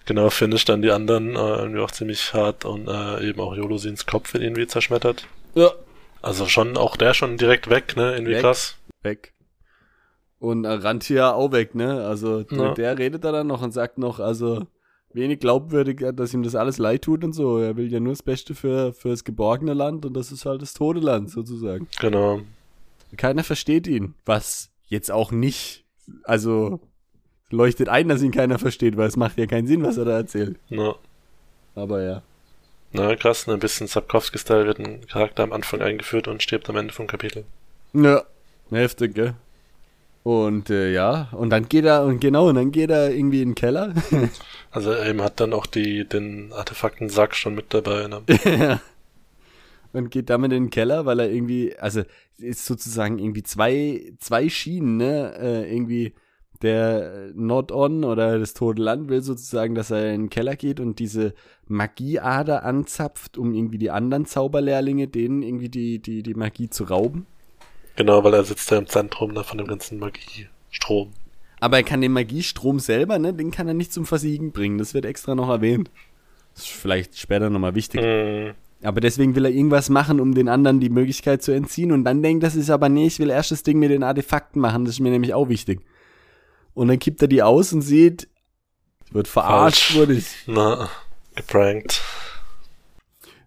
Genau, 0.06 0.30
finish 0.30 0.64
dann 0.64 0.82
die 0.82 0.90
anderen 0.90 1.34
äh, 1.36 1.38
irgendwie 1.38 1.80
auch 1.80 1.90
ziemlich 1.90 2.32
hart 2.32 2.64
und 2.64 2.88
äh, 2.88 3.28
eben 3.28 3.40
auch 3.40 3.54
Yolosins 3.54 4.06
Kopf 4.06 4.32
wird 4.32 4.42
irgendwie 4.44 4.66
zerschmettert. 4.66 5.26
ja. 5.54 5.70
Also 6.22 6.46
schon, 6.46 6.76
auch 6.76 6.96
der 6.96 7.14
schon 7.14 7.36
direkt 7.36 7.70
weg, 7.70 7.94
ne? 7.96 8.14
Irgendwie 8.14 8.32
Weg. 8.32 8.40
krass. 8.40 8.76
Weg. 9.02 9.32
Und 10.40 10.66
Arantia 10.66 11.32
auch 11.32 11.52
weg, 11.52 11.76
ne? 11.76 12.04
Also 12.04 12.40
Ja. 12.50 12.74
der 12.74 12.98
redet 12.98 13.22
da 13.22 13.30
dann 13.30 13.46
noch 13.46 13.62
und 13.62 13.70
sagt 13.70 13.98
noch, 13.98 14.18
also 14.18 14.66
wenig 15.12 15.38
glaubwürdig, 15.38 16.04
dass 16.14 16.34
ihm 16.34 16.42
das 16.42 16.56
alles 16.56 16.78
leid 16.78 17.02
tut 17.02 17.22
und 17.22 17.32
so. 17.32 17.58
Er 17.58 17.76
will 17.76 17.92
ja 17.92 18.00
nur 18.00 18.12
das 18.12 18.24
Beste 18.24 18.56
für, 18.56 18.92
für 18.92 19.10
das 19.10 19.22
geborgene 19.22 19.72
Land 19.72 20.04
und 20.04 20.14
das 20.14 20.32
ist 20.32 20.46
halt 20.46 20.62
das 20.62 20.72
tote 20.74 20.98
Land 21.00 21.30
sozusagen. 21.30 21.86
Genau. 22.00 22.40
Keiner 23.16 23.44
versteht 23.44 23.86
ihn. 23.86 24.14
Was 24.24 24.70
jetzt 24.88 25.12
auch 25.12 25.30
nicht, 25.30 25.84
also 26.24 26.80
leuchtet 27.50 27.88
ein, 27.88 28.08
dass 28.08 28.22
ihn 28.22 28.32
keiner 28.32 28.58
versteht, 28.58 28.96
weil 28.96 29.08
es 29.08 29.16
macht 29.16 29.38
ja 29.38 29.46
keinen 29.46 29.66
Sinn, 29.66 29.82
was 29.82 29.96
er 29.96 30.04
da 30.04 30.16
erzählt. 30.16 30.58
Na, 30.68 30.94
Aber 31.74 32.02
ja. 32.02 32.22
na 32.92 33.14
krass, 33.16 33.46
ne? 33.46 33.54
ein 33.54 33.60
bisschen 33.60 33.86
Sapkowski-Style 33.86 34.66
wird 34.66 34.78
ein 34.78 35.06
Charakter 35.06 35.42
am 35.42 35.52
Anfang 35.52 35.80
eingeführt 35.80 36.28
und 36.28 36.42
stirbt 36.42 36.68
am 36.68 36.76
Ende 36.76 36.92
vom 36.92 37.06
Kapitel. 37.06 37.44
Ja. 37.92 38.24
Heftig, 38.70 39.14
gell? 39.14 39.34
Und 40.24 40.70
äh, 40.70 40.92
ja, 40.92 41.28
und 41.30 41.50
dann 41.50 41.68
geht 41.68 41.84
er, 41.84 42.04
und 42.04 42.18
genau, 42.18 42.48
und 42.48 42.56
dann 42.56 42.72
geht 42.72 42.90
er 42.90 43.14
irgendwie 43.14 43.42
in 43.42 43.50
den 43.50 43.54
Keller. 43.54 43.94
Also 44.72 44.90
er 44.90 45.06
eben 45.08 45.22
hat 45.22 45.40
dann 45.40 45.54
auch 45.54 45.64
die, 45.64 46.04
den 46.04 46.52
Artefakten-Sack 46.52 47.34
schon 47.34 47.54
mit 47.54 47.72
dabei, 47.72 48.08
ne? 48.08 48.22
Ja. 48.44 48.80
Und 49.94 50.10
geht 50.10 50.28
damit 50.28 50.52
in 50.52 50.64
den 50.64 50.70
Keller, 50.70 51.06
weil 51.06 51.20
er 51.20 51.30
irgendwie, 51.30 51.78
also 51.78 52.02
ist 52.36 52.66
sozusagen 52.66 53.18
irgendwie 53.18 53.42
zwei, 53.42 54.12
zwei 54.18 54.50
Schienen, 54.50 54.98
ne? 54.98 55.34
Äh, 55.38 55.72
irgendwie 55.74 56.12
der 56.62 57.30
Not-On 57.34 58.04
oder 58.04 58.38
das 58.38 58.54
Tote 58.54 58.82
Land 58.82 59.08
will 59.08 59.22
sozusagen, 59.22 59.74
dass 59.74 59.90
er 59.90 60.14
in 60.14 60.22
den 60.22 60.30
Keller 60.30 60.56
geht 60.56 60.80
und 60.80 60.98
diese 60.98 61.34
Magieader 61.68 62.64
anzapft, 62.64 63.38
um 63.38 63.54
irgendwie 63.54 63.78
die 63.78 63.90
anderen 63.90 64.26
Zauberlehrlinge, 64.26 65.08
denen 65.08 65.42
irgendwie 65.42 65.68
die, 65.68 65.98
die, 65.98 66.22
die 66.22 66.34
Magie 66.34 66.70
zu 66.70 66.84
rauben. 66.84 67.26
Genau, 67.96 68.22
weil 68.24 68.34
er 68.34 68.44
sitzt 68.44 68.70
da 68.70 68.76
im 68.76 68.86
Zentrum 68.86 69.32
ne, 69.32 69.42
von 69.42 69.58
dem 69.58 69.66
ganzen 69.66 69.98
Magiestrom. 69.98 71.12
Aber 71.60 71.78
er 71.78 71.82
kann 71.82 72.02
den 72.02 72.12
Magiestrom 72.12 72.78
selber, 72.78 73.18
ne, 73.18 73.32
den 73.32 73.50
kann 73.50 73.68
er 73.68 73.74
nicht 73.74 73.92
zum 73.92 74.04
Versiegen 74.04 74.52
bringen. 74.52 74.78
Das 74.78 74.94
wird 74.94 75.06
extra 75.06 75.34
noch 75.34 75.48
erwähnt. 75.48 75.90
Das 76.54 76.64
ist 76.64 76.72
vielleicht 76.72 77.18
später 77.18 77.50
nochmal 77.50 77.74
wichtig. 77.74 78.02
Mhm. 78.02 78.54
Aber 78.82 79.00
deswegen 79.00 79.34
will 79.34 79.46
er 79.46 79.50
irgendwas 79.50 79.88
machen, 79.88 80.20
um 80.20 80.34
den 80.34 80.48
anderen 80.48 80.80
die 80.80 80.90
Möglichkeit 80.90 81.42
zu 81.42 81.52
entziehen. 81.52 81.92
Und 81.92 82.04
dann 82.04 82.22
denkt, 82.22 82.44
das 82.44 82.54
ist 82.54 82.70
aber 82.70 82.88
nee, 82.88 83.06
ich 83.06 83.18
will 83.18 83.30
erst 83.30 83.50
das 83.50 83.62
Ding 83.62 83.78
mit 83.78 83.90
den 83.90 84.02
Artefakten 84.02 84.60
machen. 84.60 84.84
Das 84.84 84.94
ist 84.94 85.00
mir 85.00 85.10
nämlich 85.10 85.32
auch 85.32 85.48
wichtig. 85.48 85.80
Und 86.76 86.88
dann 86.88 86.98
kippt 86.98 87.22
er 87.22 87.28
die 87.28 87.42
aus 87.42 87.72
und 87.72 87.80
sieht, 87.80 88.28
wird 89.10 89.28
verarscht, 89.28 89.94
wurde 89.94 90.12
ich. 90.12 90.26
Na, 90.46 90.90
geprankt. 91.34 92.02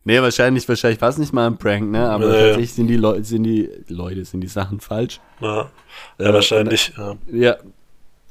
Nee, 0.03 0.19
wahrscheinlich, 0.21 0.67
wahrscheinlich 0.67 0.99
war 0.99 1.09
es 1.09 1.17
nicht 1.19 1.31
mal 1.31 1.45
ein 1.45 1.57
Prank, 1.57 1.91
ne? 1.91 2.09
Aber 2.09 2.25
Nee. 2.25 2.33
tatsächlich 2.39 2.73
sind 2.73 2.87
die 2.87 2.95
Leute, 2.95 3.23
sind 3.25 3.43
die 3.43 3.69
Leute, 3.87 4.25
sind 4.25 4.41
die 4.41 4.47
Sachen 4.47 4.79
falsch. 4.79 5.19
Ja, 5.41 5.69
ja 6.17 6.25
Äh, 6.29 6.33
wahrscheinlich. 6.33 6.91
Ja. 6.97 7.15
Ja, 7.31 7.57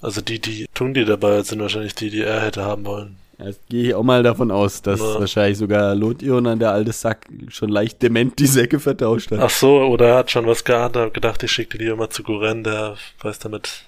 Also 0.00 0.20
die, 0.20 0.40
die 0.40 0.66
tun 0.74 0.94
die 0.94 1.04
dabei, 1.04 1.42
sind 1.42 1.60
wahrscheinlich 1.60 1.94
die, 1.94 2.10
die 2.10 2.22
er 2.22 2.40
hätte 2.40 2.64
haben 2.64 2.84
wollen. 2.84 3.16
Jetzt 3.38 3.60
gehe 3.68 3.88
ich 3.90 3.94
auch 3.94 4.02
mal 4.02 4.24
davon 4.24 4.50
aus, 4.50 4.82
dass 4.82 4.98
Ja. 4.98 5.20
wahrscheinlich 5.20 5.58
sogar 5.58 5.94
Lotion, 5.94 6.58
der 6.58 6.72
alte 6.72 6.90
Sack, 6.90 7.26
schon 7.50 7.68
leicht 7.68 8.02
dement 8.02 8.36
die 8.40 8.46
Säcke 8.48 8.80
vertauscht 8.80 9.30
hat. 9.30 9.38
Ach 9.38 9.50
so, 9.50 9.78
oder 9.82 10.08
er 10.08 10.16
hat 10.16 10.30
schon 10.32 10.46
was 10.46 10.64
geahnt, 10.64 10.96
hat 10.96 11.14
gedacht, 11.14 11.40
ich 11.44 11.52
schicke 11.52 11.78
die 11.78 11.92
mal 11.94 12.10
zu 12.10 12.24
Guren, 12.24 12.64
der 12.64 12.96
weiß 13.20 13.38
damit, 13.38 13.84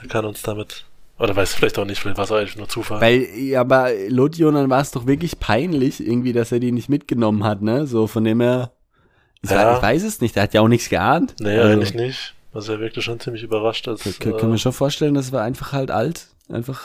der 0.00 0.08
kann 0.08 0.24
uns 0.24 0.42
damit. 0.42 0.84
Oder 1.18 1.36
weiß 1.36 1.54
vielleicht 1.54 1.78
auch 1.78 1.84
nicht, 1.84 2.00
vielleicht 2.00 2.16
war 2.18 2.24
es 2.24 2.32
eigentlich 2.32 2.56
nur 2.56 2.68
Zufall. 2.68 3.00
Weil, 3.00 3.22
ja, 3.36 3.60
aber 3.60 3.88
Lotion, 4.08 4.68
war 4.68 4.80
es 4.80 4.90
doch 4.90 5.06
wirklich 5.06 5.38
peinlich, 5.38 6.04
irgendwie, 6.04 6.32
dass 6.32 6.50
er 6.50 6.58
die 6.58 6.72
nicht 6.72 6.88
mitgenommen 6.88 7.44
hat, 7.44 7.62
ne? 7.62 7.86
So, 7.86 8.06
von 8.08 8.24
dem 8.24 8.40
er. 8.40 8.72
Ich, 9.42 9.50
Ja. 9.50 9.76
ich 9.76 9.82
weiß 9.82 10.02
es 10.02 10.20
nicht, 10.20 10.36
er 10.36 10.44
hat 10.44 10.54
ja 10.54 10.60
auch 10.62 10.68
nichts 10.68 10.88
geahnt. 10.88 11.36
nee, 11.38 11.56
Also, 11.56 11.72
eigentlich 11.72 11.94
nicht. 11.94 12.34
Also 12.52 12.72
er 12.72 12.80
wirkte 12.80 13.02
schon 13.02 13.20
ziemlich 13.20 13.42
überrascht. 13.42 13.86
Als, 13.88 14.02
k- 14.02 14.30
äh, 14.30 14.32
Können 14.32 14.52
wir 14.52 14.58
schon 14.58 14.72
vorstellen, 14.72 15.14
das 15.14 15.30
war 15.32 15.42
einfach 15.42 15.72
halt 15.72 15.90
alt. 15.90 16.28
Einfach, 16.48 16.80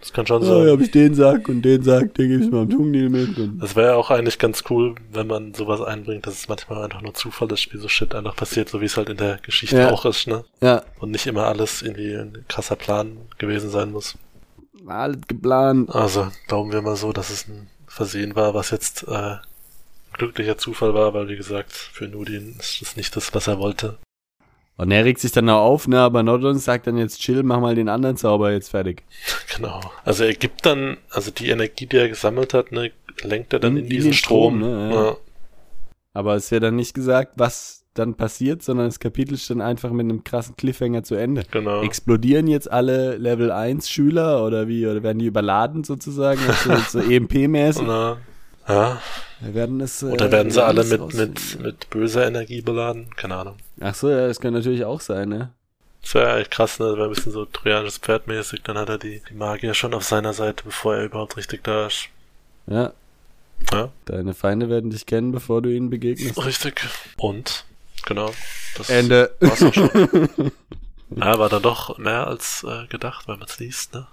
das 0.00 0.12
kann 0.12 0.26
schon 0.26 0.42
oh, 0.42 0.44
sein. 0.44 0.66
ja, 0.66 0.72
hab 0.72 0.80
ich 0.80 0.90
den 0.90 1.14
Sack 1.14 1.48
und 1.48 1.62
den 1.62 1.82
Sack, 1.82 2.14
den 2.14 2.28
gebe 2.30 2.44
ich 2.44 2.50
mal 2.50 2.62
am 2.62 2.70
Tungnil 2.70 3.08
mit. 3.08 3.36
Und, 3.38 3.58
Das 3.58 3.74
wäre 3.76 3.88
ja 3.88 3.94
auch 3.96 4.10
eigentlich 4.10 4.38
ganz 4.38 4.64
cool, 4.70 4.94
wenn 5.12 5.26
man 5.26 5.54
sowas 5.54 5.80
einbringt, 5.80 6.26
dass 6.26 6.34
es 6.34 6.48
manchmal 6.48 6.84
einfach 6.84 7.02
nur 7.02 7.14
Zufall 7.14 7.50
ist, 7.52 7.72
wie 7.72 7.78
so 7.78 7.88
Shit 7.88 8.14
einfach 8.14 8.36
passiert, 8.36 8.68
so 8.68 8.80
wie 8.80 8.84
es 8.86 8.96
halt 8.96 9.08
in 9.08 9.16
der 9.16 9.38
Geschichte 9.42 9.76
Ja. 9.78 9.90
auch 9.90 10.04
ist, 10.04 10.26
ne? 10.26 10.44
ja, 10.60 10.82
Und 11.00 11.10
nicht 11.10 11.26
immer 11.26 11.46
alles 11.46 11.82
irgendwie 11.82 12.14
ein 12.14 12.44
krasser 12.48 12.76
Plan 12.76 13.16
gewesen 13.38 13.70
sein 13.70 13.90
muss. 13.92 14.16
war 14.84 14.98
alles 15.02 15.20
geplant. 15.26 15.90
Also 15.94 16.28
glauben 16.46 16.72
wir 16.72 16.82
mal 16.82 16.96
so, 16.96 17.12
dass 17.12 17.30
es 17.30 17.48
ein 17.48 17.68
Versehen 17.88 18.36
war, 18.36 18.54
was 18.54 18.70
jetzt 18.70 19.04
äh, 19.08 19.12
ein 19.14 19.40
glücklicher 20.12 20.58
Zufall 20.58 20.94
war, 20.94 21.12
weil 21.14 21.28
wie 21.28 21.36
gesagt, 21.36 21.72
für 21.72 22.06
Nudin 22.06 22.56
ist 22.58 22.80
das 22.82 22.96
nicht 22.96 23.16
das, 23.16 23.34
was 23.34 23.46
er 23.48 23.58
wollte. 23.58 23.98
Und 24.78 24.90
er 24.90 25.04
regt 25.06 25.20
sich 25.20 25.32
dann 25.32 25.48
auch 25.48 25.62
auf, 25.64 25.88
ne? 25.88 26.00
Aber 26.00 26.22
Nordon 26.22 26.58
sagt 26.58 26.86
dann 26.86 26.98
jetzt, 26.98 27.20
chill, 27.20 27.42
mach 27.42 27.60
mal 27.60 27.74
den 27.74 27.88
anderen 27.88 28.16
Zauber 28.18 28.52
jetzt 28.52 28.68
fertig. 28.70 29.04
Genau. 29.56 29.80
Also 30.04 30.24
er 30.24 30.34
gibt 30.34 30.66
dann, 30.66 30.98
also 31.10 31.30
die 31.30 31.48
Energie, 31.48 31.86
die 31.86 31.96
er 31.96 32.08
gesammelt 32.08 32.52
hat, 32.52 32.72
ne, 32.72 32.90
lenkt 33.22 33.54
er 33.54 33.58
dann 33.60 33.76
In- 33.78 33.84
in, 33.84 33.88
diesen 33.90 34.12
Strom, 34.12 34.58
Strom. 34.58 34.70
ne, 34.70 34.90
ja. 34.94 35.04
ja. 35.06 35.16
Aber 36.12 36.34
es 36.34 36.50
wird 36.50 36.62
dann 36.62 36.76
nicht 36.76 36.92
gesagt, 36.94 37.32
was 37.36 37.84
dann 37.94 38.14
passiert, 38.14 38.62
sondern 38.62 38.86
das 38.86 39.00
Kapitel 39.00 39.32
ist 39.34 39.48
dann 39.48 39.62
einfach 39.62 39.90
mit 39.90 40.04
einem 40.04 40.22
krassen 40.24 40.54
Cliffhanger 40.56 41.02
zu 41.02 41.14
Ende. 41.14 41.44
Genau. 41.50 41.82
Explodieren 41.82 42.46
jetzt 42.46 42.70
alle 42.70 43.16
Level 43.16 43.50
1 43.50 43.88
Schüler 43.88 44.44
oder 44.44 44.68
wie? 44.68 44.86
Oder 44.86 45.02
werden 45.02 45.18
die 45.18 45.24
überladen 45.26 45.84
sozusagen? 45.84 46.40
Also 46.46 46.74
so 47.00 47.10
EMP-mäßig? 47.10 47.86
Ja. 48.68 49.00
werden 49.40 49.80
es, 49.80 50.02
äh, 50.02 50.06
Oder 50.06 50.32
werden 50.32 50.50
sie 50.50 50.64
alle 50.64 50.84
mit, 50.84 51.14
mit, 51.14 51.60
mit 51.60 51.90
böser 51.90 52.26
Energie 52.26 52.62
beladen? 52.62 53.08
Keine 53.16 53.36
Ahnung. 53.36 53.56
Ach 53.80 53.94
so, 53.94 54.10
ja, 54.10 54.26
das 54.26 54.40
könnte 54.40 54.58
natürlich 54.58 54.84
auch 54.84 55.00
sein, 55.00 55.28
ne? 55.28 55.52
Das 56.02 56.14
wäre 56.14 56.32
eigentlich 56.32 56.50
krass, 56.50 56.78
ne? 56.78 56.86
Das 56.86 56.96
wäre 56.96 57.08
ein 57.08 57.14
bisschen 57.14 57.32
so 57.32 57.44
trojanisches 57.44 57.98
Pferd 57.98 58.26
mäßig. 58.26 58.62
Dann 58.62 58.78
hat 58.78 58.88
er 58.88 58.98
die, 58.98 59.22
die 59.28 59.34
Magier 59.34 59.74
schon 59.74 59.94
auf 59.94 60.04
seiner 60.04 60.32
Seite, 60.32 60.64
bevor 60.64 60.96
er 60.96 61.04
überhaupt 61.04 61.36
richtig 61.36 61.64
da 61.64 61.86
ist. 61.86 62.08
Ja. 62.66 62.92
Ja. 63.72 63.90
Deine 64.04 64.34
Feinde 64.34 64.68
werden 64.68 64.90
dich 64.90 65.06
kennen, 65.06 65.32
bevor 65.32 65.62
du 65.62 65.70
ihnen 65.70 65.90
begegnest. 65.90 66.44
Richtig. 66.44 66.80
Und, 67.16 67.64
genau. 68.04 68.32
Das 68.76 68.90
Ende. 68.90 69.34
war's 69.40 69.62
auch 69.62 69.74
schon. 69.74 69.90
ja, 71.16 71.38
war 71.38 71.48
dann 71.48 71.62
doch 71.62 71.98
mehr 71.98 72.26
als 72.26 72.64
äh, 72.64 72.86
gedacht, 72.86 73.26
wenn 73.28 73.38
man 73.38 73.48
es 73.48 73.58
liest, 73.58 73.94
ne? 73.94 74.06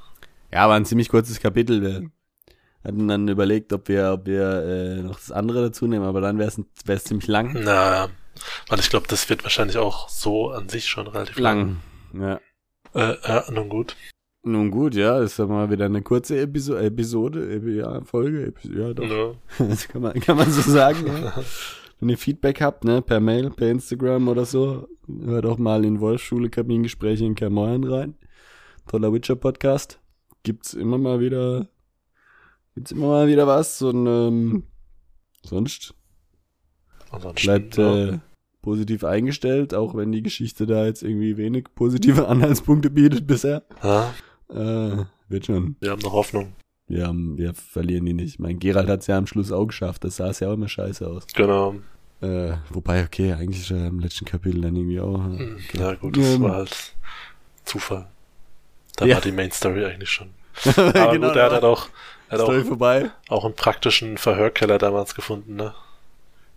Ja, 0.51 0.70
war 0.70 0.76
ein 0.76 0.86
ziemlich 0.86 1.10
kurzes 1.10 1.39
Kapitel. 1.39 1.82
Wir 1.82 2.10
hatten 2.84 3.08
dann 3.08 3.28
überlegt, 3.28 3.72
ob 3.74 3.88
wir, 3.88 4.12
ob 4.14 4.26
wir 4.26 4.64
äh, 4.64 5.02
noch 5.02 5.16
das 5.16 5.32
andere 5.32 5.62
dazu 5.62 5.88
nehmen, 5.88 6.06
aber 6.06 6.22
dann 6.22 6.38
wäre 6.38 6.50
es 6.50 7.04
ziemlich 7.04 7.28
lang. 7.28 7.56
Na, 7.64 8.10
weil 8.68 8.80
ich 8.80 8.90
glaube, 8.90 9.08
das 9.08 9.30
wird 9.30 9.44
wahrscheinlich 9.44 9.78
auch 9.78 10.10
so 10.10 10.50
an 10.50 10.70
sich 10.70 10.88
schon 10.88 11.08
relativ 11.08 11.38
lang. 11.40 11.78
lang. 12.14 12.42
Ja. 12.94 13.12
Äh, 13.12 13.18
ja, 13.28 13.52
nun 13.52 13.70
gut. 13.70 13.96
Nun 14.46 14.72
gut, 14.72 14.94
ja, 14.96 15.20
ist 15.20 15.40
ja 15.40 15.46
mal 15.46 15.72
wieder 15.72 15.86
eine 15.86 16.02
kurze 16.02 16.38
Episo 16.40 16.76
Episode, 16.76 17.50
Epi 17.50 17.78
ja, 17.78 18.02
Folge, 18.04 18.48
Epi 18.48 18.78
ja, 18.78 18.94
doch. 18.94 19.10
Ja. 19.10 19.34
Das 19.70 19.88
kann 19.88 20.02
man, 20.02 20.20
kann 20.20 20.36
man 20.36 20.52
so 20.52 20.70
sagen, 20.70 21.08
ja. 21.08 21.34
Wenn 22.00 22.10
ihr 22.10 22.18
Feedback 22.18 22.60
habt, 22.60 22.84
ne, 22.84 23.02
per 23.02 23.22
Mail, 23.22 23.50
per 23.50 23.70
Instagram 23.70 24.28
oder 24.28 24.44
so, 24.44 24.90
hört 25.24 25.46
auch 25.46 25.58
mal 25.58 25.86
in 25.86 26.02
Wolfschule 26.02 26.50
Kabinengespräche 26.50 27.24
in 27.24 27.36
Kermoyen 27.36 27.86
rein. 27.86 28.16
Toller 28.88 29.14
Witcher-Podcast. 29.14 30.02
Gibt's 30.44 30.74
immer 30.74 30.98
mal 30.98 31.22
wieder, 31.22 31.70
gibt's 32.76 32.91
immer 32.91 33.07
mal 33.07 33.28
wieder 33.28 33.47
was 33.47 33.82
und, 33.82 34.07
ähm, 34.07 34.63
sonst 35.43 35.93
Ansonsten, 37.11 37.45
bleibt 37.45 37.78
äh, 37.78 38.19
positiv 38.61 39.03
eingestellt, 39.03 39.74
auch 39.74 39.95
wenn 39.95 40.11
die 40.11 40.24
Geschichte 40.24 40.65
da 40.65 40.86
jetzt 40.86 41.03
irgendwie 41.03 41.38
wenig 41.38 41.65
positive 41.76 42.28
Anhaltspunkte 42.28 42.89
bietet 42.89 43.28
bisher. 43.28 43.63
ja, 43.84 44.13
Äh, 44.49 45.05
wird 45.30 45.45
schon. 45.45 45.76
wir 45.80 45.91
haben 45.91 46.01
noch 46.01 46.13
Hoffnung. 46.13 46.53
Wir, 46.88 47.07
haben, 47.07 47.38
wir 47.38 47.53
verlieren 47.53 48.05
die 48.05 48.13
nicht. 48.13 48.39
Mein 48.39 48.59
Gerald 48.59 48.89
hat's 48.89 49.07
ja 49.07 49.17
am 49.17 49.26
Schluss 49.26 49.51
auch 49.51 49.65
geschafft. 49.67 50.03
Das 50.03 50.17
sah 50.17 50.30
es 50.30 50.39
ja 50.41 50.49
auch 50.49 50.53
immer 50.53 50.67
scheiße 50.67 51.07
aus. 51.07 51.26
Genau. 51.34 51.76
Äh, 52.21 52.53
wobei, 52.69 53.03
okay, 53.03 53.34
eigentlich 53.34 53.69
er 53.71 53.88
im 53.88 53.99
letzten 53.99 54.26
Kapitel 54.26 54.61
dann 54.61 54.76
irgendwie 54.76 54.99
auch. 54.99 55.19
äh, 55.19 55.38
Hm, 55.38 55.57
Ja, 55.74 55.93
gut, 55.95 56.17
das 56.17 56.36
Ähm. 56.36 56.41
war 56.43 56.55
halt 56.55 56.93
Zufall. 57.65 58.07
Da 58.97 59.05
Ja. 59.05 59.15
war 59.15 59.21
die 59.21 59.32
Main 59.32 59.51
Story 59.51 59.86
eigentlich 59.86 60.09
schon. 60.09 60.30
Aber 60.65 61.11
genau, 61.13 61.28
gut, 61.30 61.38
er 61.38 61.45
hat 61.45 61.51
halt 61.53 61.63
auch, 61.63 61.88
hat 62.34 62.42
Story 62.42 62.62
auch, 62.62 62.66
vorbei. 62.68 63.12
auch 63.30 63.46
einen 63.46 63.56
praktischen 63.56 64.18
Verhörkeller 64.18 64.78
damals 64.78 65.16
gefunden, 65.16 65.56
ne? 65.56 65.74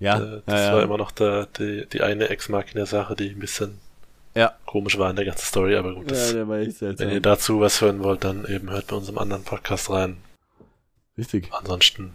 Ja, 0.01 0.18
Äh, 0.18 0.43
das 0.47 0.61
ja, 0.61 0.72
war 0.72 0.79
ja. 0.81 0.85
immer 0.85 0.99
noch 0.99 1.11
der, 1.11 1.47
die, 1.59 1.87
die 1.87 2.03
eine 2.03 2.29
Ex-Marke 2.29 2.70
in 2.72 2.77
der 2.77 2.87
Sache, 2.87 3.16
die 3.16 3.31
ein 3.31 3.39
bisschen 3.39 3.79
Ja. 4.35 4.53
komisch 4.66 4.99
war 4.99 5.09
in 5.11 5.16
der 5.16 5.24
ganzen 5.24 5.47
Story, 5.47 5.74
aber 5.77 5.95
gut, 5.95 6.11
ja, 6.11 6.16
das, 6.16 6.35
echt 6.35 6.99
wenn 7.01 7.11
ihr 7.11 7.20
dazu 7.20 7.61
was 7.61 7.81
hören 7.81 8.03
wollt, 8.03 8.22
dann 8.24 8.45
eben 8.47 8.70
hört 8.70 8.89
bei 8.89 8.97
unserem 8.97 9.18
anderen 9.18 9.45
Podcast 9.45 9.89
rein. 9.91 10.18
Richtig, 11.16 11.49
Ansonsten 11.53 12.14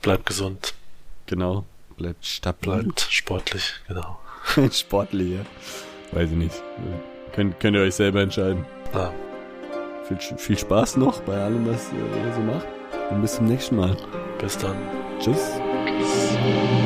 bleibt 0.00 0.24
gesund, 0.26 0.72
genau. 1.26 1.64
Bleibt 1.98 2.24
stabil. 2.24 2.82
bleibt 2.82 3.00
sportlich, 3.10 3.74
genau. 3.86 4.18
Sportlich, 4.72 5.34
ja. 5.34 5.40
Weiß 6.12 6.30
ich 6.30 6.36
nicht. 6.36 6.62
Könnt, 7.32 7.58
könnt 7.60 7.76
ihr 7.76 7.82
euch 7.82 7.94
selber 7.94 8.20
entscheiden. 8.20 8.64
Ja, 8.92 9.12
Viel, 10.08 10.18
viel 10.38 10.58
Spaß 10.58 10.96
noch 10.98 11.20
bei 11.20 11.40
allem, 11.40 11.66
was 11.66 11.86
ihr 11.92 12.32
so 12.34 12.40
macht. 12.40 12.66
Und 13.10 13.22
bis 13.22 13.34
zum 13.34 13.46
nächsten 13.46 13.76
Mal. 13.76 13.96
bis 14.38 14.58
dann. 14.58 14.76
Tschüss. 15.20 15.60
Tschüss. 15.86 16.83